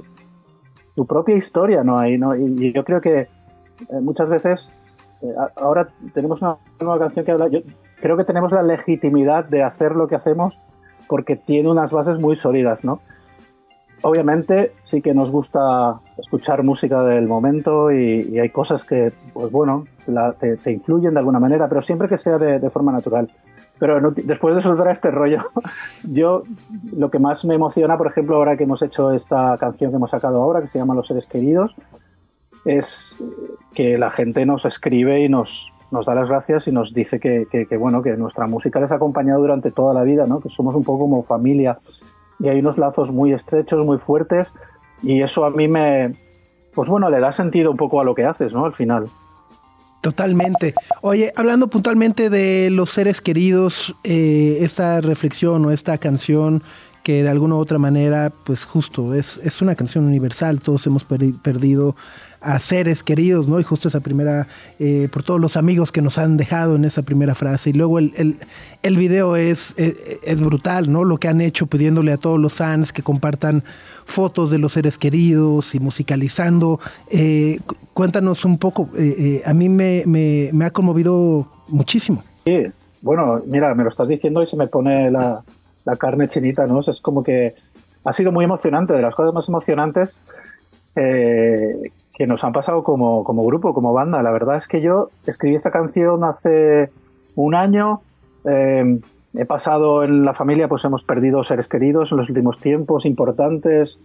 tu 0.95 1.05
propia 1.05 1.35
historia, 1.35 1.83
¿no? 1.83 1.99
Ahí, 1.99 2.17
¿no? 2.17 2.35
Y, 2.35 2.73
yo 2.73 2.83
creo 2.83 2.99
que 2.99 3.19
eh, 3.19 3.29
muchas 4.01 4.29
veces 4.29 4.73
eh, 5.21 5.27
ahora 5.55 5.89
tenemos 6.13 6.41
una 6.41 6.57
nueva 6.79 6.99
canción 6.99 7.23
que 7.23 7.31
habla, 7.31 7.47
yo 7.47 7.59
creo 8.01 8.17
que 8.17 8.23
tenemos 8.23 8.51
la 8.51 8.63
legitimidad 8.63 9.45
de 9.45 9.63
hacer 9.63 9.95
lo 9.95 10.07
que 10.07 10.15
hacemos 10.15 10.59
porque 11.07 11.35
tiene 11.35 11.69
unas 11.69 11.93
bases 11.93 12.19
muy 12.19 12.35
sólidas, 12.35 12.83
¿no? 12.83 12.99
Obviamente 14.03 14.71
sí 14.83 15.01
que 15.01 15.13
nos 15.13 15.31
gusta 15.31 15.99
escuchar 16.17 16.63
música 16.63 17.03
del 17.03 17.27
momento 17.27 17.91
y, 17.91 18.39
hay 18.39 18.49
cosas 18.49 18.83
que, 18.83 19.11
pues 19.33 19.51
bueno, 19.51 19.87
la- 20.05 20.33
te, 20.33 20.71
influyen 20.71 21.13
de 21.13 21.19
alguna 21.19 21.39
manera, 21.39 21.67
pero 21.67 21.81
siempre 21.81 22.07
que 22.07 22.17
sea 22.17 22.37
de, 22.37 22.69
forma 22.69 22.91
natural. 22.91 23.31
Pero 23.79 24.11
después 24.11 24.55
de 24.55 24.61
soltar 24.61 24.89
este 24.89 25.11
rollo, 25.11 25.45
yo 26.03 26.43
lo 26.95 27.09
que 27.09 27.19
más 27.19 27.43
me 27.45 27.55
emociona, 27.55 27.97
por 27.97 28.07
ejemplo, 28.07 28.35
ahora 28.35 28.55
que 28.55 28.63
hemos 28.63 28.81
hecho 28.81 29.11
esta 29.11 29.57
canción 29.57 29.91
que 29.91 29.97
hemos 29.97 30.11
sacado 30.11 30.41
ahora, 30.41 30.61
que 30.61 30.67
se 30.67 30.79
llama 30.79 30.95
Los 30.95 31.07
Seres 31.07 31.25
Queridos, 31.25 31.75
es 32.65 33.15
que 33.73 33.97
la 33.97 34.09
gente 34.11 34.45
nos 34.45 34.65
escribe 34.65 35.21
y 35.23 35.29
nos, 35.29 35.71
nos 35.91 36.05
da 36.05 36.15
las 36.15 36.27
gracias 36.27 36.67
y 36.67 36.71
nos 36.71 36.93
dice 36.93 37.19
que- 37.19 37.47
que, 37.49 37.77
bueno, 37.77 38.01
que 38.01 38.15
nuestra 38.17 38.45
música 38.47 38.79
les 38.79 38.91
ha 38.91 38.95
acompañado 38.95 39.41
durante 39.41 39.71
toda 39.71 39.93
la 39.93 40.03
vida, 40.03 40.25
¿no? 40.27 40.39
que 40.39 40.49
somos 40.49 40.75
un 40.75 40.83
poco 40.83 40.99
como 41.01 41.23
familia 41.23 41.79
y 42.39 42.49
hay 42.49 42.59
unos 42.59 42.77
lazos 42.77 43.11
muy 43.11 43.33
estrechos, 43.33 43.85
muy 43.85 43.97
fuertes 43.97 44.51
y 45.01 45.21
eso 45.21 45.45
a 45.45 45.49
mí 45.49 45.67
me, 45.67 46.15
pues 46.73 46.89
bueno, 46.89 47.09
le 47.09 47.19
da 47.19 47.31
sentido 47.31 47.71
un 47.71 47.77
poco 47.77 48.01
a 48.01 48.03
lo 48.03 48.15
que 48.15 48.25
haces, 48.25 48.53
¿no? 48.53 48.65
Al 48.65 48.73
final. 48.73 49.07
Totalmente. 50.01 50.73
Oye, 51.01 51.33
hablando 51.35 51.67
puntualmente 51.67 52.29
de 52.29 52.69
los 52.71 52.91
seres 52.91 53.19
queridos, 53.19 53.95
eh, 54.03 54.59
esta 54.61 55.01
reflexión 55.01 55.65
o 55.65 55.71
esta 55.71 55.97
canción 55.97 56.63
que 57.03 57.23
de 57.23 57.29
alguna 57.29 57.55
u 57.55 57.59
otra 57.59 57.79
manera, 57.79 58.31
pues 58.43 58.65
justo, 58.65 59.13
es, 59.13 59.37
es 59.37 59.61
una 59.61 59.75
canción 59.75 60.05
universal, 60.05 60.61
todos 60.61 60.85
hemos 60.87 61.03
perdido 61.03 61.95
a 62.47 62.61
seres 62.61 63.03
queridos, 63.03 63.49
¿no? 63.49 63.59
Y 63.59 63.63
justo 63.63 63.89
esa 63.89 63.99
primera, 63.99 64.47
eh, 64.79 65.09
por 65.11 65.21
todos 65.21 65.39
los 65.39 65.57
amigos 65.57 65.91
que 65.91 66.01
nos 66.01 66.17
han 66.17 66.37
dejado 66.37 66.77
en 66.77 66.85
esa 66.85 67.01
primera 67.01 67.35
frase. 67.35 67.71
Y 67.71 67.73
luego 67.73 67.99
el, 67.99 68.13
el, 68.15 68.37
el 68.83 68.95
video 68.95 69.35
es, 69.35 69.73
es, 69.75 69.95
es 70.23 70.39
brutal, 70.39 70.89
¿no? 70.89 71.03
Lo 71.03 71.17
que 71.17 71.27
han 71.27 71.41
hecho 71.41 71.67
pidiéndole 71.67 72.13
a 72.13 72.17
todos 72.17 72.39
los 72.39 72.53
fans 72.53 72.93
que 72.93 73.03
compartan 73.03 73.65
fotos 74.05 74.49
de 74.49 74.59
los 74.59 74.71
seres 74.71 74.97
queridos 74.97 75.75
y 75.75 75.81
musicalizando. 75.81 76.79
Eh, 77.11 77.59
cuéntanos 77.93 78.45
un 78.45 78.57
poco, 78.57 78.89
eh, 78.97 79.15
eh, 79.17 79.41
a 79.45 79.53
mí 79.53 79.67
me, 79.67 80.03
me, 80.05 80.49
me, 80.53 80.63
ha 80.63 80.71
conmovido 80.71 81.49
muchísimo. 81.67 82.23
Sí, 82.45 82.63
bueno, 83.01 83.41
mira, 83.45 83.75
me 83.75 83.83
lo 83.83 83.89
estás 83.89 84.07
diciendo 84.07 84.41
y 84.41 84.45
se 84.47 84.55
me 84.55 84.67
pone 84.67 85.11
la, 85.11 85.43
la 85.83 85.95
carne 85.97 86.29
chinita, 86.29 86.65
¿no? 86.65 86.79
Es 86.79 87.01
como 87.01 87.23
que 87.23 87.55
ha 88.05 88.13
sido 88.13 88.31
muy 88.31 88.45
emocionante, 88.45 88.93
de 88.93 89.01
las 89.01 89.13
cosas 89.13 89.33
más 89.33 89.49
emocionantes 89.49 90.15
eh, 90.97 91.91
que 92.17 92.25
nos 92.25 92.43
han 92.43 92.51
pasado 92.51 92.83
como, 92.83 93.23
como, 93.23 93.45
grupo, 93.45 93.75
como 93.75 93.93
banda. 93.93 94.23
La 94.23 94.31
verdad 94.31 94.55
es 94.55 94.67
que 94.67 94.81
yo 94.81 95.09
escribí 95.27 95.53
esta 95.53 95.69
canción 95.69 96.23
hace 96.23 96.89
un 97.35 97.53
año. 97.53 98.01
Eh, 98.43 98.99
he 99.35 99.45
pasado 99.45 100.03
en 100.03 100.25
la 100.25 100.33
familia, 100.33 100.67
pues 100.67 100.83
hemos 100.83 101.03
perdido 101.03 101.43
seres 101.43 101.67
queridos 101.67 102.11
en 102.11 102.17
los 102.17 102.29
últimos 102.29 102.57
tiempos 102.57 103.05
importantes. 103.05 103.99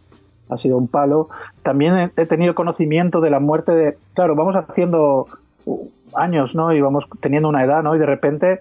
Ha 0.51 0.59
sido 0.59 0.77
un 0.77 0.89
palo. 0.89 1.31
También 1.63 2.13
he, 2.15 2.27
tenido 2.27 2.55
conocimiento 2.55 3.23
de 3.23 3.31
la 3.31 3.41
muerte 3.41 3.73
de. 3.73 3.97
Claro, 4.13 4.37
vamos 4.37 4.57
haciendo 4.57 5.29
años, 6.15 6.55
¿no? 6.55 6.75
Y 6.75 6.83
vamos 6.83 7.09
teniendo 7.23 7.49
una 7.49 7.65
edad, 7.65 7.83
¿no? 7.83 7.97
Y 7.97 7.99
de 7.99 8.05
repente 8.05 8.61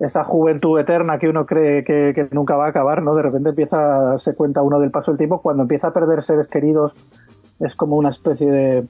esa 0.00 0.24
juventud 0.24 0.80
eterna 0.80 1.20
que 1.20 1.28
uno 1.28 1.46
cree 1.46 1.84
que, 1.84 2.10
que, 2.12 2.26
nunca 2.32 2.56
va 2.56 2.66
a 2.66 2.70
acabar, 2.70 3.02
¿no? 3.02 3.14
De 3.14 3.22
repente 3.22 3.50
empieza 3.50 3.76
darse 3.76 4.34
cuenta 4.34 4.62
uno 4.62 4.80
del 4.80 4.90
paso 4.90 5.12
del 5.12 5.18
tiempo. 5.18 5.40
Cuando 5.42 5.62
empieza 5.62 5.88
a 5.88 5.92
perder 5.92 6.24
seres 6.24 6.48
queridos, 6.48 6.96
es 7.60 7.76
como 7.76 7.96
una 7.96 8.10
especie 8.10 8.50
de, 8.50 8.86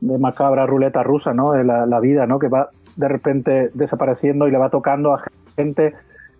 de 0.00 0.18
macabra 0.18 0.66
ruleta 0.66 1.02
rusa, 1.02 1.34
¿no? 1.34 1.52
De 1.52 1.64
la, 1.64 1.86
la, 1.86 2.00
vida, 2.00 2.26
¿no? 2.26 2.38
Que 2.38 2.48
va 2.48 2.70
de 2.96 3.08
repente 3.08 3.70
desapareciendo 3.74 4.48
y 4.48 4.50
le 4.50 4.58
va 4.58 4.70
tocando 4.70 5.12
a 5.12 5.20
gente, 5.56 5.94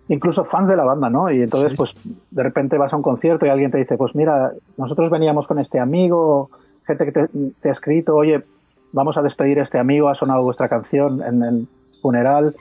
incluso 0.07 0.45
fans 0.45 0.67
de 0.67 0.75
la 0.75 0.83
banda, 0.83 1.09
¿no? 1.09 1.31
Y 1.31 1.41
entonces, 1.41 1.71
sí. 1.71 1.77
pues, 1.77 1.95
de 2.31 2.43
repente 2.43 2.77
vas 2.77 2.93
a 2.93 2.97
un 2.97 3.03
concierto 3.03 3.45
y 3.45 3.49
alguien 3.49 3.71
te 3.71 3.77
dice, 3.77 3.97
pues 3.97 4.15
mira, 4.15 4.51
nosotros 4.77 5.09
veníamos 5.09 5.47
con 5.47 5.59
este 5.59 5.79
amigo, 5.79 6.49
gente 6.85 7.05
que 7.05 7.11
te, 7.11 7.27
te 7.61 7.69
ha 7.69 7.71
escrito, 7.71 8.15
oye, 8.15 8.43
vamos 8.91 9.17
a 9.17 9.21
despedir 9.21 9.59
a 9.59 9.63
este 9.63 9.77
amigo, 9.77 10.09
ha 10.09 10.15
sonado 10.15 10.43
vuestra 10.43 10.67
canción 10.67 11.21
en 11.21 11.43
el 11.43 11.67
funeral 12.01 12.55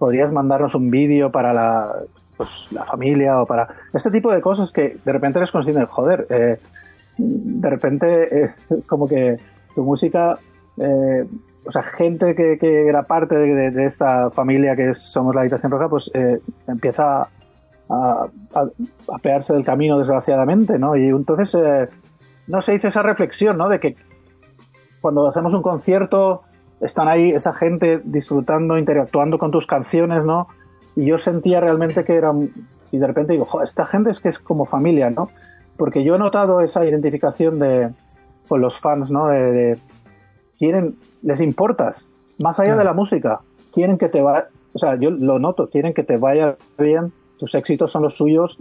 podrías 0.00 0.32
mandarnos 0.32 0.74
un 0.74 0.90
vídeo 0.90 1.30
para 1.30 1.52
la, 1.52 1.92
pues, 2.38 2.48
la 2.70 2.86
familia 2.86 3.42
o 3.42 3.46
para 3.46 3.68
este 3.92 4.10
tipo 4.10 4.32
de 4.32 4.40
cosas 4.40 4.72
que 4.72 4.96
de 5.04 5.12
repente 5.12 5.38
eres 5.38 5.52
consciente, 5.52 5.84
joder, 5.84 6.26
eh, 6.30 6.58
de 7.20 7.70
repente 7.70 8.44
eh, 8.44 8.54
es 8.70 8.86
como 8.86 9.06
que 9.06 9.38
tu 9.74 9.84
música, 9.84 10.38
eh, 10.78 11.26
o 11.66 11.70
sea, 11.70 11.82
gente 11.82 12.34
que, 12.34 12.58
que 12.58 12.86
era 12.88 13.02
parte 13.02 13.36
de, 13.36 13.70
de, 13.70 13.86
esta 13.86 14.30
familia 14.30 14.74
que 14.74 14.94
somos 14.94 15.34
la 15.34 15.42
Habitación 15.42 15.70
Roja, 15.70 15.88
pues 15.88 16.10
eh, 16.14 16.40
empieza 16.66 17.28
a, 17.88 18.26
a, 18.54 19.52
del 19.52 19.64
camino, 19.64 19.98
desgraciadamente, 19.98 20.78
¿no? 20.78 20.96
Y 20.96 21.06
entonces, 21.06 21.54
eh, 21.54 21.88
no 22.46 22.60
se 22.62 22.74
hizo 22.74 22.88
esa 22.88 23.02
reflexión, 23.02 23.56
¿no? 23.58 23.68
De 23.68 23.78
que 23.78 23.96
cuando 25.00 25.26
hacemos 25.26 25.54
un 25.54 25.62
concierto 25.62 26.42
están 26.80 27.08
ahí 27.08 27.30
esa 27.30 27.52
gente 27.52 28.00
disfrutando, 28.04 28.78
interactuando 28.78 29.38
con 29.38 29.50
tus 29.50 29.66
canciones, 29.66 30.24
¿no? 30.24 30.48
Y 30.96 31.06
yo 31.06 31.18
sentía 31.18 31.60
realmente 31.60 32.04
que 32.04 32.14
era... 32.14 32.32
Y 32.92 32.98
de 32.98 33.06
repente 33.06 33.34
digo, 33.34 33.44
Joder, 33.44 33.64
esta 33.64 33.86
gente 33.86 34.10
es 34.10 34.18
que 34.18 34.30
es 34.30 34.38
como 34.38 34.64
familia, 34.64 35.10
¿no? 35.10 35.28
Porque 35.80 36.04
yo 36.04 36.14
he 36.14 36.18
notado 36.18 36.60
esa 36.60 36.84
identificación 36.84 37.58
de, 37.58 37.90
con 38.48 38.60
los 38.60 38.78
fans, 38.78 39.10
¿no? 39.10 39.28
De, 39.28 39.50
de 39.50 39.78
quieren, 40.58 40.98
les 41.22 41.40
importas, 41.40 42.06
más 42.38 42.60
allá 42.60 42.76
de 42.76 42.84
la 42.84 42.92
música, 42.92 43.40
quieren 43.72 43.96
que 43.96 44.10
te 44.10 44.20
vaya, 44.20 44.48
o 44.74 44.78
sea, 44.78 44.96
yo 44.96 45.10
lo 45.10 45.38
noto, 45.38 45.70
quieren 45.70 45.94
que 45.94 46.02
te 46.02 46.18
vaya 46.18 46.58
bien, 46.76 47.14
tus 47.38 47.54
éxitos 47.54 47.90
son 47.90 48.02
los 48.02 48.14
suyos, 48.14 48.58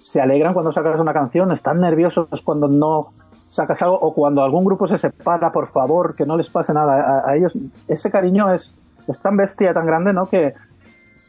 se 0.00 0.20
alegran 0.20 0.54
cuando 0.54 0.72
sacas 0.72 0.98
una 0.98 1.12
canción, 1.12 1.52
están 1.52 1.80
nerviosos 1.80 2.42
cuando 2.42 2.66
no 2.66 3.12
sacas 3.46 3.80
algo 3.82 4.00
o 4.00 4.12
cuando 4.12 4.42
algún 4.42 4.64
grupo 4.64 4.88
se 4.88 4.98
separa, 4.98 5.52
por 5.52 5.68
favor, 5.68 6.16
que 6.16 6.26
no 6.26 6.36
les 6.36 6.50
pase 6.50 6.74
nada 6.74 7.00
a, 7.00 7.30
a 7.30 7.36
ellos. 7.36 7.56
Ese 7.86 8.10
cariño 8.10 8.52
es, 8.52 8.74
es, 9.06 9.20
tan 9.20 9.36
bestia, 9.36 9.72
tan 9.72 9.86
grande, 9.86 10.12
¿no? 10.12 10.26
Que, 10.26 10.52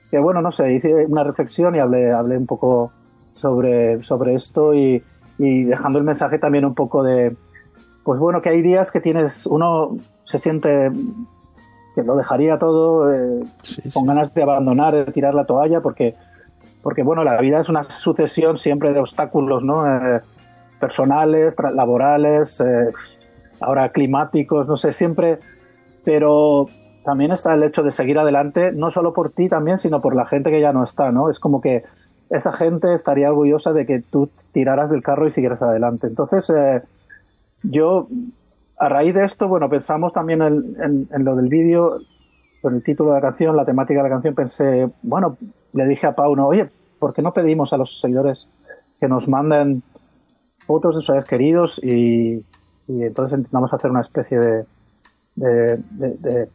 que, 0.10 0.18
bueno, 0.18 0.42
no 0.42 0.52
sé, 0.52 0.74
hice 0.74 1.06
una 1.06 1.24
reflexión 1.24 1.76
y 1.76 1.80
hablé, 1.80 2.12
hablé 2.12 2.40
un 2.40 2.48
poco 2.48 2.92
sobre, 3.36 4.02
sobre 4.02 4.34
esto 4.34 4.74
y, 4.74 5.04
y, 5.38 5.64
dejando 5.64 6.00
el 6.00 6.06
mensaje 6.06 6.40
también 6.40 6.66
un 6.66 6.76
poco 6.76 7.04
de, 7.04 7.36
pues 8.04 8.20
bueno, 8.20 8.42
que 8.42 8.50
hay 8.50 8.62
días 8.62 8.92
que 8.92 9.02
tienes, 9.02 9.46
uno 9.46 9.98
se 10.24 10.40
siente 10.40 10.92
que 11.96 12.04
lo 12.04 12.16
dejaría 12.16 12.60
todo 12.60 13.12
eh, 13.12 13.44
sí, 13.64 13.90
con 13.92 14.06
ganas 14.06 14.34
de 14.34 14.44
abandonar, 14.44 14.94
de 14.94 15.06
tirar 15.12 15.34
la 15.34 15.46
toalla, 15.46 15.82
porque, 15.82 16.14
porque 16.84 17.02
bueno, 17.02 17.24
la 17.24 17.42
vida 17.42 17.60
es 17.60 17.70
una 17.70 17.90
sucesión 17.90 18.58
siempre 18.58 18.94
de 18.94 19.00
obstáculos, 19.00 19.64
¿no? 19.64 19.86
Eh, 19.88 20.22
personales, 20.80 21.56
laborales, 21.74 22.62
eh, 22.62 22.92
ahora 23.60 23.90
climáticos, 23.90 24.68
no 24.68 24.78
sé, 24.78 24.94
siempre, 24.94 25.40
pero 26.06 26.68
también 27.04 27.32
está 27.32 27.54
el 27.54 27.64
hecho 27.64 27.84
de 27.84 27.92
seguir 27.92 28.20
adelante, 28.20 28.72
no 28.74 28.92
solo 28.92 29.14
por 29.14 29.32
ti 29.32 29.50
también, 29.50 29.80
sino 29.80 30.00
por 30.00 30.16
la 30.16 30.26
gente 30.26 30.52
que 30.52 30.62
ya 30.62 30.74
no 30.74 30.84
está, 30.84 31.12
¿no? 31.12 31.30
Es 31.30 31.40
como 31.40 31.62
que 31.62 31.84
esa 32.30 32.54
gente 32.54 32.94
estaría 32.94 33.30
orgullosa 33.30 33.74
de 33.74 33.86
que 33.86 34.02
tú 34.02 34.30
tiraras 34.52 34.90
del 34.90 35.04
carro 35.04 35.28
y 35.28 35.32
siguieras 35.32 35.62
adelante. 35.62 36.08
Entonces, 36.08 36.50
eh, 36.50 36.82
yo, 37.64 38.08
a 38.78 38.90
raíz 38.90 39.14
de 39.14 39.26
esto, 39.26 39.48
bueno, 39.48 39.70
pensamos 39.70 40.14
también 40.14 40.42
en, 40.42 41.26
lo 41.26 41.36
del 41.36 41.50
vídeo, 41.50 42.00
con 42.62 42.76
el 42.76 42.84
título 42.84 43.12
de 43.12 43.18
la 43.18 43.22
canción, 43.22 43.56
la 43.56 43.66
temática 43.66 44.00
de 44.00 44.10
la 44.10 44.14
canción, 44.14 44.36
pensé, 44.36 44.90
bueno, 45.04 45.38
le 45.74 45.88
dije 45.88 46.08
a 46.08 46.16
Pauno, 46.16 46.48
oye, 46.48 46.70
¿por 47.00 47.14
qué 47.14 47.22
no 47.22 47.34
pedimos 47.34 47.74
a 47.74 47.78
los 47.78 48.00
seguidores 48.00 48.48
que 49.00 49.08
nos 49.08 49.28
manden 49.28 49.84
fotos 50.66 50.96
de 50.96 51.02
sus 51.02 51.06
seres 51.06 51.26
queridos 51.26 51.80
y, 51.84 52.44
y, 52.88 53.04
entonces 53.04 53.38
intentamos 53.38 53.74
hacer 53.74 53.90
una 53.90 54.02
especie 54.02 54.40
de, 54.40 54.66
de 55.36 56.50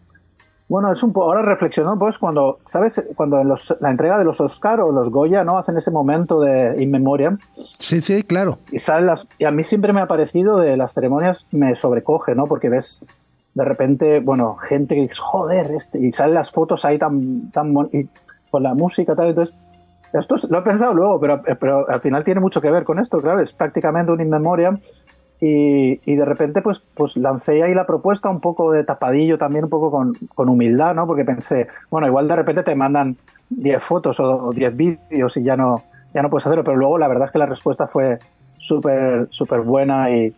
bueno, 0.72 0.90
es 0.90 1.02
un 1.02 1.12
poco, 1.12 1.26
ahora 1.26 1.42
reflexionando, 1.42 1.98
pues 1.98 2.16
cuando, 2.16 2.60
¿sabes? 2.64 3.04
Cuando 3.14 3.38
en 3.38 3.46
los, 3.46 3.76
la 3.80 3.90
entrega 3.90 4.18
de 4.18 4.24
los 4.24 4.40
Oscar 4.40 4.80
o 4.80 4.90
los 4.90 5.10
Goya, 5.10 5.44
¿no? 5.44 5.58
Hacen 5.58 5.76
ese 5.76 5.90
momento 5.90 6.40
de 6.40 6.82
in 6.82 6.90
memoriam. 6.90 7.38
Sí, 7.54 8.00
sí, 8.00 8.22
claro. 8.22 8.58
Y 8.70 8.78
salen 8.78 9.04
las, 9.04 9.28
y 9.38 9.44
a 9.44 9.50
mí 9.50 9.64
siempre 9.64 9.92
me 9.92 10.00
ha 10.00 10.06
parecido 10.06 10.56
de 10.56 10.78
las 10.78 10.94
ceremonias, 10.94 11.46
me 11.50 11.76
sobrecoge, 11.76 12.34
¿no? 12.34 12.46
Porque 12.46 12.70
ves 12.70 13.04
de 13.52 13.64
repente, 13.66 14.20
bueno, 14.20 14.56
gente 14.56 14.94
que 14.94 15.02
dice, 15.02 15.16
joder, 15.18 15.72
este, 15.72 15.98
y 15.98 16.10
salen 16.10 16.32
las 16.32 16.50
fotos 16.50 16.86
ahí 16.86 16.98
tan, 16.98 17.50
tan, 17.50 17.74
y 17.92 18.08
con 18.50 18.62
la 18.62 18.72
música 18.72 19.14
tal, 19.14 19.28
entonces 19.28 19.54
esto 20.14 20.36
lo 20.48 20.60
he 20.60 20.62
pensado 20.62 20.94
luego, 20.94 21.20
pero, 21.20 21.42
pero, 21.60 21.86
al 21.86 22.00
final 22.00 22.24
tiene 22.24 22.40
mucho 22.40 22.62
que 22.62 22.70
ver 22.70 22.84
con 22.84 22.98
esto, 22.98 23.20
claro, 23.20 23.40
es 23.40 23.52
prácticamente 23.52 24.10
un 24.10 24.22
in 24.22 24.30
memoriam 24.30 24.78
y, 25.44 26.00
y, 26.04 26.14
de 26.14 26.24
repente 26.24 26.62
pues, 26.62 26.78
pues 26.78 27.16
lancé 27.16 27.62
ahí 27.64 27.74
la 27.74 27.84
propuesta 27.84 28.30
un 28.30 28.40
poco 28.40 28.70
de 28.70 28.84
tapadillo, 28.84 29.38
también 29.38 29.64
un 29.64 29.70
poco 29.70 29.90
con, 29.90 30.14
con 30.34 30.48
humildad, 30.48 30.94
¿no? 30.94 31.06
Porque 31.06 31.24
pensé, 31.24 31.66
bueno, 31.90 32.06
igual 32.06 32.28
de 32.28 32.36
repente 32.36 32.62
te 32.62 32.76
mandan 32.76 33.16
10 33.50 33.82
fotos 33.82 34.20
o 34.20 34.52
10 34.52 34.76
vídeos 34.76 35.36
y 35.36 35.42
ya 35.42 35.56
no, 35.56 35.82
ya 36.14 36.22
no 36.22 36.30
puedes 36.30 36.46
hacerlo, 36.46 36.62
pero 36.62 36.76
luego 36.76 36.96
la 36.96 37.08
verdad 37.08 37.26
es 37.26 37.32
que 37.32 37.38
la 37.38 37.46
respuesta 37.46 37.88
fue 37.88 38.20
súper, 38.56 39.26
súper 39.30 39.62
buena 39.62 40.10
y, 40.10 40.32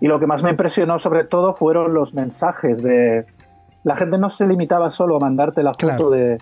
y 0.00 0.06
lo 0.08 0.18
que 0.18 0.26
más 0.26 0.42
me 0.42 0.50
impresionó 0.50 0.98
sobre 0.98 1.24
todo 1.24 1.54
fueron 1.54 1.94
los 1.94 2.12
mensajes 2.12 2.82
de... 2.82 3.26
La 3.84 3.96
gente 3.96 4.18
no 4.18 4.30
se 4.30 4.46
limitaba 4.46 4.90
solo 4.90 5.16
a 5.16 5.20
mandarte 5.20 5.62
la 5.62 5.74
foto 5.74 5.86
claro. 5.86 6.10
de 6.10 6.38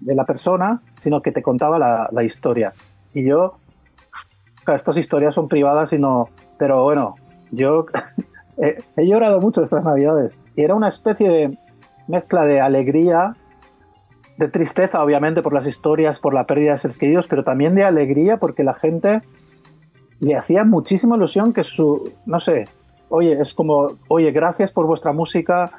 de 0.00 0.14
la 0.14 0.24
persona, 0.24 0.80
sino 0.96 1.22
que 1.22 1.32
te 1.32 1.42
contaba 1.42 1.78
la, 1.78 2.08
la 2.12 2.22
historia. 2.22 2.72
Y 3.14 3.24
yo, 3.24 3.58
claro, 4.64 4.76
estas 4.76 4.96
historias 4.96 5.34
son 5.34 5.48
privadas 5.48 5.92
y 5.92 5.98
no, 5.98 6.28
pero 6.58 6.82
bueno, 6.82 7.14
yo 7.50 7.86
he, 8.58 9.06
llorado 9.06 9.40
mucho 9.40 9.62
estas 9.62 9.84
navidades 9.84 10.42
y 10.56 10.62
era 10.62 10.74
una 10.74 10.88
especie 10.88 11.28
de 11.30 11.58
mezcla 12.06 12.44
de 12.46 12.60
alegría, 12.60 13.36
de 14.36 14.48
tristeza, 14.48 15.02
obviamente, 15.02 15.42
por 15.42 15.52
las 15.52 15.66
historias, 15.66 16.18
por 16.18 16.34
la 16.34 16.44
pérdida 16.44 16.72
de 16.72 16.78
seres 16.78 16.98
queridos, 16.98 17.26
pero 17.28 17.44
también 17.44 17.74
de 17.74 17.84
alegría 17.84 18.38
porque 18.38 18.64
la 18.64 18.74
gente 18.74 19.22
le 20.20 20.34
hacía 20.34 20.64
muchísima 20.64 21.16
ilusión 21.16 21.52
que 21.52 21.64
su, 21.64 22.12
no 22.26 22.40
sé, 22.40 22.66
oye, 23.08 23.40
es 23.40 23.54
como, 23.54 23.92
oye, 24.08 24.30
gracias 24.32 24.72
por 24.72 24.86
vuestra 24.86 25.12
música, 25.12 25.72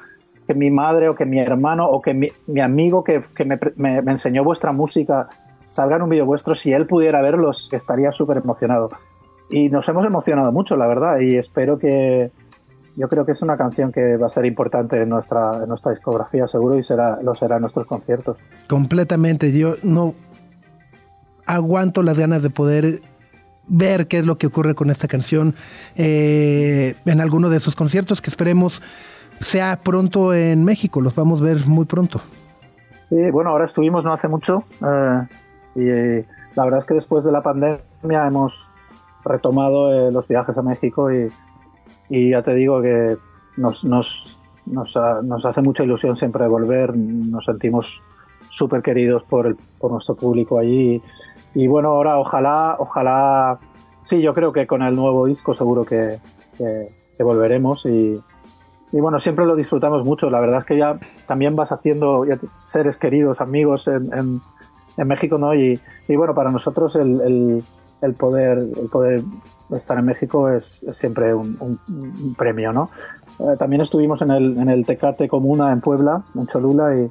que 0.46 0.54
mi 0.54 0.70
madre 0.70 1.08
o 1.08 1.14
que 1.14 1.26
mi 1.26 1.38
hermano 1.38 1.88
o 1.88 2.00
que 2.00 2.14
mi, 2.14 2.30
mi 2.46 2.60
amigo 2.60 3.04
que, 3.04 3.22
me, 3.44 3.58
me, 3.76 4.10
enseñó 4.10 4.42
vuestra 4.42 4.72
música 4.72 5.28
salga 5.66 5.96
en 5.96 6.02
un 6.02 6.08
vídeo 6.08 6.26
vuestro, 6.26 6.54
si 6.54 6.72
él 6.72 6.86
pudiera 6.86 7.22
verlos, 7.22 7.68
estaría 7.72 8.10
súper 8.10 8.38
emocionado. 8.38 8.90
Y 9.50 9.68
nos 9.68 9.88
hemos 9.88 10.06
emocionado 10.06 10.52
mucho, 10.52 10.76
la 10.76 10.86
verdad, 10.86 11.20
y 11.20 11.36
espero 11.36 11.78
que... 11.78 12.30
Yo 12.96 13.08
creo 13.08 13.24
que 13.24 13.32
es 13.32 13.40
una 13.40 13.56
canción 13.56 13.92
que 13.92 14.16
va 14.16 14.26
a 14.26 14.30
ser 14.30 14.44
importante 14.44 15.00
en 15.00 15.08
nuestra, 15.08 15.62
en 15.62 15.68
nuestra 15.68 15.92
discografía, 15.92 16.46
seguro, 16.46 16.76
y 16.76 16.82
será, 16.82 17.20
lo 17.22 17.34
será 17.34 17.56
en 17.56 17.62
nuestros 17.62 17.86
conciertos. 17.86 18.36
Completamente. 18.68 19.52
Yo 19.52 19.76
no 19.84 20.12
aguanto 21.46 22.02
las 22.02 22.18
ganas 22.18 22.42
de 22.42 22.50
poder 22.50 23.00
ver 23.70 24.08
qué 24.08 24.18
es 24.18 24.26
lo 24.26 24.36
que 24.36 24.48
ocurre 24.48 24.74
con 24.74 24.90
esta 24.90 25.08
canción 25.08 25.54
eh, 25.96 26.96
en 27.06 27.20
alguno 27.20 27.48
de 27.48 27.60
sus 27.60 27.76
conciertos 27.76 28.20
que 28.20 28.28
esperemos 28.28 28.82
sea 29.40 29.78
pronto 29.82 30.34
en 30.34 30.64
México, 30.64 31.00
los 31.00 31.14
vamos 31.14 31.40
a 31.40 31.44
ver 31.44 31.66
muy 31.66 31.86
pronto. 31.86 32.20
Sí, 33.08 33.30
bueno, 33.30 33.50
ahora 33.50 33.64
estuvimos 33.64 34.04
no 34.04 34.12
hace 34.12 34.28
mucho 34.28 34.64
eh, 34.84 35.26
y 35.76 35.88
eh, 35.88 36.26
la 36.54 36.64
verdad 36.64 36.78
es 36.78 36.84
que 36.84 36.94
después 36.94 37.24
de 37.24 37.32
la 37.32 37.42
pandemia 37.42 38.26
hemos 38.26 38.68
retomado 39.24 39.92
eh, 39.92 40.10
los 40.12 40.26
viajes 40.28 40.56
a 40.56 40.62
México 40.62 41.12
y, 41.12 41.28
y 42.08 42.30
ya 42.30 42.42
te 42.42 42.54
digo 42.54 42.80
que 42.82 43.16
nos, 43.56 43.84
nos, 43.84 44.38
nos, 44.66 44.96
ha- 44.96 45.20
nos 45.22 45.44
hace 45.44 45.60
mucha 45.62 45.84
ilusión 45.84 46.16
siempre 46.16 46.46
volver, 46.48 46.96
nos 46.96 47.44
sentimos 47.44 48.02
súper 48.48 48.82
queridos 48.82 49.22
por, 49.24 49.46
el- 49.46 49.56
por 49.78 49.92
nuestro 49.92 50.14
público 50.16 50.58
allí. 50.58 51.02
Y 51.54 51.66
bueno, 51.66 51.90
ahora 51.90 52.18
ojalá, 52.18 52.76
ojalá, 52.78 53.58
sí, 54.04 54.20
yo 54.20 54.34
creo 54.34 54.52
que 54.52 54.66
con 54.66 54.82
el 54.82 54.94
nuevo 54.94 55.26
disco 55.26 55.52
seguro 55.54 55.84
que, 55.84 56.18
que- 56.56 56.88
que 57.16 57.22
volveremos 57.24 57.84
y, 57.86 58.18
y 58.92 59.00
bueno, 59.00 59.18
siempre 59.20 59.44
lo 59.46 59.54
disfrutamos 59.54 60.04
mucho. 60.04 60.30
La 60.30 60.40
verdad 60.40 60.60
es 60.60 60.64
que 60.64 60.76
ya 60.78 60.98
también 61.26 61.54
vas 61.54 61.70
haciendo 61.72 62.24
seres 62.64 62.96
queridos, 62.96 63.40
amigos 63.40 63.86
en, 63.88 64.12
en- 64.12 64.40
en 64.96 65.08
México, 65.08 65.38
¿no? 65.38 65.54
Y, 65.54 65.78
y 66.08 66.16
bueno, 66.16 66.34
para 66.34 66.50
nosotros 66.50 66.96
el, 66.96 67.20
el- 67.20 67.62
el 68.02 68.14
poder, 68.14 68.58
el 68.58 68.88
poder 68.90 69.22
estar 69.74 69.98
en 69.98 70.04
México 70.06 70.48
es, 70.48 70.82
es 70.82 70.96
siempre 70.96 71.34
un, 71.34 71.56
un- 71.60 71.78
un 71.88 72.34
premio, 72.34 72.72
¿no? 72.72 72.90
Eh, 73.38 73.56
también 73.58 73.82
estuvimos 73.82 74.20
en 74.22 74.30
el, 74.30 74.58
en 74.58 74.68
el 74.68 74.84
Tecate 74.84 75.28
Comuna 75.28 75.72
en 75.72 75.80
Puebla, 75.80 76.22
en 76.34 76.46
Cholula, 76.46 76.94
y, 76.96 77.10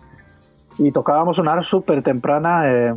y 0.78 0.92
tocábamos 0.92 1.40
una 1.40 1.54
hora 1.54 1.64
súper 1.64 2.04
temprana 2.04 2.72
eh, 2.72 2.96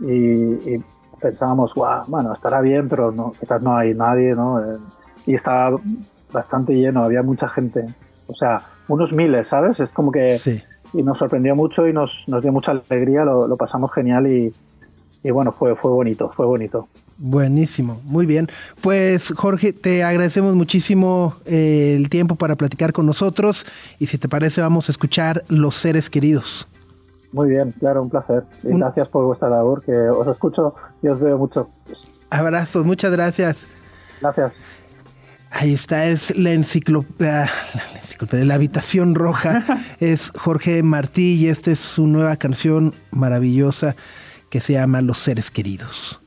y, 0.00 0.74
y 0.74 0.84
pensábamos, 1.20 1.74
guau, 1.74 2.04
bueno, 2.08 2.32
estará 2.32 2.60
bien, 2.60 2.88
pero 2.88 3.12
no, 3.12 3.32
quizás 3.40 3.62
no 3.62 3.76
hay 3.76 3.94
nadie, 3.94 4.34
¿no? 4.34 4.60
Eh, 4.60 4.76
y 5.26 5.34
estaba 5.34 5.78
bastante 6.32 6.74
lleno, 6.74 7.02
había 7.02 7.22
mucha 7.22 7.48
gente. 7.48 7.86
O 8.26 8.34
sea, 8.34 8.60
unos 8.88 9.12
miles, 9.12 9.48
¿sabes? 9.48 9.80
Es 9.80 9.92
como 9.92 10.10
que... 10.12 10.38
Sí. 10.38 10.62
Y 10.94 11.02
nos 11.02 11.18
sorprendió 11.18 11.54
mucho 11.56 11.86
y 11.88 11.92
nos, 11.92 12.24
nos 12.28 12.42
dio 12.42 12.52
mucha 12.52 12.70
alegría, 12.70 13.24
lo, 13.24 13.46
lo 13.48 13.56
pasamos 13.56 13.92
genial 13.92 14.28
y, 14.28 14.54
y 15.22 15.30
bueno, 15.30 15.50
fue, 15.52 15.74
fue 15.74 15.90
bonito, 15.90 16.30
fue 16.30 16.46
bonito. 16.46 16.88
Buenísimo, 17.18 18.00
muy 18.04 18.26
bien. 18.26 18.48
Pues 18.82 19.32
Jorge, 19.34 19.72
te 19.72 20.04
agradecemos 20.04 20.54
muchísimo 20.54 21.34
eh, 21.46 21.94
el 21.96 22.10
tiempo 22.10 22.36
para 22.36 22.56
platicar 22.56 22.92
con 22.92 23.06
nosotros 23.06 23.64
y 23.98 24.06
si 24.06 24.18
te 24.18 24.28
parece 24.28 24.60
vamos 24.60 24.88
a 24.88 24.92
escuchar 24.92 25.44
Los 25.48 25.76
Seres 25.76 26.10
Queridos. 26.10 26.68
Muy 27.32 27.48
bien, 27.48 27.72
claro, 27.78 28.02
un 28.02 28.10
placer. 28.10 28.44
Y 28.62 28.68
Un- 28.68 28.80
gracias 28.80 29.08
por 29.08 29.24
vuestra 29.24 29.48
labor, 29.48 29.82
que 29.84 29.92
os 29.92 30.26
escucho 30.28 30.74
y 31.02 31.08
os 31.08 31.18
veo 31.20 31.38
mucho. 31.38 31.70
Abrazos, 32.30 32.84
muchas 32.84 33.10
gracias. 33.12 33.66
Gracias. 34.20 34.62
Ahí 35.50 35.72
está, 35.72 36.06
es 36.06 36.36
la 36.36 36.52
enciclopedia, 36.52 37.48
la, 37.74 38.00
enciclopedia, 38.00 38.44
la 38.44 38.54
habitación 38.54 39.14
roja. 39.14 39.64
es 40.00 40.30
Jorge 40.36 40.82
Martí 40.82 41.34
y 41.34 41.48
esta 41.48 41.70
es 41.70 41.78
su 41.78 42.06
nueva 42.06 42.36
canción 42.36 42.94
maravillosa 43.10 43.96
que 44.50 44.60
se 44.60 44.74
llama 44.74 45.00
Los 45.00 45.18
Seres 45.18 45.50
Queridos. 45.50 46.20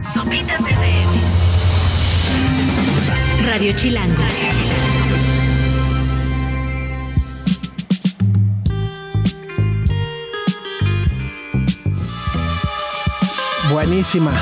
Sopitas 0.00 0.60
FM. 0.60 1.12
Radio 3.46 3.72
Chilango. 3.72 4.22
Buenísima. 13.70 14.32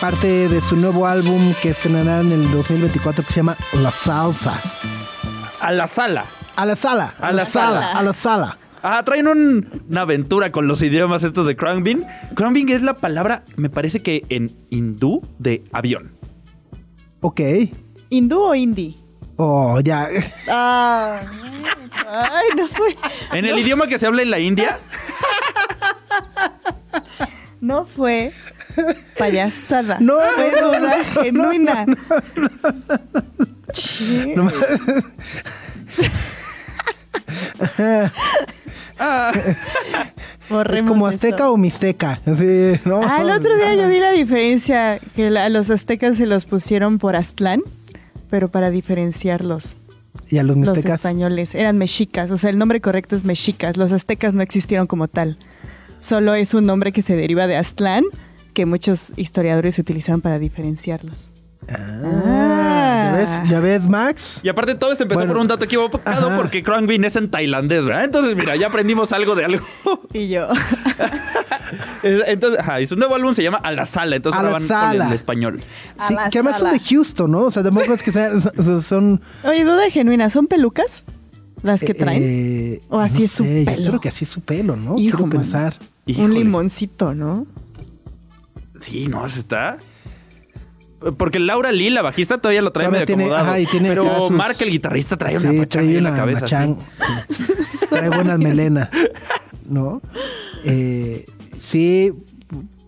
Parte 0.00 0.48
de 0.48 0.60
su 0.62 0.76
nuevo 0.76 1.06
álbum 1.06 1.54
que 1.60 1.70
estrenará 1.70 2.20
en 2.20 2.32
el 2.32 2.50
2024 2.50 3.24
que 3.24 3.30
se 3.30 3.36
llama 3.40 3.56
La 3.74 3.90
Salsa. 3.90 4.58
A 5.60 5.70
la 5.70 5.86
sala. 5.86 6.24
A 6.56 6.64
la 6.64 6.76
sala. 6.76 7.14
A 7.20 7.30
la 7.30 7.44
sala. 7.44 7.92
A 7.92 8.02
la 8.02 8.14
sala. 8.14 8.58
Ah, 8.82 9.02
traen 9.04 9.28
un- 9.28 9.84
una 9.88 10.02
aventura 10.02 10.50
con 10.50 10.66
los 10.66 10.82
idiomas 10.82 11.22
estos 11.22 11.46
de 11.46 11.56
Krangbin. 11.56 12.04
Krangbin 12.34 12.68
es 12.70 12.82
la 12.82 12.94
palabra, 12.94 13.44
me 13.56 13.70
parece 13.70 14.00
que 14.02 14.24
en 14.28 14.54
hindú, 14.70 15.22
de 15.38 15.62
avión. 15.72 16.12
Ok. 17.20 17.40
¿Hindú 18.10 18.40
o 18.40 18.54
indie? 18.54 18.96
Oh, 19.36 19.78
ya. 19.80 20.08
Ah, 20.48 21.20
ay, 22.06 22.48
no 22.56 22.66
fue. 22.68 22.96
En 23.32 23.44
el 23.44 23.58
idioma 23.58 23.86
que 23.86 23.98
se 23.98 24.06
habla 24.06 24.22
en 24.22 24.30
la 24.30 24.38
India, 24.40 24.78
No 27.60 27.86
fue 27.86 28.32
payasada. 29.16 29.98
No, 30.00 30.14
fue 30.34 30.50
no, 30.50 30.60
no, 30.60 30.66
duda 30.80 30.96
no, 30.98 31.22
genuina. 31.22 31.86
Che. 33.72 34.34
No 34.36 34.50
ma- 38.98 40.62
es 40.74 40.82
como 40.82 41.08
eso. 41.08 41.14
azteca 41.16 41.50
o 41.50 41.56
mixteca. 41.56 42.20
Sí, 42.24 42.80
¿no? 42.84 43.00
Ah, 43.02 43.18
el 43.22 43.30
otro 43.30 43.56
día 43.56 43.74
yo 43.74 43.88
vi 43.88 43.98
la 43.98 44.12
diferencia 44.12 44.98
que 45.16 45.30
la- 45.30 45.46
a 45.46 45.48
los 45.48 45.70
aztecas 45.70 46.16
se 46.16 46.26
los 46.26 46.44
pusieron 46.44 46.98
por 46.98 47.16
Aztlán, 47.16 47.62
pero 48.30 48.48
para 48.48 48.70
diferenciarlos. 48.70 49.76
Y 50.28 50.38
a 50.38 50.42
los 50.42 50.56
Los 50.56 50.68
mixtecas. 50.70 51.00
españoles 51.00 51.54
eran 51.54 51.78
mexicas, 51.78 52.30
o 52.30 52.38
sea, 52.38 52.50
el 52.50 52.58
nombre 52.58 52.80
correcto 52.80 53.16
es 53.16 53.24
mexicas. 53.24 53.76
Los 53.76 53.92
aztecas 53.92 54.34
no 54.34 54.42
existieron 54.42 54.86
como 54.86 55.08
tal. 55.08 55.38
Solo 55.98 56.34
es 56.34 56.52
un 56.54 56.66
nombre 56.66 56.92
que 56.92 57.02
se 57.02 57.16
deriva 57.16 57.46
de 57.46 57.56
Aztlán, 57.56 58.04
que 58.54 58.66
muchos 58.66 59.12
historiadores 59.16 59.78
utilizaron 59.78 60.20
para 60.20 60.38
diferenciarlos. 60.38 61.31
Ah, 61.68 63.04
¿ya, 63.04 63.12
ves, 63.16 63.50
¿Ya 63.50 63.60
ves, 63.60 63.88
Max? 63.88 64.40
y 64.42 64.48
aparte 64.48 64.74
todo 64.74 64.92
esto 64.92 65.04
empezó 65.04 65.20
Bueno. 65.20 65.32
por 65.32 65.40
un 65.42 65.48
dato 65.48 65.64
equivocado 65.64 66.26
Ajá. 66.28 66.36
porque 66.36 66.62
Krangbin 66.62 67.04
es 67.04 67.16
en 67.16 67.30
tailandés, 67.30 67.84
¿verdad? 67.84 68.04
Entonces, 68.04 68.36
mira, 68.36 68.56
ya 68.56 68.66
aprendimos 68.66 69.12
algo 69.12 69.34
de 69.34 69.44
algo. 69.44 69.64
Y 70.12 70.28
yo. 70.28 70.48
Es- 72.02 72.24
Entonces, 72.26 72.60
ajá, 72.60 72.80
y 72.80 72.86
su 72.86 72.96
nuevo 72.96 73.14
álbum 73.14 73.34
se 73.34 73.42
llama 73.42 73.58
A 73.62 73.70
la 73.72 73.86
Sala, 73.86 74.16
entonces 74.16 74.38
ahora 74.38 74.52
van 74.52 74.62
Sala. 74.66 74.98
con 75.04 75.06
el 75.08 75.12
español. 75.14 75.62
A 75.98 76.08
Sí, 76.08 76.14
que 76.30 76.38
además 76.40 76.58
son 76.58 76.72
de 76.72 76.80
Houston, 76.80 77.30
¿no? 77.30 77.40
O 77.42 77.50
sea, 77.50 77.62
tampoco 77.62 77.94
es 77.94 78.02
que 78.02 78.12
sean, 78.12 78.40
son-. 78.82 79.20
Oye, 79.44 79.64
duda 79.64 79.88
genuina, 79.90 80.28
¿son 80.30 80.46
pelucas 80.48 81.04
las 81.62 81.80
que 81.80 81.94
traen? 81.94 82.22
eh, 82.24 82.80
¿O 82.88 82.98
así 83.00 83.20
no 83.20 83.24
es 83.26 83.30
su 83.32 83.44
sé, 83.44 83.64
yo 83.64 83.72
pelo? 83.72 83.88
Creo 83.90 84.00
que 84.00 84.08
así 84.08 84.24
es 84.24 84.30
su 84.30 84.40
pelo, 84.40 84.76
¿no? 84.76 84.96
Hijo, 84.98 85.18
Quiero 85.18 85.30
pensar. 85.30 85.76
Híjole. 86.06 86.26
Un 86.26 86.34
limoncito, 86.34 87.14
¿no? 87.14 87.46
Sí, 88.80 89.06
no, 89.06 89.26
se 89.28 89.40
está. 89.40 89.78
Porque 91.16 91.38
Laura 91.38 91.72
Lee, 91.72 91.90
la 91.90 92.02
bajista, 92.02 92.38
todavía 92.38 92.62
lo 92.62 92.70
trae 92.72 92.86
Todavía 92.86 93.00
medio 93.00 93.06
tiene- 93.06 93.24
acomodado. 93.24 93.48
ajá, 93.48 93.60
y 93.60 93.66
tiene 93.66 93.90
acá 93.90 94.02
pero 94.02 94.18
sus- 94.28 94.30
Mark, 94.36 94.56
el 94.60 94.70
guitarrista, 94.70 95.16
trae 95.16 95.36
una 95.38 95.50
Sí, 95.50 95.56
pachanga 95.58 95.86
trae 95.86 95.96
en 95.98 96.04
la 96.04 96.10
una 96.10 96.18
cabeza. 96.18 96.40
machán, 96.42 96.78
así. 97.28 97.44
sí. 97.44 97.52
Trae 97.88 98.08
buenas 98.10 98.38
melenas, 98.38 98.88
¿no? 99.68 100.00
Eh, 100.64 101.26
sí, 101.60 102.12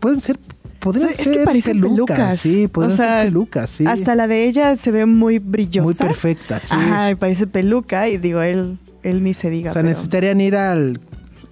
pueden 0.00 0.20
ser, 0.20 0.38
podrían 0.80 1.10
es 1.10 1.16
ser 1.16 1.32
que 1.32 1.38
parecen 1.44 1.80
pelucas. 1.80 2.38
Sí, 2.40 2.68
podrían 2.68 2.92
O 2.92 2.96
sea, 2.96 3.16
ser 3.22 3.26
pelucas, 3.28 3.70
sí. 3.70 3.84
Hasta 3.86 4.14
la 4.14 4.26
de 4.28 4.46
ella 4.46 4.76
se 4.76 4.90
ve 4.90 5.06
muy 5.06 5.38
brillosa. 5.38 5.82
Muy 5.84 5.94
perfecta, 5.94 6.60
sí. 6.60 6.68
Ajá, 6.70 7.10
y 7.10 7.14
parece 7.16 7.46
peluca. 7.46 8.08
Y 8.08 8.18
digo, 8.18 8.42
él, 8.42 8.78
él 9.02 9.22
ni 9.22 9.34
se 9.34 9.50
diga. 9.50 9.70
o 9.70 9.74
sea, 9.74 9.82
pero- 9.82 9.90
necesitarían 9.90 10.40
ir 10.40 10.56
al 10.56 11.00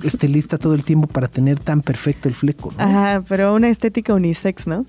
estilista 0.02 0.58
todo 0.58 0.74
el 0.74 0.84
tiempo 0.84 1.06
para 1.06 1.28
tener 1.28 1.58
tan 1.58 1.82
perfecto 1.82 2.28
el 2.28 2.34
fleco, 2.34 2.72
¿no? 2.76 2.82
Ajá, 2.82 3.24
pero 3.28 3.54
una 3.54 3.68
estética 3.68 4.14
unisex, 4.14 4.66
¿no? 4.66 4.84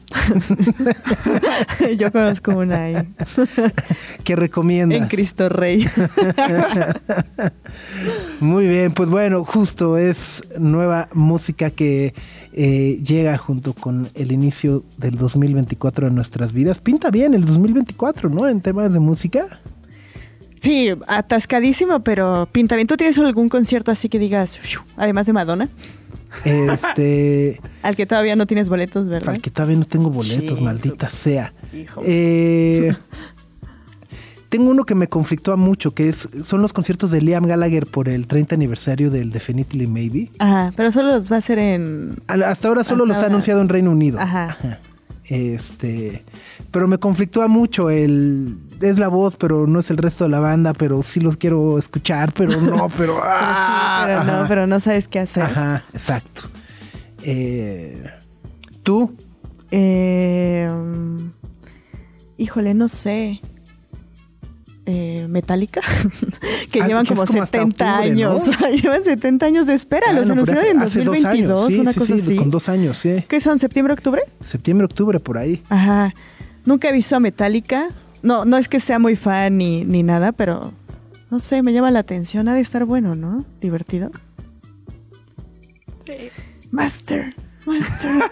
Yo 1.98 2.12
conozco 2.12 2.52
una 2.52 2.84
ahí. 2.84 2.96
¿Qué 4.24 4.36
recomiendas? 4.36 5.00
En 5.00 5.08
Cristo 5.08 5.50
Rey. 5.50 5.88
Muy 8.40 8.68
bien, 8.68 8.94
pues 8.94 9.10
bueno, 9.10 9.44
justo 9.44 9.98
es 9.98 10.44
nueva 10.60 11.10
música 11.14 11.70
que 11.70 12.14
eh, 12.54 13.00
llega 13.04 13.38
junto 13.38 13.74
con 13.74 14.10
el 14.14 14.32
inicio 14.32 14.84
del 14.98 15.16
2024 15.18 16.08
en 16.08 16.16
nuestras 16.16 16.54
vidas. 16.54 16.80
Pinta 16.80 17.10
bien 17.10 17.34
el 17.34 17.46
2024, 17.46 18.30
¿no? 18.30 18.48
En 18.48 18.62
temas 18.62 18.94
de 18.94 19.00
música. 19.00 19.60
Sí, 20.64 20.90
atascadísimo, 21.08 22.04
pero 22.06 22.48
pinta 22.52 22.76
bien. 22.76 22.88
¿Tú 22.88 22.96
tienes 22.96 23.18
algún 23.18 23.50
concierto 23.50 23.92
así 23.92 24.08
que 24.08 24.18
digas, 24.18 24.58
además 24.96 25.26
de 25.26 25.34
Madonna? 25.34 25.70
Este, 26.46 27.60
Al 27.84 27.96
que 27.98 28.06
todavía 28.06 28.38
no 28.38 28.48
tienes 28.48 28.70
boletos, 28.70 29.10
¿verdad? 29.10 29.36
el 29.36 29.42
que 29.42 29.52
todavía 29.52 29.76
no 29.78 29.86
tengo 29.86 30.10
boletos, 30.10 30.58
Sí, 30.60 30.64
maldita 30.64 31.10
sea. 31.10 31.54
Hijo. 31.74 32.02
Eh, 32.06 32.96
tengo 34.50 34.70
uno 34.70 34.86
que 34.86 34.96
me 34.96 35.08
conflictúa 35.10 35.58
mucho, 35.58 35.94
que 35.94 36.08
es 36.10 36.30
son 36.46 36.62
los 36.62 36.72
conciertos 36.72 37.12
de 37.12 37.22
Liam 37.22 37.46
Gallagher 37.46 37.86
por 37.86 38.08
el 38.08 38.28
30 38.28 38.56
aniversario 38.56 39.12
del 39.12 39.32
Definitely 39.32 39.86
Maybe. 39.88 40.30
Ajá, 40.40 40.72
pero 40.78 40.92
solo 40.94 41.10
los 41.10 41.30
va 41.30 41.36
a 41.36 41.40
hacer 41.40 41.60
en... 41.60 42.16
Al- 42.28 42.44
Hasta 42.44 42.70
ahora 42.70 42.84
solo 42.86 43.04
Hasta 43.04 43.14
los 43.16 43.24
ha 43.24 43.28
anunciado 43.28 43.62
en 43.62 43.68
Reino 43.70 43.92
Unido. 43.92 44.20
Ajá. 44.20 44.58
Este, 45.26 46.22
pero 46.72 46.88
me 46.88 46.98
conflictúa 46.98 47.48
mucho 47.48 47.90
el 47.90 48.58
es 48.84 49.00
la 49.00 49.08
voz, 49.08 49.36
pero 49.36 49.66
no 49.68 49.80
es 49.80 49.90
el 49.90 49.98
resto 49.98 50.26
de 50.26 50.30
la 50.30 50.40
banda, 50.40 50.74
pero 50.74 51.02
sí 51.04 51.20
los 51.20 51.38
quiero 51.38 51.78
escuchar, 51.80 52.34
pero 52.34 52.60
no, 52.62 52.90
pero 52.90 52.94
Pero 52.98 53.14
sí, 53.16 53.22
ah, 53.24 54.04
pero 54.06 54.24
no, 54.24 54.48
pero 54.48 54.68
no 54.68 54.80
sabes 54.80 55.08
qué 55.08 55.20
hacer. 55.20 55.44
Ajá, 55.44 55.84
exacto. 55.94 56.42
Eh, 57.24 58.04
¿Tú? 58.84 59.16
Eh, 59.72 60.70
híjole, 62.38 62.74
no 62.74 62.88
sé. 62.90 63.42
Eh, 64.86 65.28
Metallica, 65.30 65.80
que 66.72 66.82
Ah, 66.82 66.88
llevan 66.88 67.06
que 67.06 67.16
como, 67.16 67.26
como 67.26 67.42
hasta 67.42 67.58
70 67.60 67.86
octubre, 68.00 68.10
¿no? 68.22 68.32
años. 68.32 68.50
llevan 68.84 69.04
70 69.06 69.46
años 69.46 69.66
de 69.66 69.76
espera. 69.76 70.08
Ah, 70.10 70.14
Los 70.14 70.28
no, 70.28 70.34
anunciaron 70.34 70.66
en 70.66 70.82
hace 70.82 71.00
dos 71.06 71.16
2022, 71.22 71.58
años. 71.58 71.68
Sí, 71.74 71.80
una 71.80 71.94
sí, 71.94 72.00
cosa 72.00 72.16
sí, 72.16 72.22
así. 72.22 72.36
con 72.36 72.52
dos 72.52 72.68
años, 72.68 72.98
sí. 72.98 73.24
¿Qué 73.30 73.40
son? 73.40 73.60
¿Septiembre, 73.60 73.94
octubre? 73.94 74.24
Septiembre, 74.46 74.84
octubre, 74.86 75.22
por 75.22 75.38
ahí. 75.38 75.64
Ajá. 75.70 76.14
Nunca 76.66 76.90
he 76.90 76.92
visto 76.92 77.16
a 77.16 77.22
Metallica. 77.22 77.88
No, 78.24 78.46
no 78.46 78.58
es 78.58 78.70
que 78.70 78.80
sea 78.80 79.00
muy 79.00 79.16
fan 79.16 79.58
ni, 79.58 79.84
ni 79.84 80.02
nada, 80.02 80.32
pero 80.32 80.74
no 81.30 81.40
sé, 81.40 81.62
me 81.62 81.74
llama 81.74 81.92
la 81.92 82.00
atención. 82.00 82.48
Ha 82.48 82.54
de 82.54 82.62
estar 82.62 82.86
bueno, 82.86 83.16
¿no? 83.16 83.46
Divertido. 83.60 84.12
Master, 86.72 87.36
Master. 87.66 88.12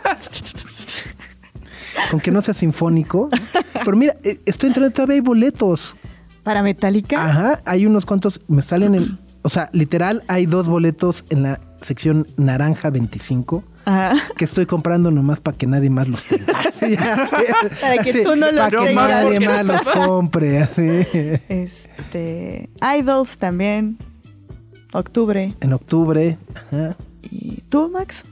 Con 2.09 2.19
que 2.19 2.31
no 2.31 2.41
sea 2.41 2.53
sinfónico. 2.53 3.29
Pero 3.73 3.97
mira, 3.97 4.15
eh, 4.23 4.39
estoy 4.45 4.67
entrando, 4.67 4.91
todavía 4.91 5.15
hay 5.15 5.21
boletos. 5.21 5.95
Para 6.43 6.63
Metallica. 6.63 7.23
Ajá, 7.23 7.61
hay 7.65 7.85
unos 7.85 8.05
cuantos, 8.05 8.41
me 8.47 8.61
salen 8.61 8.95
en... 8.95 9.19
O 9.43 9.49
sea, 9.49 9.69
literal, 9.73 10.23
hay 10.27 10.45
dos 10.45 10.67
boletos 10.67 11.25
en 11.29 11.43
la 11.43 11.59
sección 11.81 12.27
naranja 12.37 12.89
25 12.89 13.63
Ajá. 13.85 14.15
que 14.37 14.45
estoy 14.45 14.65
comprando 14.65 15.11
nomás 15.11 15.39
para 15.39 15.57
que 15.57 15.67
nadie 15.67 15.89
más 15.89 16.07
los 16.07 16.25
tenga. 16.25 16.53
Para 17.81 18.03
que 18.03 18.23
tú 18.23 18.35
no 18.35 18.51
los 18.51 18.69
Para 18.69 18.69
que 18.81 18.87
tengas. 18.87 19.09
nadie 19.09 19.39
más 19.39 19.65
los 19.65 19.81
compre. 19.89 20.59
así. 20.59 21.05
Este. 21.49 22.69
Idols 22.99 23.37
también. 23.37 23.97
Octubre. 24.93 25.53
En 25.61 25.73
octubre. 25.73 26.37
Ajá. 26.55 26.95
¿Y 27.23 27.61
tú, 27.69 27.89
Max? 27.93 28.23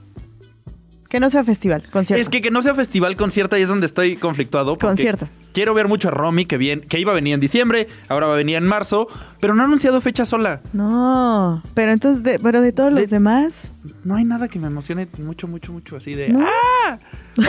Que 1.10 1.20
no 1.20 1.30
sea 1.32 1.44
festival, 1.44 1.84
concierto. 1.92 2.22
Es 2.22 2.30
que 2.30 2.40
que 2.42 2.52
no 2.52 2.62
sea 2.62 2.76
festival 2.76 3.16
concierto 3.18 3.58
y 3.58 3.62
es 3.64 3.68
donde 3.68 3.88
estoy 3.88 4.16
conflictuado. 4.16 4.78
Concierto. 4.78 5.28
Quiero 5.54 5.74
ver 5.74 5.88
mucho 5.88 6.10
a 6.10 6.12
Romy, 6.12 6.46
que, 6.46 6.58
bien, 6.58 6.82
que 6.82 7.00
iba 7.00 7.12
a 7.12 7.16
venir 7.16 7.34
en 7.34 7.40
diciembre, 7.40 7.88
ahora 8.08 8.28
va 8.28 8.36
a 8.36 8.38
venir 8.38 8.56
en 8.58 8.66
marzo, 8.68 9.08
pero 9.42 9.56
no 9.56 9.64
ha 9.64 9.66
anunciado 9.66 10.00
fecha 10.02 10.24
sola. 10.26 10.62
No, 10.72 11.64
pero 11.74 11.92
entonces, 11.92 12.22
de, 12.22 12.38
pero 12.38 12.62
de 12.62 12.72
todos 12.72 12.94
De- 12.94 13.02
los 13.02 13.10
demás. 13.10 13.70
No 14.04 14.16
hay 14.16 14.24
nada 14.24 14.48
que 14.48 14.60
me 14.60 14.68
emocione 14.68 15.08
mucho, 15.18 15.48
mucho, 15.48 15.74
mucho 15.74 15.96
así 15.98 16.14
de... 16.14 16.30
No. 16.30 16.46
¡Ah! 16.46 17.00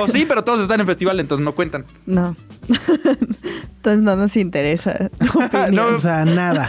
O 0.01 0.09
sí, 0.09 0.25
pero 0.29 0.43
todos 0.43 0.63
están 0.63 0.81
en 0.81 0.87
festival, 0.87 1.21
entonces 1.21 1.45
no 1.45 1.55
cuentan. 1.55 1.85
No. 2.07 2.35
entonces 2.69 4.03
no 4.03 4.17
nos 4.17 4.37
interesa 4.37 5.11
tu. 5.19 5.27
No. 5.73 5.87
O 5.97 6.01
sea, 6.01 6.25
nada. 6.25 6.67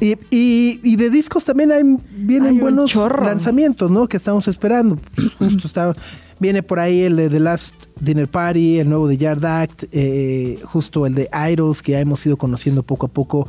Y, 0.00 0.12
y, 0.30 0.80
y 0.82 0.96
de 0.96 1.10
discos 1.10 1.44
también 1.44 1.72
hay, 1.72 1.82
vienen 2.10 2.54
Hay 2.54 2.58
buenos 2.58 2.94
lanzamientos, 2.94 3.90
¿no? 3.90 4.06
Que 4.08 4.18
estamos 4.18 4.46
esperando. 4.48 4.98
Justo 5.38 5.66
está, 5.66 5.94
viene 6.38 6.62
por 6.62 6.78
ahí 6.78 7.02
el 7.02 7.16
de 7.16 7.30
The 7.30 7.40
Last 7.40 7.74
Dinner 8.00 8.28
Party, 8.28 8.78
el 8.78 8.88
nuevo 8.88 9.08
de 9.08 9.16
Yard 9.16 9.44
Act, 9.44 9.84
eh, 9.92 10.60
justo 10.64 11.06
el 11.06 11.14
de 11.14 11.30
Idols, 11.50 11.82
que 11.82 11.92
ya 11.92 12.00
hemos 12.00 12.24
ido 12.26 12.36
conociendo 12.36 12.82
poco 12.82 13.06
a 13.06 13.08
poco 13.08 13.48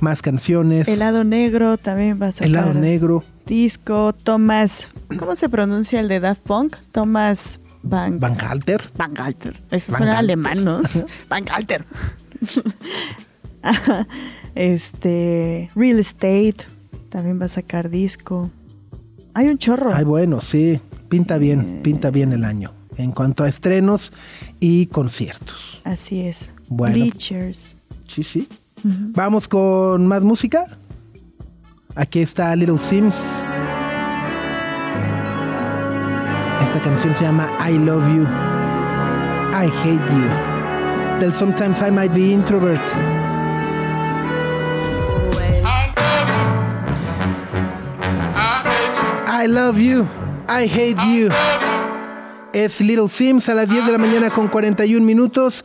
más 0.00 0.22
canciones. 0.22 0.86
Helado 0.86 1.24
negro 1.24 1.76
también 1.78 2.20
va 2.20 2.28
a 2.28 2.32
sacar. 2.32 2.48
Helado 2.48 2.74
negro. 2.74 3.24
Disco, 3.46 4.12
Thomas. 4.12 4.88
¿Cómo 5.18 5.34
se 5.34 5.48
pronuncia 5.48 6.00
el 6.00 6.08
de 6.08 6.20
Daft 6.20 6.42
Punk? 6.42 6.76
Thomas 6.92 7.58
Van, 7.82 8.20
Van 8.20 8.36
Halter. 8.38 8.82
Van 8.96 9.14
Galter. 9.14 9.54
Eso 9.70 9.92
Van 9.92 10.00
suena 10.00 10.18
alemán, 10.18 10.64
¿no? 10.64 10.82
Van 11.28 11.44
Galter. 11.44 11.84
este. 14.54 15.70
Real 15.74 15.98
Estate. 15.98 16.56
También 17.08 17.40
va 17.40 17.46
a 17.46 17.48
sacar 17.48 17.88
disco. 17.88 18.50
Hay 19.34 19.48
un 19.48 19.58
chorro. 19.58 19.94
Ay, 19.94 20.04
bueno, 20.04 20.40
sí. 20.40 20.80
Pinta 21.08 21.38
bien, 21.38 21.80
pinta 21.82 22.10
bien 22.10 22.32
el 22.32 22.44
año. 22.44 22.72
En 22.96 23.12
cuanto 23.12 23.44
a 23.44 23.48
estrenos 23.48 24.12
y 24.60 24.86
conciertos. 24.86 25.80
Así 25.84 26.20
es. 26.20 26.50
Bueno. 26.68 26.96
Bleachers. 26.96 27.76
Sí, 28.06 28.22
sí. 28.22 28.48
Vamos 28.82 29.48
con 29.48 30.06
más 30.06 30.22
música. 30.22 30.66
Aquí 31.94 32.20
está 32.20 32.54
Little 32.54 32.78
Sims. 32.78 33.16
Esta 36.60 36.82
canción 36.82 37.14
se 37.14 37.24
llama 37.24 37.48
I 37.68 37.78
Love 37.78 38.06
You. 38.14 38.22
I 39.52 39.66
Hate 39.82 40.12
You. 40.12 41.20
Del 41.20 41.32
Sometimes 41.34 41.80
I 41.80 41.90
Might 41.90 42.12
Be 42.12 42.32
Introvert. 42.32 43.27
I 49.40 49.46
Love 49.46 49.78
You. 49.78 50.04
I 50.48 50.64
Hate 50.68 50.96
You. 51.06 51.28
Es 52.52 52.80
Little 52.80 53.08
Sims 53.08 53.48
a 53.48 53.54
las 53.54 53.70
10 53.70 53.86
de 53.86 53.92
la 53.92 53.98
mañana 53.98 54.30
con 54.30 54.48
41 54.48 55.04
minutos. 55.06 55.64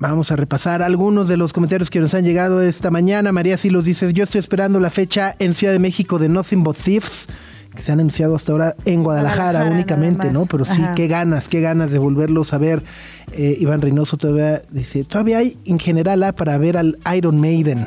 Vamos 0.00 0.32
a 0.32 0.36
repasar 0.36 0.82
algunos 0.82 1.28
de 1.28 1.36
los 1.36 1.52
comentarios 1.52 1.90
que 1.90 2.00
nos 2.00 2.12
han 2.14 2.24
llegado 2.24 2.60
esta 2.62 2.90
mañana. 2.90 3.30
María 3.30 3.56
Silos 3.56 3.84
dice, 3.84 4.12
yo 4.12 4.24
estoy 4.24 4.40
esperando 4.40 4.80
la 4.80 4.90
fecha 4.90 5.36
en 5.38 5.54
Ciudad 5.54 5.72
de 5.72 5.78
México 5.78 6.18
de 6.18 6.28
Nothing 6.28 6.64
But 6.64 6.76
Thieves, 6.76 7.26
que 7.72 7.82
se 7.82 7.92
han 7.92 8.00
anunciado 8.00 8.34
hasta 8.34 8.50
ahora 8.50 8.74
en 8.84 9.04
Guadalajara, 9.04 9.42
Guadalajara, 9.44 9.72
únicamente, 9.72 10.32
¿no? 10.32 10.46
Pero 10.46 10.64
sí, 10.64 10.82
Ajá. 10.82 10.94
qué 10.96 11.06
ganas, 11.06 11.48
qué 11.48 11.60
ganas 11.60 11.92
de 11.92 11.98
volverlos 11.98 12.52
a 12.52 12.58
ver. 12.58 12.82
Eh, 13.30 13.58
Iván 13.60 13.80
Reynoso 13.80 14.16
todavía 14.16 14.62
dice, 14.72 15.04
todavía 15.04 15.38
hay 15.38 15.56
en 15.66 15.78
general 15.78 16.20
ah, 16.24 16.32
para 16.32 16.58
ver 16.58 16.78
al 16.78 16.98
Iron 17.14 17.40
Maiden. 17.40 17.86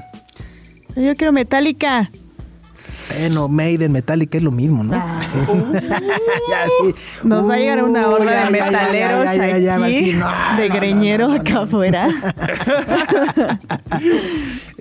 Yo 0.96 1.14
quiero 1.18 1.34
Metallica. 1.34 2.10
Bueno, 3.10 3.48
Maiden, 3.48 3.92
Metallica 3.92 4.38
es 4.38 4.44
lo 4.44 4.52
mismo, 4.52 4.84
¿no? 4.84 4.94
Ah. 4.96 5.22
Ya, 6.50 6.66
sí. 6.82 6.96
Nos 7.24 7.48
va 7.48 7.54
a 7.54 7.58
llegar 7.58 7.84
una 7.84 8.08
horda 8.08 8.32
ya, 8.32 8.46
de 8.46 8.52
metaleros 8.52 9.26
ya, 9.26 9.58
ya, 9.58 9.76
aquí, 9.76 10.14
no, 10.14 10.28
de 10.58 10.68
no, 10.68 10.74
no, 10.74 10.80
greñero 10.80 11.28
no, 11.28 11.36
no, 11.36 11.42
acá 11.42 11.62
afuera. 11.62 12.10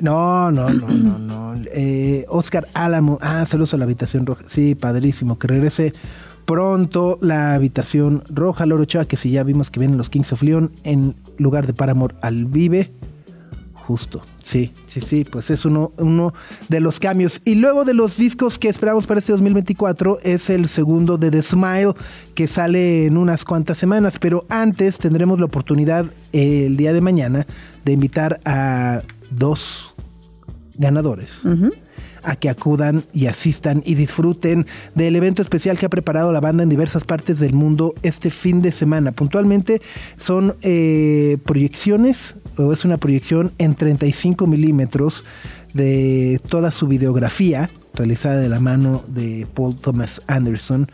No, 0.01 0.51
no, 0.51 0.71
no, 0.71 0.89
no, 0.89 1.19
no. 1.19 1.55
Eh, 1.73 2.25
Oscar 2.29 2.69
Álamo. 2.75 3.19
Ah, 3.21 3.45
saludos 3.47 3.75
a 3.75 3.77
la 3.77 3.85
habitación 3.85 4.27
roja. 4.27 4.45
Sí, 4.47 4.75
padrísimo. 4.75 5.39
Que 5.39 5.49
regrese 5.49 5.93
pronto 6.45 7.19
la 7.21 7.55
habitación 7.55 8.23
roja. 8.29 8.65
Loro 8.67 8.85
Ochoa, 8.85 9.07
que 9.07 9.17
si 9.17 9.31
ya 9.31 9.43
vimos 9.43 9.71
que 9.71 9.81
vienen 9.81 9.99
los 9.99 10.09
Kings 10.09 10.33
of 10.33 10.43
Leon 10.43 10.71
en 10.85 11.17
lugar 11.39 11.67
de 11.67 11.75
Paramore 11.75 12.15
al 12.23 12.47
Vive. 12.47 12.93
Justo, 13.89 14.20
sí, 14.43 14.74
sí, 14.86 15.01
sí, 15.01 15.24
pues 15.24 15.49
es 15.49 15.64
uno, 15.64 15.93
uno 15.97 16.34
de 16.68 16.78
los 16.78 17.01
cambios. 17.01 17.41
Y 17.47 17.55
luego 17.55 17.86
de 17.86 17.95
los 17.95 18.18
discos 18.18 18.59
que 18.59 18.68
esperamos 18.68 19.07
para 19.07 19.20
este 19.20 19.32
2024 19.32 20.18
es 20.24 20.51
el 20.51 20.68
segundo 20.68 21.16
de 21.16 21.30
The 21.30 21.43
Smile 21.43 21.95
que 22.34 22.49
sale 22.49 23.07
en 23.07 23.16
unas 23.16 23.47
cuantas 23.47 23.78
semanas, 23.78 24.18
pero 24.20 24.45
antes 24.51 24.99
tendremos 24.99 25.39
la 25.39 25.47
oportunidad 25.47 26.05
eh, 26.34 26.66
el 26.66 26.76
día 26.76 26.93
de 26.93 27.01
mañana 27.01 27.47
de 27.86 27.93
invitar 27.93 28.43
a 28.45 29.01
dos 29.30 29.95
ganadores 30.74 31.41
a 32.23 32.37
que 32.37 32.49
acudan 32.49 33.05
y 33.12 33.27
asistan 33.27 33.83
y 33.85 33.95
disfruten 33.95 34.66
del 34.95 35.16
evento 35.16 35.43
especial 35.43 35.79
que 35.79 35.87
ha 35.87 35.91
preparado 35.91 36.33
la 36.33 36.41
banda 36.41 36.62
en 36.62 36.69
diversas 36.69 37.05
partes 37.05 37.39
del 37.39 37.55
mundo 37.55 37.95
este 38.03 38.31
fin 38.31 38.62
de 38.62 38.73
semana. 38.73 39.12
Puntualmente 39.12 39.81
son 40.19 40.57
eh, 40.62 41.39
proyecciones, 41.45 42.37
o 42.57 42.73
es 42.73 42.85
una 42.85 42.97
proyección 42.97 43.53
en 43.59 43.75
35 43.75 44.47
milímetros 44.47 45.25
de 45.75 46.41
toda 46.49 46.71
su 46.71 46.89
videografía 46.89 47.69
realizada 47.95 48.37
de 48.37 48.49
la 48.49 48.61
mano 48.61 49.03
de 49.09 49.47
Paul 49.55 49.77
Thomas 49.77 50.23
Anderson 50.27 50.89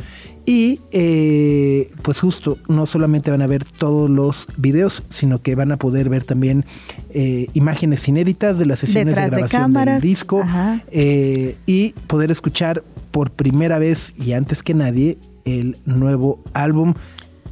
y 0.46 0.80
eh, 0.90 1.90
pues 2.02 2.20
justo 2.20 2.58
no 2.68 2.86
solamente 2.86 3.30
van 3.30 3.42
a 3.42 3.46
ver 3.46 3.64
todos 3.64 4.10
los 4.10 4.46
videos 4.56 5.02
sino 5.08 5.40
que 5.40 5.54
van 5.54 5.72
a 5.72 5.78
poder 5.78 6.08
ver 6.08 6.24
también 6.24 6.64
eh, 7.10 7.46
imágenes 7.54 8.06
inéditas 8.08 8.58
de 8.58 8.66
las 8.66 8.80
sesiones 8.80 9.14
Detrás 9.14 9.30
de 9.30 9.36
grabación 9.36 9.72
del 9.72 10.00
disco 10.00 10.44
eh, 10.90 11.56
y 11.66 11.92
poder 12.06 12.30
escuchar 12.30 12.84
por 13.10 13.30
primera 13.30 13.78
vez 13.78 14.12
y 14.18 14.32
antes 14.32 14.62
que 14.62 14.74
nadie 14.74 15.18
el 15.44 15.78
nuevo 15.84 16.42
álbum 16.52 16.94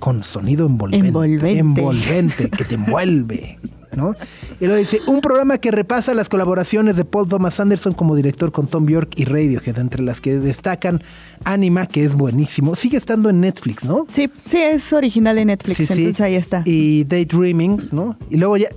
con 0.02 0.24
sonido 0.24 0.66
envolvente. 0.66 1.06
Envolvente. 1.06 1.58
Envolvente, 1.60 2.50
que 2.50 2.64
te 2.64 2.74
envuelve. 2.74 3.60
¿no? 3.94 4.16
Y 4.58 4.66
lo 4.66 4.74
dice, 4.74 4.98
un 5.06 5.20
programa 5.20 5.58
que 5.58 5.70
repasa 5.70 6.12
las 6.12 6.28
colaboraciones 6.28 6.96
de 6.96 7.04
Paul 7.04 7.28
Thomas 7.28 7.60
Anderson 7.60 7.94
como 7.94 8.16
director 8.16 8.50
con 8.50 8.66
Tom 8.66 8.88
York 8.88 9.12
y 9.14 9.26
Radiohead, 9.26 9.78
entre 9.78 10.02
las 10.02 10.20
que 10.20 10.38
destacan 10.40 11.04
Anima, 11.44 11.86
que 11.86 12.04
es 12.04 12.16
buenísimo. 12.16 12.74
Sigue 12.74 12.96
estando 12.96 13.30
en 13.30 13.42
Netflix, 13.42 13.84
¿no? 13.84 14.06
Sí, 14.08 14.28
sí, 14.44 14.58
es 14.58 14.92
original 14.92 15.36
de 15.36 15.44
Netflix, 15.44 15.76
Sí, 15.76 15.86
sí. 15.86 15.92
entonces 15.92 16.20
ahí 16.20 16.34
está. 16.34 16.64
Y 16.64 17.04
Daydreaming, 17.04 17.90
¿no? 17.92 18.16
Y 18.28 18.38
luego 18.38 18.56
ya... 18.56 18.70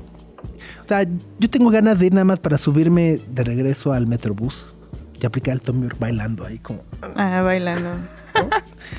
O 0.84 0.88
sea, 0.88 1.08
yo 1.40 1.50
tengo 1.50 1.72
ganas 1.72 1.98
de 1.98 2.06
ir 2.06 2.14
nada 2.14 2.26
más 2.26 2.38
para 2.40 2.60
subirme 2.60 3.20
de 3.34 3.44
regreso 3.44 3.94
al 3.94 4.06
Metrobús 4.06 4.68
y 5.20 5.26
aplicar 5.26 5.56
el 5.56 5.62
Tom 5.62 5.82
York 5.82 5.96
bailando 6.00 6.46
ahí 6.46 6.60
como... 6.60 6.84
Ah, 7.16 7.42
bailando. 7.42 7.90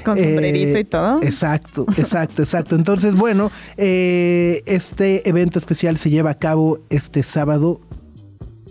Con 0.05 0.19
sombrerito 0.19 0.77
Eh, 0.79 0.81
y 0.81 0.85
todo. 0.85 1.23
Exacto, 1.23 1.87
exacto, 1.97 2.43
exacto. 2.43 2.77
Entonces, 2.77 3.15
bueno, 3.15 3.51
eh, 3.77 4.63
este 4.67 5.29
evento 5.29 5.59
especial 5.59 5.97
se 5.97 6.11
lleva 6.11 6.31
a 6.31 6.39
cabo 6.39 6.81
este 6.91 7.23
sábado 7.23 7.81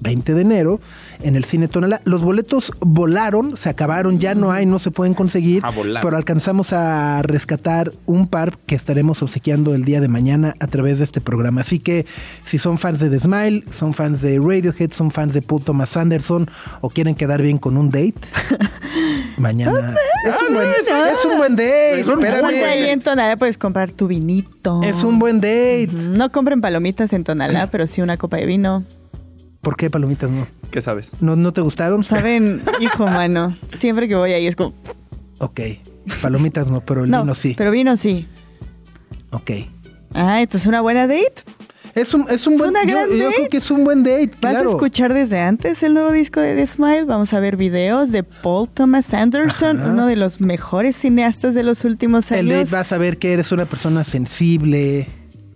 20 0.05 0.33
de 0.35 0.41
enero 0.41 0.79
en 1.21 1.35
el 1.35 1.43
Cine 1.45 1.67
Tonalá. 1.67 1.99
Los 2.05 2.21
boletos 2.21 2.71
volaron, 2.79 3.57
se 3.57 3.69
acabaron, 3.69 4.19
ya 4.19 4.35
no 4.35 4.51
hay, 4.51 4.65
no 4.65 4.77
se 4.79 4.91
pueden 4.91 5.13
conseguir, 5.15 5.61
Ah, 5.65 5.71
volaron. 5.71 6.07
pero 6.07 6.15
alcanzamos 6.15 6.71
a 6.73 7.21
rescatar 7.23 7.91
un 8.05 8.27
par 8.27 8.57
que 8.67 8.75
estaremos 8.75 9.23
obsequiando 9.23 9.73
el 9.73 9.83
día 9.83 9.99
de 9.99 10.07
mañana 10.07 10.53
a 10.59 10.67
través 10.67 10.99
de 10.99 11.03
este 11.05 11.21
programa. 11.21 11.61
Así 11.61 11.79
que 11.79 12.05
si 12.45 12.57
son 12.59 12.77
fans 12.77 12.99
de 12.99 13.09
The 13.09 13.19
Smile, 13.19 13.63
son 13.71 13.93
fans 13.93 14.21
de 14.21 14.37
Radiohead, 14.39 14.91
son 14.91 15.09
fans 15.11 15.33
de 15.33 15.41
Paul 15.41 15.63
Thomas 15.63 15.97
Anderson 15.97 16.47
o 16.81 16.89
quieren 16.89 17.15
quedar 17.15 17.41
bien 17.41 17.57
con 17.57 17.75
un 17.77 17.89
date, 17.89 18.13
mañana 19.37 19.95
es 20.25 20.35
un 20.49 20.55
buen, 20.55 20.67
es 20.69 21.25
un 21.25 21.37
buen 21.37 21.55
date. 21.55 21.99
Es 22.01 22.07
un 22.07 22.23
Ahí 22.23 22.89
en 22.89 23.01
Tonalá 23.01 23.37
puedes 23.37 23.57
comprar 23.57 23.91
tu 23.91 24.07
vinito. 24.07 24.81
Es 24.83 25.03
un 25.03 25.19
buen 25.19 25.37
date. 25.37 25.89
No 25.91 26.31
compren 26.31 26.61
palomitas 26.61 27.13
en 27.13 27.23
Tonalá, 27.23 27.67
pero 27.71 27.87
sí 27.87 28.01
una 28.01 28.17
copa 28.17 28.37
de 28.37 28.45
vino. 28.45 28.83
¿Por 29.65 29.75
qué 29.77 29.89
palomitas 29.89 30.29
no? 30.29 30.47
¿Qué 30.71 30.79
sabes? 30.79 31.11
¿No, 31.21 31.35
no 31.35 31.51
te 31.51 31.59
gustaron? 31.61 32.03
Saben, 32.03 32.61
hijo 32.79 33.05
mano, 33.07 33.57
siempre 33.77 34.07
que 34.07 34.15
voy 34.15 34.31
ahí 34.31 34.45
es 34.47 34.55
como... 34.55 34.73
Ok. 35.39 35.59
Palomitas 36.21 36.67
no, 36.67 36.81
pero 36.81 37.03
el 37.03 37.09
No, 37.09 37.21
vino 37.23 37.33
sí. 37.35 37.55
pero 37.57 37.71
vino 37.71 37.97
sí. 37.97 38.27
Ok. 39.31 39.51
Ah, 40.13 40.41
esto 40.41 40.57
es 40.57 40.67
una 40.67 40.81
buena 40.81 41.07
date. 41.07 41.33
Es 41.95 42.13
un, 42.13 42.25
es 42.29 42.45
un 42.45 42.53
Es 42.53 42.59
buen 42.59 42.69
una 42.71 42.83
yo, 42.83 42.89
gran 42.95 43.09
yo 43.09 43.23
date. 43.25 43.35
creo 43.37 43.49
que 43.49 43.57
es 43.57 43.71
un 43.71 43.83
buen 43.83 44.03
date, 44.03 44.29
¿Vas 44.39 44.51
claro. 44.53 44.69
a 44.69 44.71
escuchar 44.73 45.13
desde 45.13 45.39
antes 45.39 45.81
el 45.81 45.93
nuevo 45.95 46.11
disco 46.11 46.39
de 46.41 46.55
The 46.55 46.67
Smile? 46.67 47.05
Vamos 47.05 47.33
a 47.33 47.39
ver 47.39 47.57
videos 47.57 48.11
de 48.11 48.21
Paul 48.23 48.69
Thomas 48.69 49.13
Anderson, 49.15 49.79
Ajá. 49.79 49.89
uno 49.89 50.05
de 50.05 50.15
los 50.15 50.41
mejores 50.41 50.95
cineastas 50.95 51.55
de 51.55 51.63
los 51.63 51.83
últimos 51.85 52.29
El 52.31 52.51
años. 52.51 52.69
date 52.69 52.71
vas 52.83 52.91
a 52.91 52.97
ver 52.99 53.17
que 53.17 53.33
eres 53.33 53.51
una 53.51 53.65
persona 53.65 54.03
sensible, 54.03 55.07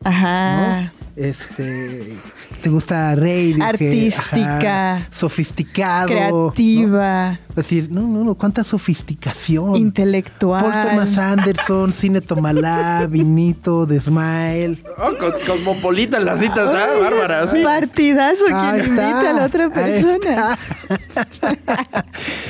Ajá. 0.04 0.82
¿no? 0.82 0.99
Este, 1.20 2.18
te 2.64 2.70
gusta 2.70 3.14
reír, 3.14 3.62
Artística. 3.62 5.06
sofisticado, 5.12 6.08
Creativa, 6.08 7.32
¿no? 7.32 7.56
Decir, 7.56 7.90
no, 7.92 8.04
no, 8.04 8.24
no, 8.24 8.36
cuánta 8.36 8.64
sofisticación. 8.64 9.76
intelectual. 9.76 10.64
Paul 10.64 10.88
Thomas 10.88 11.18
Anderson, 11.18 11.92
Cine 11.92 12.22
Tomalá, 12.22 13.06
Vinito, 13.10 13.86
The 13.86 14.00
Smile. 14.00 14.82
Oh, 14.98 15.12
co- 15.20 15.34
cosmopolita 15.46 16.22
la 16.22 16.38
cita 16.38 16.64
está 16.72 16.98
bárbara, 16.98 17.52
sí. 17.52 17.64
Partidazo 17.66 18.46
quien 18.46 18.76
está, 18.80 19.10
invita 19.10 19.30
a 19.30 19.34
la 19.34 19.46
otra 19.46 19.70
persona. 19.70 20.58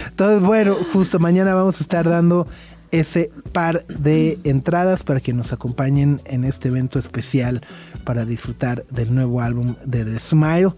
Entonces, 0.09 0.41
bueno, 0.47 0.75
justo 0.93 1.17
mañana 1.17 1.55
vamos 1.55 1.79
a 1.79 1.83
estar 1.83 2.07
dando 2.07 2.45
ese 2.91 3.31
par 3.51 3.85
de 3.87 4.39
entradas 4.43 5.03
para 5.03 5.19
que 5.19 5.33
nos 5.33 5.53
acompañen 5.53 6.21
en 6.25 6.43
este 6.43 6.69
evento 6.69 6.99
especial 6.99 7.61
para 8.03 8.25
disfrutar 8.25 8.85
del 8.87 9.13
nuevo 9.13 9.41
álbum 9.41 9.75
de 9.85 10.05
The 10.05 10.19
Smile. 10.19 10.73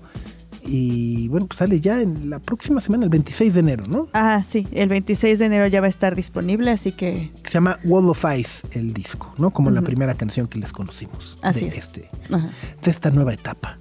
Y 0.63 1.27
bueno, 1.29 1.47
pues 1.47 1.57
sale 1.57 1.79
ya 1.79 2.01
en 2.01 2.29
la 2.29 2.39
próxima 2.39 2.81
semana, 2.81 3.03
el 3.03 3.09
26 3.09 3.53
de 3.53 3.59
enero, 3.59 3.83
¿no? 3.87 4.09
Ah, 4.13 4.43
sí, 4.45 4.67
el 4.71 4.89
26 4.89 5.39
de 5.39 5.45
enero 5.45 5.65
ya 5.67 5.81
va 5.81 5.87
a 5.87 5.89
estar 5.89 6.15
disponible, 6.15 6.69
así 6.69 6.91
que 6.91 7.31
Se 7.45 7.51
llama 7.53 7.79
Wall 7.83 8.09
of 8.09 8.23
Ice 8.37 8.67
el 8.71 8.93
disco, 8.93 9.33
¿no? 9.37 9.49
Como 9.49 9.71
la 9.71 9.81
primera 9.81 10.13
canción 10.13 10.47
que 10.47 10.59
les 10.59 10.71
conocimos. 10.71 11.39
Así 11.41 11.61
de 11.61 11.69
es. 11.69 11.77
Este, 11.77 12.09
ajá. 12.31 12.51
de 12.83 12.91
esta 12.91 13.09
nueva 13.09 13.33
etapa. 13.33 13.79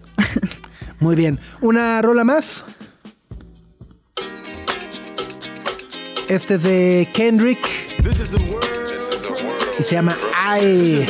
Muy 1.00 1.16
bien. 1.16 1.38
¿Una 1.60 2.00
rola 2.00 2.24
más? 2.24 2.64
Este 6.28 6.54
es 6.54 6.62
de 6.62 7.08
Kendrick. 7.12 7.79
Y 9.78 9.82
se 9.82 9.94
llama 9.94 10.16
I. 10.60 11.04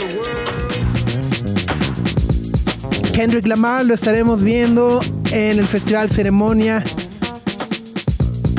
Kendrick 3.12 3.46
Lamar 3.46 3.84
lo 3.84 3.94
estaremos 3.94 4.42
viendo 4.42 5.00
en 5.30 5.58
el 5.58 5.66
Festival 5.66 6.10
Ceremonia 6.10 6.82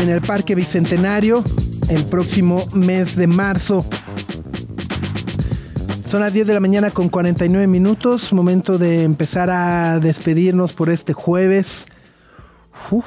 en 0.02 0.10
el 0.10 0.22
Parque 0.22 0.56
Bicentenario 0.56 1.44
el 1.90 2.04
próximo 2.06 2.66
mes 2.74 3.16
de 3.16 3.28
marzo. 3.28 3.86
Son 6.10 6.22
las 6.22 6.34
10 6.34 6.48
de 6.48 6.54
la 6.54 6.60
mañana 6.60 6.90
con 6.90 7.10
49 7.10 7.68
minutos. 7.68 8.34
Momento 8.34 8.78
de 8.78 9.04
empezar 9.04 9.50
a 9.50 10.00
despedirnos 10.00 10.74
por 10.74 10.90
este 10.90 11.14
jueves. 11.14 11.86
Uf, 12.92 13.06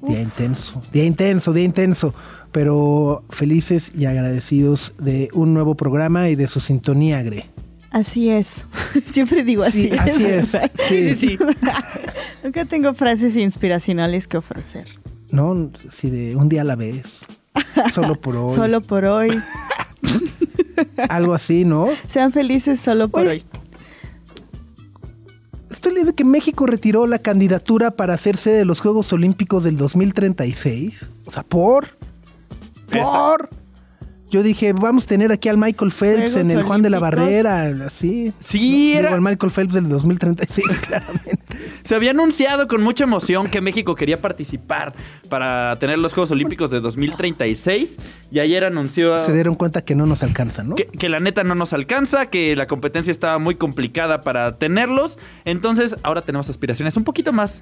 día 0.00 0.20
intenso, 0.20 0.82
día 0.92 1.04
intenso, 1.04 1.52
día 1.52 1.64
intenso. 1.64 2.14
Pero 2.52 3.24
felices 3.30 3.90
y 3.96 4.04
agradecidos 4.04 4.94
de 4.98 5.30
un 5.32 5.54
nuevo 5.54 5.74
programa 5.74 6.28
y 6.28 6.36
de 6.36 6.48
su 6.48 6.60
sintonía, 6.60 7.22
Gre. 7.22 7.46
Así 7.90 8.30
es. 8.30 8.64
Siempre 9.04 9.44
digo 9.44 9.62
así. 9.62 9.90
Sí, 9.90 9.98
así 9.98 10.24
es. 10.24 10.52
¿verdad? 10.52 10.70
Sí. 10.88 11.38
Nunca 12.44 12.64
tengo 12.64 12.94
frases 12.94 13.36
inspiracionales 13.36 14.26
que 14.26 14.38
ofrecer. 14.38 14.86
No, 15.30 15.70
si 15.90 16.10
de 16.10 16.36
un 16.36 16.48
día 16.48 16.62
a 16.62 16.64
la 16.64 16.76
vez. 16.76 17.20
Solo 17.92 18.20
por 18.20 18.36
hoy. 18.36 18.54
Solo 18.54 18.80
por 18.80 19.04
hoy. 19.04 19.38
Algo 21.08 21.34
así, 21.34 21.64
¿no? 21.64 21.88
Sean 22.08 22.32
felices 22.32 22.80
solo 22.80 23.08
por 23.08 23.22
Oye, 23.22 23.30
hoy. 23.30 23.44
Estoy 25.70 25.92
leyendo 25.92 26.14
que 26.14 26.24
México 26.24 26.66
retiró 26.66 27.06
la 27.06 27.18
candidatura 27.18 27.92
para 27.92 28.14
hacerse 28.14 28.50
de 28.50 28.64
los 28.64 28.80
Juegos 28.80 29.12
Olímpicos 29.12 29.64
del 29.64 29.76
2036. 29.76 31.08
O 31.26 31.30
sea, 31.30 31.42
por. 31.42 31.88
Por. 33.00 33.48
Yo 34.30 34.42
dije, 34.42 34.72
vamos 34.72 35.04
a 35.04 35.08
tener 35.08 35.30
aquí 35.30 35.50
al 35.50 35.58
Michael 35.58 35.90
Phelps 35.90 36.32
Juegos 36.32 36.50
en 36.50 36.56
el 36.56 36.62
Juan 36.64 36.80
de 36.80 36.88
la. 36.88 36.98
Barrera, 37.00 37.64
así. 37.86 38.32
Sí, 38.38 38.94
era- 38.94 39.14
el 39.14 39.20
Michael 39.20 39.52
Phelps 39.52 39.74
del 39.74 39.90
2036, 39.90 40.66
claramente. 40.86 41.38
Se 41.82 41.94
había 41.94 42.12
anunciado 42.12 42.66
con 42.66 42.82
mucha 42.82 43.04
emoción 43.04 43.48
que 43.48 43.60
México 43.60 43.94
quería 43.94 44.22
participar 44.22 44.94
para 45.28 45.76
tener 45.78 45.98
los 45.98 46.14
Juegos 46.14 46.30
Olímpicos 46.30 46.70
de 46.70 46.80
2036 46.80 47.90
y 48.30 48.40
ayer 48.40 48.64
anunció 48.64 49.22
Se 49.22 49.34
dieron 49.34 49.54
cuenta 49.54 49.82
que 49.82 49.94
no 49.94 50.06
nos 50.06 50.22
alcanza, 50.22 50.62
¿no? 50.62 50.76
que, 50.76 50.86
que 50.86 51.10
la 51.10 51.20
neta 51.20 51.44
no 51.44 51.54
nos 51.54 51.74
alcanza, 51.74 52.26
que 52.30 52.56
la 52.56 52.66
competencia 52.66 53.10
estaba 53.10 53.38
muy 53.38 53.56
complicada 53.56 54.22
para 54.22 54.56
tenerlos. 54.56 55.18
Entonces 55.44 55.94
ahora 56.04 56.22
tenemos 56.22 56.48
aspiraciones 56.48 56.96
un 56.96 57.04
poquito 57.04 57.34
más 57.34 57.60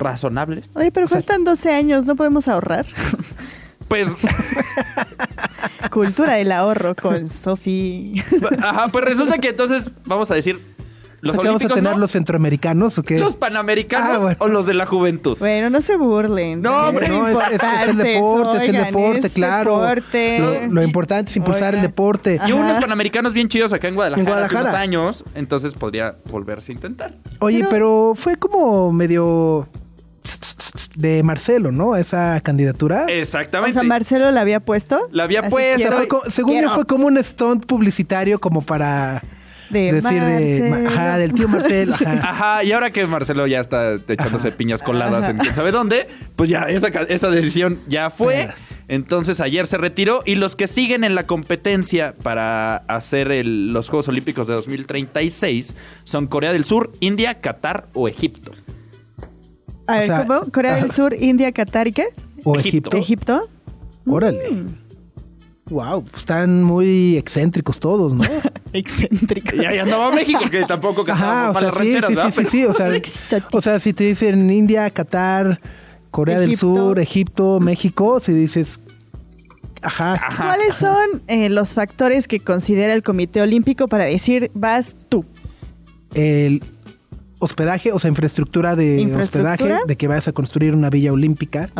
razonables. 0.00 0.68
Oye, 0.74 0.90
pero 0.90 1.06
faltan 1.06 1.44
12 1.44 1.72
años, 1.72 2.06
¿no 2.06 2.16
podemos 2.16 2.48
ahorrar? 2.48 2.86
Pues, 3.88 4.08
Cultura 5.90 6.34
del 6.34 6.52
ahorro 6.52 6.94
con 6.94 7.28
Sofi. 7.28 8.22
ajá, 8.62 8.88
pues 8.88 9.04
resulta 9.04 9.38
que 9.38 9.48
entonces 9.48 9.90
vamos 10.04 10.30
a 10.30 10.34
decir 10.34 10.60
los 11.20 11.36
O 11.36 11.40
sea, 11.42 11.50
vamos 11.50 11.64
a 11.64 11.68
tener 11.68 11.92
no, 11.94 11.98
los 11.98 12.12
centroamericanos 12.12 12.96
o 12.98 13.02
qué? 13.02 13.18
los 13.18 13.34
panamericanos 13.34 14.08
Ah, 14.14 14.18
bueno. 14.18 14.36
o 14.38 14.46
los 14.46 14.66
de 14.66 14.74
la 14.74 14.86
juventud. 14.86 15.36
Bueno, 15.40 15.68
no 15.68 15.80
se 15.82 15.96
burlen. 15.96 16.62
No, 16.62 16.88
hombre, 16.90 17.08
No, 17.08 17.26
es, 17.26 17.36
es- 17.54 17.60
es 17.60 17.88
el 17.88 17.96
deporte, 17.96 18.56
es 18.62 18.68
el 18.68 18.76
deporte, 18.84 19.26
es 19.26 19.32
claro. 19.32 19.80
deporte. 19.80 20.38
Lo, 20.38 20.66
lo 20.74 20.82
importante 20.84 21.30
es 21.32 21.36
impulsar 21.36 21.74
el 21.74 21.82
deporte. 21.82 22.38
Y 22.46 22.52
hubo 22.52 22.60
unos 22.60 22.72
Ajá. 22.72 22.80
panamericanos 22.82 23.32
bien 23.32 23.48
chidos 23.48 23.72
acá 23.72 23.88
en 23.88 23.96
Guadalajara, 23.96 24.20
En 24.22 24.26
Guadalajara. 24.28 24.60
hace 24.60 24.68
unos 24.70 24.80
años, 24.80 25.24
entonces 25.34 25.74
podría 25.74 26.18
volverse 26.30 26.70
a 26.70 26.74
intentar. 26.76 27.16
Oye, 27.40 27.58
Pero- 27.60 27.70
pero 27.70 28.12
fue 28.14 28.36
como 28.36 28.92
medio 28.92 29.66
de 30.96 31.22
Marcelo, 31.22 31.72
¿no? 31.72 31.96
Esa 31.96 32.40
candidatura. 32.40 33.04
O 33.06 33.10
Exactamente. 33.10 33.74
sea, 33.74 33.82
Marcelo 33.82 34.30
la 34.30 34.40
había 34.40 34.60
puesto. 34.60 35.08
La 35.12 35.24
había 35.24 35.40
Así 35.40 35.50
puesto. 35.50 35.76
quiero- 35.76 35.96
Fue 35.96 36.08
co- 36.08 36.22
según 36.30 36.52
yo 36.54 36.58
quiero. 36.60 36.74
fue 36.74 36.84
como 36.86 37.06
un 37.06 37.22
stunt 37.22 37.66
publicitario 37.66 38.38
como 38.40 38.62
para 38.62 39.22
De 39.70 39.92
decir 39.92 40.22
de 40.24 40.70
Marcelo. 40.70 40.88
ajá, 40.90 41.18
del 41.18 41.32
tío 41.34 41.48
Marcelo. 41.48 41.94
ajá. 41.94 42.12
Ajá, 42.30 42.64
y 42.64 42.72
ahora 42.72 42.90
que 42.90 43.06
Marcelo 43.06 43.46
ya 43.46 43.60
está 43.60 43.94
echándose 44.08 44.50
piñas 44.52 44.82
coladas 44.82 45.22
Ajá. 45.24 45.30
en 45.32 45.38
quién 45.38 45.54
sabe 45.54 45.70
dónde, 45.72 46.08
pues 46.36 46.48
ya 46.50 46.62
esa, 46.62 46.88
esa 46.88 47.30
decisión 47.30 47.78
ya 47.88 48.10
fue. 48.10 48.48
Entonces 48.90 49.40
ayer 49.40 49.66
se 49.66 49.76
retiró 49.76 50.22
y 50.24 50.36
los 50.36 50.56
que 50.56 50.66
siguen 50.66 51.04
en 51.04 51.14
la 51.14 51.26
competencia 51.26 52.14
para 52.22 52.76
hacer 52.88 53.30
el- 53.30 53.72
los 53.74 53.90
Juegos 53.90 54.08
Olímpicos 54.08 54.46
de 54.46 54.54
2036 54.54 55.74
son 56.04 56.26
Corea 56.26 56.54
del 56.54 56.64
Sur, 56.64 56.90
India, 57.00 57.34
Qatar 57.40 57.88
o 57.92 58.08
Egipto. 58.08 58.52
A 59.88 59.94
ver, 59.94 60.02
O 60.04 60.06
sea, 60.06 60.26
¿cómo? 60.26 60.52
Corea 60.52 60.76
del. 60.76 60.92
Sur, 60.92 61.14
India, 61.14 61.50
Qatar 61.50 61.88
y 61.88 61.92
qué? 61.92 62.08
O 62.44 62.56
Egipto. 62.58 62.96
Egipto. 62.96 62.96
¿Egipto? 62.96 63.48
Órale. 64.06 64.50
Mm. 64.50 64.88
Wow, 65.70 66.04
están 66.16 66.62
muy 66.62 67.16
excéntricos 67.16 67.78
todos, 67.78 68.14
¿no? 68.14 68.24
Excéntrico. 68.72 69.54
Y 69.54 69.66
ahí 69.66 69.78
andaba 69.78 70.10
México, 70.12 70.40
que 70.50 70.64
tampoco 70.64 71.02
Ajá, 71.02 71.50
cantaba 71.50 71.50
o 71.50 71.60
sea, 71.60 71.70
sí, 71.72 71.76
rancheras, 71.78 72.08
sí, 72.08 72.14
¿verdad? 72.14 72.32
sí, 72.34 72.44
sí, 72.44 72.50
sí, 72.50 72.64
o 72.64 72.74
sea, 72.74 72.88
Exótico. 72.94 73.58
o 73.58 73.60
sea, 73.60 73.80
si 73.80 73.92
te 73.92 74.04
dicen 74.04 74.50
India, 74.50 74.88
Qatar, 74.90 75.60
Corea 76.10 76.38
del. 76.38 76.56
Sur, 76.56 76.98
Egipto, 76.98 77.60
México, 77.60 78.20
si 78.20 78.32
dices 78.32 78.80
ajá, 79.82 80.20
¿Cuáles 80.36 80.74
son 80.74 81.22
eh, 81.28 81.48
los 81.50 81.74
factores 81.74 82.26
que 82.28 82.40
considera 82.40 82.94
el 82.94 83.02
Comité 83.02 83.42
Olímpico 83.42 83.88
para 83.88 84.04
decir 84.04 84.50
vas 84.54 84.96
tú? 85.08 85.24
el 86.14 86.62
hospedaje, 87.40 87.92
o 87.92 87.98
sea, 87.98 88.08
infraestructura 88.08 88.74
de 88.76 89.00
¿Infraestructura? 89.00 89.52
hospedaje, 89.54 89.80
de 89.86 89.96
que 89.96 90.08
vas 90.08 90.26
a 90.28 90.32
construir 90.32 90.74
una 90.74 90.90
villa 90.90 91.12
olímpica 91.12 91.70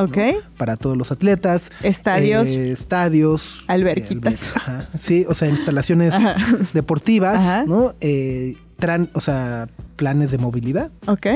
para 0.57 0.77
todos 0.77 0.97
los 0.97 1.11
atletas, 1.13 1.71
Estadios. 1.83 2.47
eh, 2.49 2.73
estadios, 2.73 3.65
Alberquitas. 3.67 4.35
eh, 4.35 4.37
alber- 4.37 4.57
ajá, 4.57 4.89
sí, 4.99 5.25
o 5.29 5.35
sea, 5.35 5.49
instalaciones 5.49 6.13
Ajá. 6.15 6.37
deportivas, 6.73 7.37
Ajá. 7.39 7.65
¿no? 7.67 7.95
Eh, 8.01 8.57
tran- 8.79 9.11
o 9.15 9.21
sea, 9.21 9.69
planes 9.97 10.31
de 10.31 10.39
movilidad 10.39 10.91
Ok. 11.07 11.27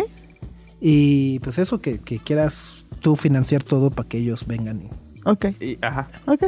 Y 0.81 1.39
pues 1.41 1.59
eso, 1.59 1.81
que, 1.81 1.99
que 1.99 2.19
quieras 2.19 2.85
tú 3.01 3.17
financiar 3.17 3.63
todo 3.63 3.91
para 3.91 4.09
que 4.09 4.19
ellos 4.19 4.47
vengan. 4.47 4.83
Y... 4.83 4.91
Ok, 5.25 5.47
Y, 5.61 5.79
ajá. 5.81 6.09
ok. 6.27 6.45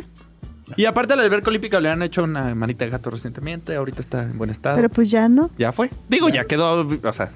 Y 0.77 0.87
aparte 0.87 1.13
a 1.13 1.17
la 1.17 1.23
alberca 1.23 1.51
olímpica 1.51 1.79
le 1.79 1.89
han 1.91 2.03
hecho 2.03 2.25
una 2.25 2.55
manita 2.55 2.85
de 2.85 2.91
gato 2.91 3.11
recientemente. 3.11 3.77
Ahorita 3.77 4.01
está 4.01 4.23
en 4.25 4.39
buen 4.39 4.51
estado. 4.51 4.77
Pero 4.77 4.89
pues 4.89 5.11
ya 5.11 5.29
no. 5.29 5.51
Ya 5.59 5.73
fue. 5.73 5.91
Digo, 6.09 6.29
ya 6.31 6.47
quedó, 6.47 6.87
o 6.89 7.13
sea, 7.13 7.31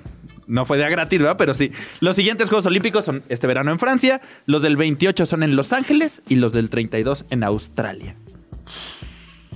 no 0.49 0.67
fue 0.67 0.77
de 0.79 0.85
a 0.85 0.89
gratis, 0.89 1.21
¿verdad? 1.21 1.37
Pero 1.39 1.55
sí. 1.55 1.71
Los 2.01 2.17
siguientes 2.17 2.49
Juegos 2.49 2.67
Olímpicos 2.67 3.05
son 3.05 3.23
este 3.29 3.47
verano 3.47 3.71
en 3.71 3.79
Francia, 3.79 4.21
los 4.47 4.63
del 4.63 4.77
28 4.77 5.27
son 5.27 5.43
en 5.43 5.55
Los 5.57 5.73
Ángeles 5.73 6.23
y 6.29 6.37
los 6.37 6.53
del 6.53 6.71
32 6.71 7.25
en 7.31 7.45
Australia. 7.45 8.17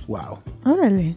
Wow, 0.07 0.39
Órale. 0.65 1.15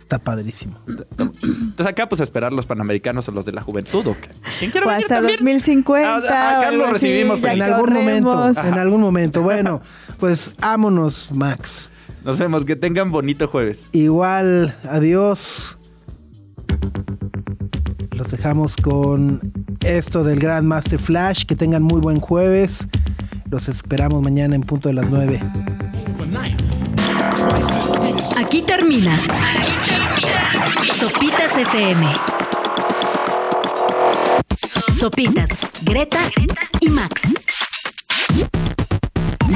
está 0.00 0.18
padrísimo. 0.18 0.78
Entonces 1.18 1.86
acá 1.86 2.08
pues 2.08 2.20
a 2.20 2.24
esperar 2.24 2.52
los 2.52 2.66
panamericanos 2.66 3.28
o 3.28 3.32
los 3.32 3.44
de 3.44 3.52
la 3.52 3.62
juventud 3.62 4.06
o 4.08 4.16
qué. 4.20 4.28
¿Quién 4.58 4.70
quiere 4.72 4.86
O 4.86 4.90
venir 4.90 5.04
hasta 5.04 5.16
también? 5.16 5.36
2050. 5.38 6.08
A- 6.08 6.16
a- 6.16 6.58
o 6.58 6.60
acá 6.62 6.72
lo 6.72 6.84
así, 6.84 6.92
recibimos 6.94 7.40
ya 7.40 7.52
En 7.52 7.62
algún 7.62 7.92
momento, 7.92 8.50
en 8.64 8.74
algún 8.74 9.00
momento. 9.00 9.42
Bueno, 9.42 9.80
pues 10.18 10.50
ámonos, 10.60 11.30
Max. 11.32 11.90
Nos 12.24 12.38
vemos, 12.38 12.64
que 12.64 12.74
tengan 12.74 13.10
bonito 13.12 13.46
jueves. 13.46 13.86
Igual, 13.92 14.76
adiós. 14.90 15.77
Los 18.18 18.32
dejamos 18.32 18.74
con 18.74 19.40
esto 19.84 20.24
del 20.24 20.40
Grand 20.40 20.66
Master 20.66 20.98
Flash. 20.98 21.44
Que 21.44 21.54
tengan 21.54 21.84
muy 21.84 22.00
buen 22.00 22.18
jueves. 22.18 22.78
Los 23.48 23.68
esperamos 23.68 24.20
mañana 24.22 24.56
en 24.56 24.62
punto 24.62 24.88
de 24.88 24.94
las 24.94 25.08
9. 25.08 25.38
Aquí 28.36 28.62
termina. 28.62 29.14
Aquí 29.14 29.70
termina. 29.86 30.92
Sopitas 30.92 31.56
FM. 31.56 32.06
Sopitas, 34.92 35.50
Greta 35.84 36.18
y 36.80 36.88
Max. 36.88 37.22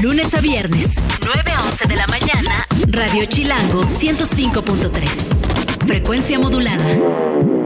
Lunes 0.01 0.33
a 0.33 0.39
viernes, 0.39 0.95
9 1.21 1.51
a 1.51 1.65
11 1.65 1.87
de 1.89 1.95
la 1.97 2.07
mañana, 2.07 2.65
Radio 2.87 3.25
Chilango 3.25 3.83
105.3. 3.83 5.85
Frecuencia 5.85 6.39
modulada. 6.39 7.62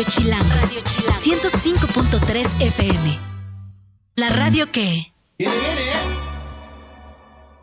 Radio 0.00 0.12
Chilango, 0.14 0.54
Radio 0.62 0.80
Chilango 0.82 1.20
105.3 1.20 2.62
FM. 2.62 3.18
La 4.16 4.30
radio 4.30 4.70
que... 4.70 5.12
Viene, 5.36 5.54
viene. 5.54 6.29